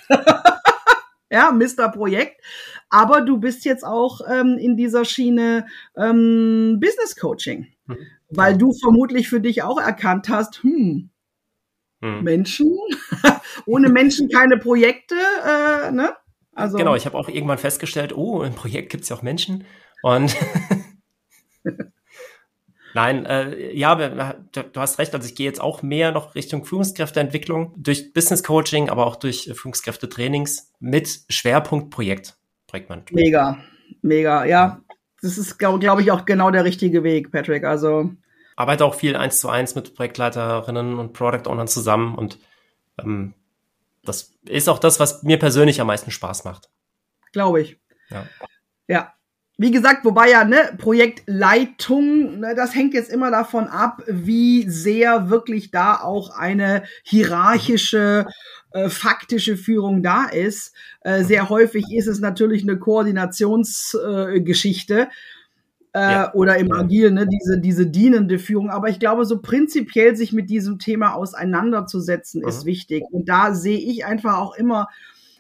ja, 1.31 1.53
Mr. 1.53 1.91
Projekt. 1.91 2.41
Aber 2.91 3.23
du 3.23 3.39
bist 3.39 3.65
jetzt 3.65 3.85
auch 3.85 4.21
ähm, 4.29 4.59
in 4.59 4.77
dieser 4.77 5.05
Schiene 5.05 5.67
ähm, 5.97 6.79
Business 6.81 7.17
Coaching. 7.17 7.69
Mhm. 7.87 7.99
Weil 8.29 8.59
du 8.59 8.73
vermutlich 8.73 9.29
für 9.29 9.41
dich 9.41 9.63
auch 9.63 9.81
erkannt 9.81 10.29
hast, 10.29 10.63
hm, 10.63 11.11
mhm. 12.01 12.23
Menschen, 12.23 12.77
ohne 13.67 13.89
Menschen 13.89 14.29
keine 14.29 14.59
Projekte, 14.59 15.15
äh, 15.15 15.93
ne? 15.93 16.15
Also, 16.53 16.79
genau, 16.79 16.95
ich 16.95 17.05
habe 17.05 17.19
auch 17.19 17.29
irgendwann 17.29 17.59
festgestellt, 17.59 18.17
oh, 18.17 18.43
im 18.43 18.55
Projekt 18.55 18.91
gibt 18.91 19.03
es 19.03 19.11
ja 19.11 19.17
auch 19.17 19.23
Menschen. 19.23 19.65
Und 20.03 20.35
Nein, 22.95 23.27
äh, 23.27 23.75
ja, 23.75 23.95
du, 23.95 24.81
hast 24.81 24.99
recht. 24.99 25.15
Also 25.15 25.29
ich 25.29 25.35
gehe 25.35 25.47
jetzt 25.47 25.61
auch 25.61 25.83
mehr 25.83 26.13
noch 26.13 26.35
Richtung 26.35 26.65
Führungskräfteentwicklung 26.65 27.75
durch 27.77 28.15
Business 28.15 28.43
Coaching, 28.43 28.89
aber 28.89 29.07
auch 29.07 29.17
durch 29.17 29.53
Führungskräftetrainings 29.55 30.73
mit 30.81 31.21
Schwerpunkt 31.29 31.91
Projekt, 31.91 32.37
Projektmanagement. 32.67 33.23
Mega, 33.23 33.59
mega, 34.01 34.45
ja. 34.47 34.81
Das 35.21 35.37
ist, 35.37 35.59
glaube 35.59 35.79
glaub 35.79 36.01
ich, 36.01 36.11
auch 36.11 36.25
genau 36.25 36.51
der 36.51 36.65
richtige 36.65 37.03
Weg, 37.03 37.31
Patrick. 37.33 37.65
Also 37.65 38.13
arbeite 38.57 38.87
auch 38.87 38.95
viel 38.95 39.15
eins 39.15 39.41
zu 39.41 39.51
eins 39.51 39.75
mit 39.75 39.95
Projektleiterinnen 39.95 40.99
und 40.99 41.13
Product 41.13 41.51
Ownern 41.51 41.69
zusammen 41.69 42.15
und 42.15 42.39
ähm, 42.99 43.35
das 44.05 44.33
ist 44.47 44.69
auch 44.69 44.79
das, 44.79 45.01
was 45.01 45.23
mir 45.23 45.39
persönlich 45.39 45.81
am 45.81 45.89
meisten 45.89 46.11
Spaß 46.11 46.45
macht. 46.45 46.71
Glaube 47.33 47.61
ich. 47.61 47.79
Ja. 48.09 48.25
Ja, 48.89 49.13
wie 49.59 49.71
gesagt, 49.71 50.05
wobei 50.05 50.31
ja, 50.31 50.45
ne, 50.45 50.59
Projektleitung, 50.77 52.41
ne, 52.41 52.55
das 52.55 52.75
hängt 52.75 52.93
jetzt 52.93 53.11
immer 53.11 53.31
davon 53.31 53.69
ab, 53.69 54.03
wie 54.07 54.69
sehr 54.69 55.31
wirklich 55.31 55.71
da 55.71 55.99
auch 56.01 56.37
eine 56.37 56.83
hierarchische, 57.05 58.27
äh, 58.73 58.91
faktische 58.91 59.57
Führung 59.57 60.03
da 60.03 60.27
ist. 60.27 60.75
Äh, 61.01 61.25
sehr 61.25 61.49
häufig 61.49 61.87
ist 61.91 62.07
es 62.07 62.21
natürlich 62.21 62.65
eine 62.65 62.79
Koordinationsgeschichte. 62.79 65.09
Äh, 65.95 65.99
ja. 65.99 66.35
Oder 66.35 66.59
im 66.59 66.71
Agil, 66.73 67.11
ne, 67.11 67.27
diese, 67.27 67.59
diese 67.59 67.87
dienende 67.87 68.39
Führung. 68.39 68.69
Aber 68.69 68.91
ich 68.91 68.99
glaube, 68.99 69.25
so 69.25 69.41
prinzipiell 69.41 70.17
sich 70.17 70.35
mit 70.35 70.51
diesem 70.51 70.79
Thema 70.79 71.15
auseinanderzusetzen, 71.15 72.43
mhm. 72.43 72.49
ist 72.49 72.67
wichtig. 72.67 73.05
Und 73.11 73.31
da 73.31 73.55
sehe 73.55 73.79
ich 73.79 74.05
einfach 74.05 74.37
auch 74.37 74.55
immer, 74.55 74.89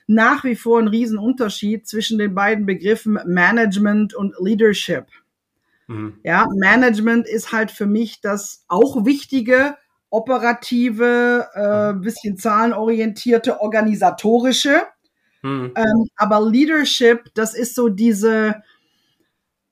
nach 0.06 0.44
wie 0.44 0.56
vor 0.56 0.78
ein 0.78 0.88
Riesenunterschied 0.88 1.86
zwischen 1.86 2.18
den 2.18 2.34
beiden 2.34 2.66
Begriffen 2.66 3.18
Management 3.26 4.14
und 4.14 4.34
Leadership. 4.40 5.06
Mhm. 5.88 6.18
Ja, 6.22 6.46
Management 6.54 7.26
ist 7.26 7.52
halt 7.52 7.70
für 7.70 7.86
mich 7.86 8.20
das 8.20 8.64
auch 8.68 9.04
wichtige, 9.04 9.76
operative, 10.10 11.48
äh, 11.54 11.92
mhm. 11.92 12.00
bisschen 12.00 12.36
zahlenorientierte, 12.36 13.60
organisatorische. 13.60 14.82
Mhm. 15.42 15.72
Ähm, 15.76 16.08
aber 16.16 16.48
Leadership, 16.48 17.34
das 17.34 17.54
ist 17.54 17.74
so 17.74 17.88
diese, 17.88 18.62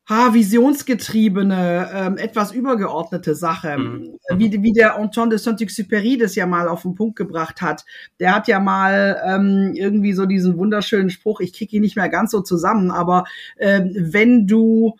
ha, 0.07 0.35
visionsgetriebene, 0.35 1.91
ähm, 1.95 2.17
etwas 2.19 2.53
übergeordnete 2.53 3.35
Sache. 3.35 3.79
Mhm. 3.79 4.19
Wie, 4.37 4.63
wie 4.63 4.73
der 4.73 4.99
Antoine 4.99 5.31
de 5.31 5.39
Saint-Exupéry 5.39 6.19
das 6.19 6.35
ja 6.35 6.47
mal 6.47 6.69
auf 6.69 6.83
den 6.83 6.95
Punkt 6.95 7.17
gebracht 7.17 7.63
hat. 7.63 7.85
Der 8.21 8.35
hat 8.35 8.49
ja 8.49 8.61
mal 8.61 9.21
ähm, 9.25 9.73
irgendwie 9.75 10.13
so 10.13 10.27
diesen 10.27 10.59
wunderschönen 10.59 11.11
Spruch, 11.11 11.41
ich 11.41 11.53
kriege 11.53 11.77
ihn 11.77 11.83
nicht 11.83 11.97
mehr 11.97 12.09
ganz 12.09 12.31
so 12.33 12.41
zusammen, 12.41 12.91
aber 12.91 13.25
ähm, 13.59 13.95
wenn 13.95 14.47
du 14.47 14.97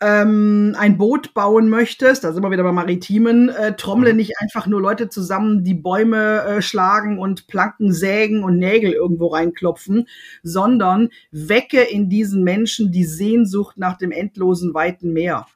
ähm, 0.00 0.74
ein 0.78 0.98
Boot 0.98 1.32
bauen 1.32 1.70
möchtest, 1.70 2.24
da 2.24 2.32
sind 2.32 2.42
wir 2.42 2.50
wieder 2.50 2.62
bei 2.62 2.72
Maritimen, 2.72 3.48
äh, 3.48 3.74
trommle 3.76 4.10
mhm. 4.10 4.16
nicht 4.16 4.34
einfach 4.40 4.66
nur 4.66 4.80
Leute 4.80 5.08
zusammen, 5.08 5.64
die 5.64 5.74
Bäume 5.74 6.42
äh, 6.42 6.62
schlagen 6.62 7.18
und 7.18 7.46
Planken 7.46 7.92
sägen 7.92 8.44
und 8.44 8.58
Nägel 8.58 8.92
irgendwo 8.92 9.28
reinklopfen, 9.28 10.06
sondern 10.42 11.08
wecke 11.30 11.80
in 11.80 12.10
diesen 12.10 12.44
Menschen 12.44 12.92
die 12.92 13.04
Sehnsucht 13.04 13.78
nach 13.78 13.96
dem 13.96 14.12
endlosen 14.12 14.74
weiten 14.74 15.14
Meer. 15.14 15.46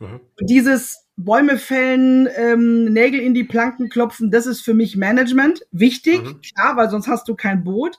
Mhm. 0.00 0.20
Dieses 0.40 1.04
Bäume 1.16 1.56
fällen, 1.56 2.28
ähm, 2.36 2.92
Nägel 2.92 3.20
in 3.20 3.34
die 3.34 3.44
Planken 3.44 3.88
klopfen, 3.88 4.32
das 4.32 4.46
ist 4.46 4.60
für 4.60 4.74
mich 4.74 4.96
Management 4.96 5.66
wichtig, 5.70 6.22
mhm. 6.22 6.40
klar, 6.40 6.76
weil 6.76 6.90
sonst 6.90 7.06
hast 7.06 7.28
du 7.28 7.36
kein 7.36 7.62
Boot 7.62 7.96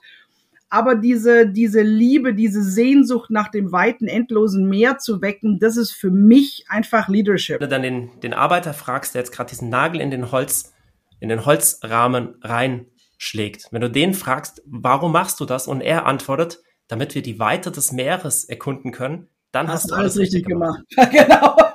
aber 0.70 0.94
diese, 0.94 1.48
diese 1.48 1.82
Liebe, 1.82 2.32
diese 2.32 2.62
Sehnsucht 2.62 3.30
nach 3.30 3.48
dem 3.48 3.72
weiten, 3.72 4.06
endlosen 4.06 4.68
Meer 4.68 4.98
zu 4.98 5.20
wecken, 5.20 5.58
das 5.58 5.76
ist 5.76 5.90
für 5.90 6.10
mich 6.10 6.64
einfach 6.68 7.08
Leadership. 7.08 7.60
Wenn 7.60 7.68
du 7.68 7.74
dann 7.74 7.82
den, 7.82 8.20
den 8.20 8.32
Arbeiter 8.32 8.72
fragst, 8.72 9.14
der 9.14 9.22
jetzt 9.22 9.32
gerade 9.32 9.50
diesen 9.50 9.68
Nagel 9.68 10.00
in 10.00 10.12
den 10.12 10.30
Holz, 10.30 10.72
in 11.18 11.28
den 11.28 11.44
Holzrahmen 11.44 12.36
reinschlägt, 12.40 13.66
wenn 13.72 13.80
du 13.80 13.90
den 13.90 14.14
fragst, 14.14 14.62
warum 14.64 15.12
machst 15.12 15.40
du 15.40 15.44
das? 15.44 15.66
Und 15.66 15.80
er 15.80 16.06
antwortet, 16.06 16.60
damit 16.86 17.16
wir 17.16 17.22
die 17.22 17.40
Weite 17.40 17.72
des 17.72 17.90
Meeres 17.90 18.44
erkunden 18.44 18.92
können, 18.92 19.28
dann 19.50 19.68
hast, 19.68 19.84
hast 19.84 19.90
du 19.90 19.94
alles 19.96 20.18
richtig 20.18 20.46
gemacht. 20.46 20.82
gemacht. 20.90 21.10
genau. 21.28 21.56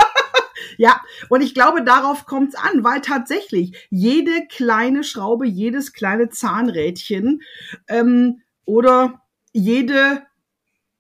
Ja, 0.78 1.02
und 1.30 1.42
ich 1.42 1.54
glaube, 1.54 1.86
darauf 1.86 2.26
kommt 2.26 2.50
es 2.50 2.56
an, 2.56 2.84
weil 2.84 3.00
tatsächlich 3.00 3.88
jede 3.90 4.46
kleine 4.50 5.06
Schraube, 5.06 5.48
jedes 5.48 5.94
kleine 5.94 6.28
Zahnrädchen 6.30 7.42
ähm, 7.88 8.42
oder 8.66 9.22
jede 9.54 10.24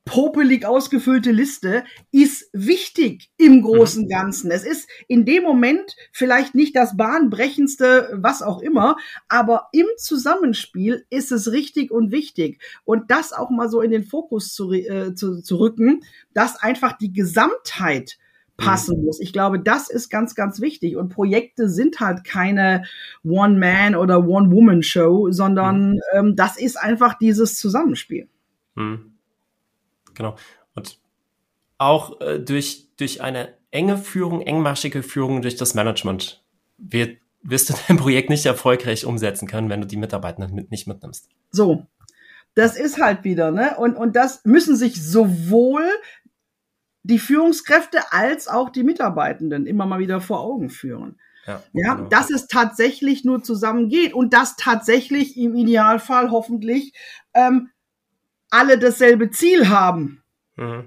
popelig 0.05 0.66
ausgefüllte 0.66 1.32
Liste 1.32 1.84
ist 2.11 2.47
wichtig 2.53 3.32
im 3.38 3.63
großen 3.63 4.03
mhm. 4.03 4.09
Ganzen. 4.09 4.51
Es 4.51 4.63
ist 4.63 4.88
in 5.07 5.26
dem 5.26 5.43
Moment 5.43 5.95
vielleicht 6.11 6.53
nicht 6.53 6.76
das 6.76 6.95
bahnbrechendste, 6.95 8.11
was 8.13 8.43
auch 8.43 8.61
immer, 8.61 8.97
aber 9.28 9.68
im 9.74 9.88
Zusammenspiel 9.97 11.05
ist 11.09 11.32
es 11.32 11.51
richtig 11.51 11.91
und 11.91 12.11
wichtig. 12.11 12.61
Und 12.86 13.09
das 13.09 13.34
auch 13.34 13.49
mal 13.49 13.68
so 13.68 13.82
in 13.82 13.91
den 13.91 14.03
Fokus 14.03 14.53
zu, 14.53 14.72
äh, 14.72 15.16
zu, 15.16 15.41
zu 15.41 15.57
rücken, 15.57 16.01
dass 16.34 16.55
einfach 16.55 16.93
die 16.97 17.11
Gesamtheit 17.11 18.20
passen 18.57 18.99
mhm. 18.99 19.05
muss. 19.05 19.19
Ich 19.19 19.33
glaube, 19.33 19.59
das 19.59 19.89
ist 19.89 20.09
ganz, 20.09 20.35
ganz 20.35 20.61
wichtig. 20.61 20.95
Und 20.95 21.09
Projekte 21.09 21.69
sind 21.69 21.99
halt 21.99 22.23
keine 22.23 22.83
One-Man- 23.23 23.95
oder 23.95 24.27
One-Woman-Show, 24.27 25.31
sondern 25.31 25.93
mhm. 25.93 26.01
ähm, 26.13 26.35
das 26.35 26.57
ist 26.57 26.77
einfach 26.77 27.15
dieses 27.17 27.55
Zusammenspiel. 27.59 28.29
Mhm. 28.75 29.13
Genau. 30.13 30.35
Und 30.73 30.99
auch 31.77 32.21
äh, 32.21 32.39
durch, 32.39 32.87
durch 32.97 33.21
eine 33.21 33.53
enge 33.71 33.97
Führung, 33.97 34.41
engmaschige 34.41 35.03
Führung 35.03 35.41
durch 35.41 35.57
das 35.57 35.73
Management 35.73 36.43
wird, 36.77 37.17
wirst 37.41 37.69
du 37.69 37.73
dein 37.87 37.97
Projekt 37.97 38.29
nicht 38.29 38.45
erfolgreich 38.45 39.05
umsetzen 39.05 39.47
können, 39.47 39.69
wenn 39.69 39.81
du 39.81 39.87
die 39.87 39.97
Mitarbeitenden 39.97 40.55
mit, 40.55 40.71
nicht 40.71 40.87
mitnimmst. 40.87 41.29
So. 41.51 41.85
Das 42.57 42.77
ist 42.77 43.01
halt 43.01 43.25
wieder, 43.25 43.51
ne? 43.51 43.75
Und, 43.77 43.97
und 43.97 44.15
das 44.15 44.45
müssen 44.45 44.77
sich 44.77 45.05
sowohl 45.05 45.83
die 47.05 47.19
Führungskräfte 47.19 48.11
als 48.11 48.47
auch 48.47 48.69
die 48.69 48.83
Mitarbeitenden 48.83 49.67
immer 49.67 49.85
mal 49.85 49.99
wieder 49.99 50.21
vor 50.21 50.41
Augen 50.41 50.69
führen. 50.69 51.19
Ja, 51.45 51.61
ja 51.73 51.93
genau. 51.93 52.09
dass 52.09 52.31
es 52.31 52.47
tatsächlich 52.47 53.23
nur 53.23 53.43
zusammen 53.43 53.89
geht 53.89 54.13
und 54.13 54.33
dass 54.33 54.55
tatsächlich 54.55 55.37
im 55.37 55.55
Idealfall 55.55 56.31
hoffentlich 56.31 56.93
ähm, 57.35 57.69
alle 58.49 58.79
dasselbe 58.79 59.29
Ziel 59.29 59.69
haben. 59.69 60.23
Mhm. 60.55 60.85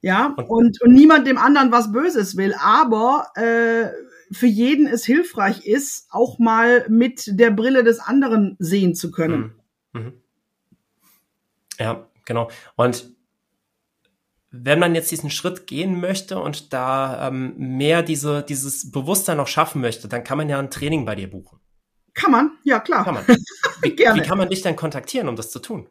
Ja, 0.00 0.34
und, 0.48 0.80
und 0.80 0.94
niemand 0.94 1.26
dem 1.26 1.36
anderen 1.36 1.72
was 1.72 1.92
Böses 1.92 2.38
will, 2.38 2.54
aber 2.58 3.26
äh, 3.34 3.88
für 4.32 4.46
jeden 4.46 4.86
es 4.86 5.04
hilfreich 5.04 5.66
ist, 5.66 6.06
auch 6.10 6.38
mal 6.38 6.86
mit 6.88 7.38
der 7.38 7.50
Brille 7.50 7.84
des 7.84 8.00
anderen 8.00 8.56
sehen 8.58 8.94
zu 8.94 9.10
können. 9.10 9.52
Mhm. 9.92 10.00
Mhm. 10.00 10.12
Ja, 11.78 12.06
genau. 12.24 12.48
Und 12.76 13.12
wenn 14.50 14.78
man 14.78 14.94
jetzt 14.94 15.10
diesen 15.10 15.30
Schritt 15.30 15.66
gehen 15.66 16.00
möchte 16.00 16.38
und 16.38 16.72
da 16.72 17.28
ähm, 17.28 17.54
mehr 17.56 18.02
diese, 18.02 18.42
dieses 18.42 18.90
Bewusstsein 18.90 19.36
noch 19.36 19.46
schaffen 19.46 19.80
möchte, 19.80 20.08
dann 20.08 20.24
kann 20.24 20.38
man 20.38 20.48
ja 20.48 20.58
ein 20.58 20.70
Training 20.70 21.04
bei 21.04 21.14
dir 21.14 21.30
buchen. 21.30 21.60
Kann 22.14 22.32
man, 22.32 22.52
ja 22.64 22.80
klar. 22.80 23.04
Kann 23.04 23.14
man. 23.14 23.24
Wie, 23.82 23.96
wie 23.96 24.20
kann 24.20 24.36
man 24.36 24.50
dich 24.50 24.60
dann 24.60 24.76
kontaktieren, 24.76 25.28
um 25.28 25.36
das 25.36 25.50
zu 25.50 25.58
tun? 25.58 25.88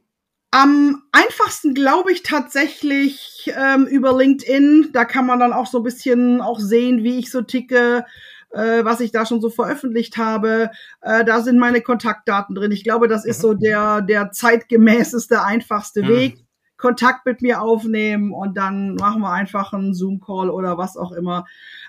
Am 0.51 1.01
einfachsten 1.12 1.74
glaube 1.74 2.12
ich 2.12 2.22
tatsächlich 2.22 3.51
ähm, 3.55 3.88
über 3.88 4.16
LinkedIn. 4.16 4.89
Da 4.93 5.05
kann 5.05 5.26
man 5.26 5.39
dann 5.39 5.53
auch 5.53 5.66
so 5.66 5.80
ein 5.80 5.84
bisschen 5.84 6.41
auch 6.41 6.60
sehen, 6.60 7.03
wie 7.03 7.18
ich 7.18 7.32
so 7.32 7.41
ticke, 7.41 8.05
äh, 8.51 8.84
was 8.84 8.99
ich 8.99 9.12
da 9.12 9.26
schon 9.26 9.41
so 9.41 9.49
veröffentlicht 9.49 10.18
habe. 10.18 10.70
Äh, 11.01 11.24
da 11.24 11.41
sind 11.41 11.57
meine 11.57 11.82
Kontaktdaten 11.82 12.53
drin. 12.55 12.72
Ich 12.72 12.84
glaube, 12.84 13.07
das 13.07 13.26
ist 13.26 13.41
so 13.41 13.53
mhm. 13.53 13.60
der, 13.60 14.01
der 14.01 14.32
zeitgemäßeste, 14.32 15.41
einfachste 15.43 16.03
mhm. 16.03 16.07
Weg. 16.10 16.45
Kontakt 16.80 17.26
mit 17.26 17.42
mir 17.42 17.62
aufnehmen 17.62 18.32
und 18.34 18.58
dann 18.58 18.96
machen 18.96 19.22
wir 19.22 19.32
einfach 19.32 19.74
einen 19.74 19.94
Zoom-Call 19.94 20.50
oder 20.50 20.78
was 20.78 20.98
auch 20.98 21.12
immer, 21.12 21.46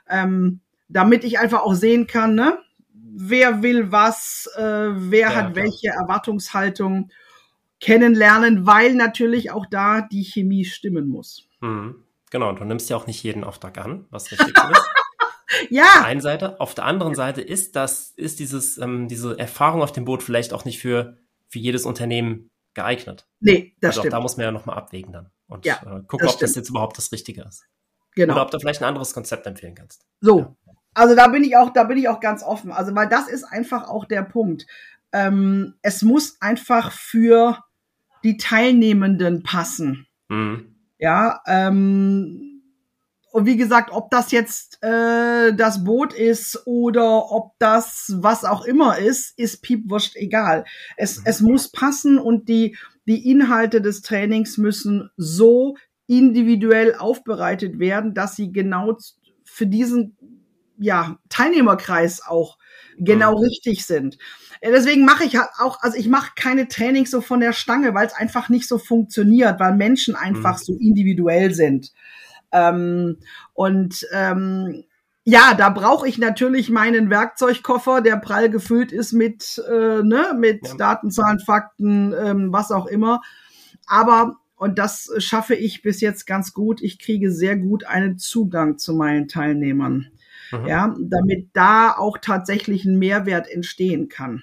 ähm, 0.09 0.61
damit 0.89 1.25
ich 1.25 1.39
einfach 1.39 1.63
auch 1.63 1.75
sehen 1.75 2.07
kann, 2.07 2.35
ne? 2.35 2.59
wer 3.13 3.63
will 3.63 3.93
was, 3.93 4.49
äh, 4.57 4.63
wer 4.63 5.21
ja, 5.21 5.35
hat 5.35 5.53
klar. 5.53 5.57
welche 5.57 5.89
Erwartungshaltung 5.89 7.11
kennenlernen, 7.81 8.67
weil 8.67 8.95
natürlich 8.95 9.51
auch 9.51 9.67
da 9.67 10.01
die 10.03 10.25
Chemie 10.25 10.65
stimmen 10.65 11.09
muss. 11.09 11.49
Mhm. 11.61 12.05
Genau, 12.31 12.53
du 12.53 12.65
nimmst 12.65 12.89
ja 12.91 12.97
auch 12.97 13.07
nicht 13.07 13.23
jeden 13.23 13.43
Auftrag 13.43 13.79
an, 13.79 14.07
was 14.11 14.31
richtig 14.31 14.55
ist. 14.57 14.91
ja. 15.71 15.83
Auf 15.83 15.93
der 15.95 16.05
einen 16.05 16.21
Seite. 16.21 16.61
Auf 16.61 16.75
der 16.75 16.85
anderen 16.85 17.15
Seite 17.15 17.41
ist 17.41 17.75
das, 17.75 18.13
ist 18.17 18.39
dieses, 18.39 18.79
ähm, 18.79 19.09
diese 19.09 19.39
Erfahrung 19.39 19.83
auf 19.83 19.93
dem 19.93 20.05
Boot 20.05 20.23
vielleicht 20.23 20.53
auch 20.53 20.65
nicht 20.65 20.79
für, 20.79 21.17
für 21.49 21.59
jedes 21.59 21.85
Unternehmen 21.87 22.50
geeignet. 22.75 23.29
Nee, 23.41 23.75
das 23.81 23.91
also 23.91 24.01
stimmt. 24.01 24.13
da 24.13 24.21
muss 24.21 24.37
man 24.37 24.45
ja 24.45 24.53
nochmal 24.53 24.77
abwägen 24.77 25.13
dann 25.13 25.31
und 25.49 25.65
ja, 25.67 25.77
äh, 25.77 26.03
gucken, 26.03 26.27
das 26.27 26.35
ob 26.35 26.41
das 26.41 26.55
jetzt 26.55 26.71
überhaupt 26.71 26.97
das 26.97 27.13
Richtige 27.13 27.43
ist. 27.43 27.65
Genau. 28.15 28.35
Oder 28.35 28.43
ob 28.43 28.51
du 28.51 28.59
vielleicht 28.59 28.83
ein 28.83 28.89
anderes 28.89 29.15
Konzept 29.15 29.47
empfehlen 29.47 29.75
kannst. 29.75 30.07
So. 30.21 30.39
Ja. 30.39 30.57
Also 30.95 31.15
da 31.15 31.29
bin 31.29 31.45
ich 31.45 31.57
auch, 31.57 31.73
da 31.73 31.85
bin 31.85 31.99
ich 31.99 32.09
auch 32.09 32.21
ganz 32.21 32.43
offen. 32.43 32.73
Also, 32.73 32.95
weil 32.95 33.09
das 33.09 33.29
ist 33.29 33.45
einfach 33.45 33.89
auch 33.89 34.05
der 34.05 34.23
Punkt. 34.23 34.67
Ähm, 35.13 35.75
es 35.83 36.03
muss 36.03 36.41
einfach 36.41 36.93
für 36.93 37.63
die 38.25 38.37
Teilnehmenden 38.37 39.43
passen. 39.43 40.07
Mhm. 40.29 40.75
Ja, 40.99 41.41
ähm, 41.47 42.50
und 43.33 43.47
wie 43.47 43.57
gesagt, 43.57 43.91
ob 43.93 44.11
das 44.11 44.33
jetzt 44.33 44.83
äh, 44.83 45.55
das 45.55 45.85
Boot 45.85 46.13
ist 46.13 46.67
oder 46.67 47.31
ob 47.31 47.53
das 47.59 48.13
was 48.17 48.45
auch 48.45 48.65
immer 48.65 48.99
ist, 48.99 49.39
ist 49.39 49.63
piepwurscht 49.63 50.17
egal. 50.17 50.65
Es, 50.97 51.19
mhm. 51.19 51.23
es 51.27 51.41
muss 51.41 51.71
passen 51.71 52.19
und 52.19 52.49
die, 52.49 52.77
die 53.07 53.31
Inhalte 53.31 53.81
des 53.81 54.03
Trainings 54.03 54.59
müssen 54.59 55.11
so 55.17 55.77
individuell 56.07 56.97
aufbereitet 56.97 57.79
werden, 57.79 58.15
dass 58.15 58.35
sie 58.35 58.51
genau 58.51 58.97
für 59.45 59.67
diesen 59.67 60.17
ja, 60.79 61.19
Teilnehmerkreis 61.29 62.23
auch 62.27 62.59
genau 62.99 63.33
mhm. 63.37 63.45
richtig 63.45 63.87
sind. 63.87 64.19
Äh, 64.61 64.73
deswegen 64.73 65.05
mache 65.05 65.25
ich 65.25 65.37
halt 65.37 65.51
auch, 65.59 65.81
also 65.83 65.97
ich 65.97 66.09
mache 66.09 66.33
keine 66.35 66.67
Trainings 66.67 67.11
so 67.11 67.21
von 67.21 67.41
der 67.41 67.53
Stange, 67.53 67.95
weil 67.95 68.07
es 68.07 68.15
einfach 68.15 68.49
nicht 68.49 68.67
so 68.67 68.79
funktioniert, 68.79 69.61
weil 69.61 69.77
Menschen 69.77 70.17
einfach 70.17 70.59
mhm. 70.59 70.65
so 70.65 70.75
individuell 70.75 71.55
sind. 71.55 71.93
Ähm, 72.53 73.19
und 73.55 74.07
ähm, 74.13 74.85
ja, 75.25 75.55
da 75.55 75.69
brauche 75.69 76.09
ich 76.09 76.19
natürlich 76.19 76.71
meinen 76.71 77.11
Werkzeugkoffer, 77.11 78.01
der 78.01 78.17
prall 78.17 78.51
gefüllt 78.51 78.91
ist 78.91 79.13
mit, 79.13 79.63
äh, 79.71 80.03
ne, 80.03 80.35
mit 80.37 80.67
ja. 80.67 80.75
Datenzahlen, 80.77 81.41
Fakten, 81.41 82.15
ähm, 82.15 82.53
was 82.53 82.73
auch 82.73 82.87
immer. 82.87 83.21
Aber, 83.87 84.39
und 84.57 84.79
das 84.79 85.11
schaffe 85.19 85.55
ich 85.55 85.83
bis 85.83 86.01
jetzt 86.01 86.27
ganz 86.27 86.53
gut, 86.53 86.83
ich 86.83 86.99
kriege 86.99 87.31
sehr 87.31 87.57
gut 87.57 87.85
einen 87.85 88.19
Zugang 88.19 88.79
zu 88.79 88.95
meinen 88.95 89.29
Teilnehmern. 89.29 90.11
Mhm. 90.53 90.67
Ja, 90.67 90.97
damit 90.99 91.51
da 91.53 91.93
auch 91.93 92.19
tatsächlich 92.19 92.85
ein 92.85 92.99
Mehrwert 92.99 93.49
entstehen 93.49 94.09
kann. 94.09 94.43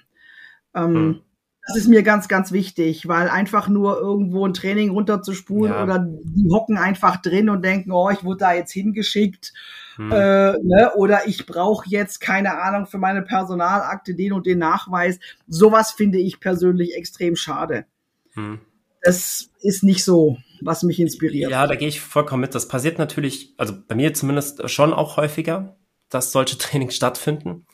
Ähm, 0.74 0.92
mhm. 0.92 1.20
Das 1.68 1.76
ist 1.76 1.88
mir 1.88 2.02
ganz, 2.02 2.28
ganz 2.28 2.50
wichtig, 2.50 3.08
weil 3.08 3.28
einfach 3.28 3.68
nur 3.68 3.98
irgendwo 3.98 4.46
ein 4.46 4.54
Training 4.54 4.90
runterzuspulen 4.90 5.72
ja. 5.72 5.82
oder 5.82 5.98
die 5.98 6.48
hocken 6.50 6.78
einfach 6.78 7.20
drin 7.20 7.50
und 7.50 7.62
denken, 7.62 7.92
oh, 7.92 8.08
ich 8.10 8.24
wurde 8.24 8.38
da 8.38 8.54
jetzt 8.54 8.72
hingeschickt. 8.72 9.52
Hm. 9.96 10.10
Äh, 10.10 10.52
ne? 10.62 10.92
Oder 10.96 11.28
ich 11.28 11.44
brauche 11.44 11.86
jetzt, 11.88 12.20
keine 12.20 12.58
Ahnung, 12.58 12.86
für 12.86 12.96
meine 12.96 13.20
Personalakte 13.20 14.14
den 14.14 14.32
und 14.32 14.46
den 14.46 14.58
Nachweis. 14.58 15.18
Sowas 15.46 15.92
finde 15.92 16.18
ich 16.18 16.40
persönlich 16.40 16.96
extrem 16.96 17.36
schade. 17.36 17.84
Hm. 18.32 18.60
Das 19.02 19.50
ist 19.60 19.84
nicht 19.84 20.04
so, 20.04 20.38
was 20.62 20.82
mich 20.82 20.98
inspiriert. 20.98 21.50
Ja, 21.50 21.66
da 21.66 21.74
gehe 21.74 21.88
ich 21.88 22.00
vollkommen 22.00 22.40
mit. 22.40 22.54
Das 22.54 22.66
passiert 22.66 22.98
natürlich, 22.98 23.54
also 23.58 23.74
bei 23.86 23.94
mir 23.94 24.14
zumindest 24.14 24.70
schon 24.70 24.94
auch 24.94 25.18
häufiger, 25.18 25.76
dass 26.08 26.32
solche 26.32 26.56
Trainings 26.58 26.96
stattfinden. 26.96 27.66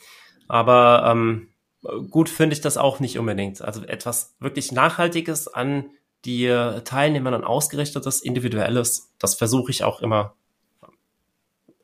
Aber 0.49 1.05
ähm, 1.07 1.49
gut 2.11 2.29
finde 2.29 2.55
ich 2.55 2.61
das 2.61 2.77
auch 2.77 3.01
nicht 3.01 3.19
unbedingt. 3.19 3.63
Also 3.63 3.85
etwas 3.85 4.35
wirklich 4.41 4.73
Nachhaltiges 4.73 5.49
an 5.49 5.91
die 6.25 6.47
Teilnehmer 6.85 7.31
dann 7.31 7.45
ausgerichtetes, 7.45 8.23
individuelles, 8.23 9.13
das 9.19 9.35
versuche 9.35 9.71
ich 9.71 9.85
auch 9.85 10.01
immer 10.01 10.35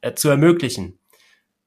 äh, 0.01 0.15
zu 0.15 0.29
ermöglichen. 0.31 0.99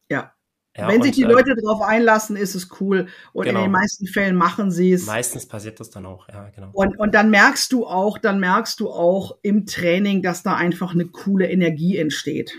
Ja. 0.09 0.33
ja 0.75 0.87
Wenn 0.87 1.03
sich 1.03 1.11
die 1.11 1.23
äh, 1.23 1.27
Leute 1.27 1.55
darauf 1.55 1.81
einlassen, 1.81 2.35
ist 2.35 2.55
es 2.55 2.69
cool. 2.79 3.07
Und 3.31 3.45
genau. 3.45 3.59
in 3.59 3.65
den 3.65 3.71
meisten 3.71 4.07
Fällen 4.07 4.35
machen 4.35 4.71
sie 4.71 4.93
es. 4.93 5.05
Meistens 5.05 5.47
passiert 5.47 5.79
das 5.79 5.91
dann 5.91 6.05
auch, 6.07 6.27
ja, 6.29 6.49
genau. 6.49 6.71
Und, 6.73 6.97
und 6.97 7.13
dann 7.13 7.29
merkst 7.29 7.71
du 7.71 7.85
auch, 7.85 8.17
dann 8.17 8.39
merkst 8.39 8.79
du 8.79 8.89
auch 8.89 9.37
im 9.43 9.67
Training, 9.67 10.23
dass 10.23 10.41
da 10.41 10.55
einfach 10.55 10.93
eine 10.93 11.05
coole 11.05 11.49
Energie 11.49 11.97
entsteht. 11.97 12.53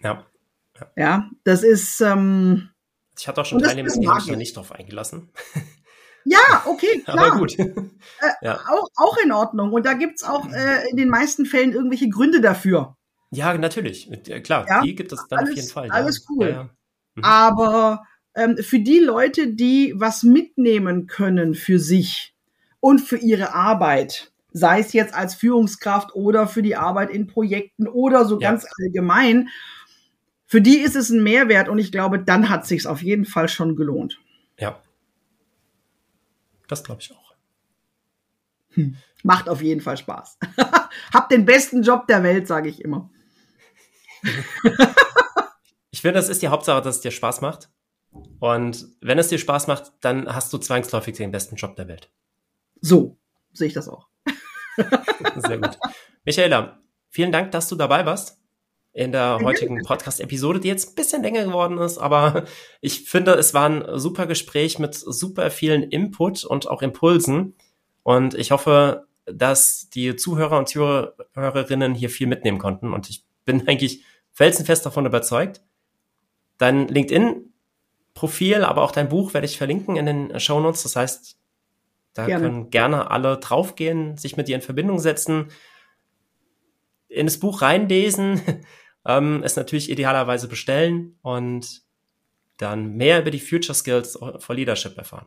Ja. 0.00 0.26
Ja, 0.78 0.86
ja 0.96 1.30
das 1.44 1.62
ist, 1.62 2.00
ähm, 2.00 2.69
ich 3.20 3.28
hatte 3.28 3.40
auch 3.42 3.44
schon 3.44 3.58
Teilnehmer, 3.60 3.90
die 3.90 4.08
haben 4.08 4.20
sich 4.20 4.36
nicht 4.36 4.56
drauf 4.56 4.72
eingelassen. 4.72 5.30
Ja, 6.24 6.64
okay, 6.66 7.00
klar. 7.04 7.18
Aber 7.18 7.38
gut. 7.38 7.58
Äh, 7.58 7.72
ja. 8.42 8.60
auch, 8.68 8.88
auch 8.96 9.16
in 9.22 9.32
Ordnung. 9.32 9.72
Und 9.72 9.86
da 9.86 9.92
gibt's 9.94 10.24
auch 10.24 10.50
äh, 10.50 10.88
in 10.90 10.96
den 10.96 11.08
meisten 11.08 11.46
Fällen 11.46 11.72
irgendwelche 11.72 12.08
Gründe 12.08 12.40
dafür. 12.40 12.96
Ja, 13.30 13.56
natürlich. 13.56 14.10
Klar, 14.42 14.66
ja? 14.68 14.80
die 14.82 14.94
gibt 14.94 15.12
es 15.12 15.26
dann 15.28 15.40
alles, 15.40 15.50
auf 15.50 15.56
jeden 15.56 15.68
Fall. 15.68 15.90
Alles 15.90 16.18
ja. 16.18 16.34
cool. 16.34 16.70
Mhm. 17.14 17.24
Aber 17.24 18.04
ähm, 18.34 18.56
für 18.58 18.80
die 18.80 18.98
Leute, 18.98 19.48
die 19.48 19.92
was 19.96 20.22
mitnehmen 20.22 21.06
können 21.06 21.54
für 21.54 21.78
sich 21.78 22.34
und 22.80 23.00
für 23.00 23.18
ihre 23.18 23.54
Arbeit, 23.54 24.32
sei 24.52 24.80
es 24.80 24.92
jetzt 24.92 25.14
als 25.14 25.34
Führungskraft 25.34 26.14
oder 26.14 26.46
für 26.46 26.62
die 26.62 26.76
Arbeit 26.76 27.10
in 27.10 27.26
Projekten 27.26 27.86
oder 27.86 28.24
so 28.24 28.38
ganz 28.38 28.66
allgemein, 28.80 29.48
für 30.50 30.60
die 30.60 30.78
ist 30.78 30.96
es 30.96 31.10
ein 31.10 31.22
Mehrwert 31.22 31.68
und 31.68 31.78
ich 31.78 31.92
glaube, 31.92 32.18
dann 32.18 32.48
hat 32.48 32.66
sich's 32.66 32.84
auf 32.84 33.02
jeden 33.02 33.24
Fall 33.24 33.48
schon 33.48 33.76
gelohnt. 33.76 34.18
Ja. 34.58 34.82
Das 36.66 36.82
glaube 36.82 37.02
ich 37.02 37.12
auch. 37.12 37.36
Hm. 38.70 38.96
Macht 39.22 39.48
auf 39.48 39.62
jeden 39.62 39.80
Fall 39.80 39.96
Spaß. 39.96 40.38
Habt 41.14 41.30
den 41.30 41.44
besten 41.44 41.84
Job 41.84 42.08
der 42.08 42.24
Welt, 42.24 42.48
sage 42.48 42.68
ich 42.68 42.80
immer. 42.80 43.10
ich 45.92 46.00
finde, 46.00 46.18
das 46.18 46.28
ist 46.28 46.42
die 46.42 46.48
Hauptsache, 46.48 46.82
dass 46.82 46.96
es 46.96 47.02
dir 47.02 47.12
Spaß 47.12 47.42
macht. 47.42 47.70
Und 48.40 48.88
wenn 49.00 49.20
es 49.20 49.28
dir 49.28 49.38
Spaß 49.38 49.68
macht, 49.68 49.92
dann 50.00 50.34
hast 50.34 50.52
du 50.52 50.58
zwangsläufig 50.58 51.16
den 51.16 51.30
besten 51.30 51.54
Job 51.54 51.76
der 51.76 51.86
Welt. 51.86 52.10
So 52.80 53.20
sehe 53.52 53.68
ich 53.68 53.74
das 53.74 53.88
auch. 53.88 54.08
Sehr 55.36 55.58
gut. 55.58 55.78
Michaela, 56.24 56.82
vielen 57.08 57.30
Dank, 57.30 57.52
dass 57.52 57.68
du 57.68 57.76
dabei 57.76 58.04
warst 58.04 58.39
in 58.92 59.12
der 59.12 59.38
heutigen 59.42 59.82
Podcast-Episode, 59.84 60.60
die 60.60 60.68
jetzt 60.68 60.90
ein 60.90 60.94
bisschen 60.94 61.22
länger 61.22 61.44
geworden 61.44 61.78
ist, 61.78 61.98
aber 61.98 62.44
ich 62.80 63.08
finde, 63.08 63.32
es 63.32 63.54
war 63.54 63.68
ein 63.68 63.84
super 63.98 64.26
Gespräch 64.26 64.78
mit 64.78 64.94
super 64.94 65.50
vielen 65.50 65.82
Input 65.82 66.44
und 66.44 66.68
auch 66.68 66.82
Impulsen. 66.82 67.54
Und 68.02 68.34
ich 68.34 68.50
hoffe, 68.50 69.06
dass 69.26 69.90
die 69.90 70.16
Zuhörer 70.16 70.58
und 70.58 70.68
Zuhörerinnen 70.68 71.94
hier 71.94 72.10
viel 72.10 72.26
mitnehmen 72.26 72.58
konnten. 72.58 72.92
Und 72.92 73.08
ich 73.10 73.24
bin 73.44 73.66
eigentlich 73.68 74.04
felsenfest 74.32 74.84
davon 74.86 75.06
überzeugt. 75.06 75.62
Dein 76.58 76.88
LinkedIn-Profil, 76.88 78.64
aber 78.64 78.82
auch 78.82 78.92
dein 78.92 79.08
Buch 79.08 79.34
werde 79.34 79.46
ich 79.46 79.56
verlinken 79.56 79.96
in 79.96 80.06
den 80.06 80.40
Show 80.40 80.60
Notes. 80.60 80.82
Das 80.82 80.96
heißt, 80.96 81.38
da 82.12 82.26
gerne. 82.26 82.44
können 82.44 82.70
gerne 82.70 83.10
alle 83.10 83.38
draufgehen, 83.38 84.16
sich 84.16 84.36
mit 84.36 84.48
dir 84.48 84.56
in 84.56 84.62
Verbindung 84.62 84.98
setzen, 84.98 85.48
in 87.10 87.26
das 87.26 87.38
Buch 87.38 87.62
reinlesen, 87.62 88.40
ähm, 89.06 89.42
es 89.44 89.56
natürlich 89.56 89.90
idealerweise 89.90 90.48
bestellen 90.48 91.18
und 91.22 91.82
dann 92.56 92.94
mehr 92.96 93.20
über 93.20 93.30
die 93.30 93.40
Future 93.40 93.74
Skills 93.74 94.18
for 94.38 94.54
Leadership 94.54 94.96
erfahren. 94.96 95.26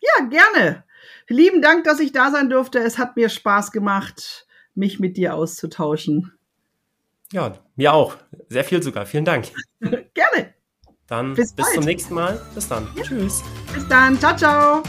Ja, 0.00 0.24
gerne. 0.26 0.84
Lieben 1.28 1.60
Dank, 1.60 1.84
dass 1.84 2.00
ich 2.00 2.12
da 2.12 2.30
sein 2.30 2.50
durfte. 2.50 2.78
Es 2.78 2.98
hat 2.98 3.16
mir 3.16 3.28
Spaß 3.28 3.72
gemacht, 3.72 4.46
mich 4.74 5.00
mit 5.00 5.16
dir 5.16 5.34
auszutauschen. 5.34 6.32
Ja, 7.32 7.58
mir 7.76 7.92
auch. 7.92 8.16
Sehr 8.48 8.64
viel 8.64 8.82
sogar. 8.82 9.06
Vielen 9.06 9.24
Dank. 9.24 9.48
gerne. 9.80 10.54
Dann 11.06 11.34
bis, 11.34 11.54
bis 11.54 11.72
zum 11.72 11.84
nächsten 11.84 12.14
Mal. 12.14 12.40
Bis 12.54 12.68
dann. 12.68 12.88
Ja. 12.94 13.02
Tschüss. 13.02 13.42
Bis 13.74 13.88
dann. 13.88 14.18
Ciao, 14.18 14.36
ciao. 14.36 14.82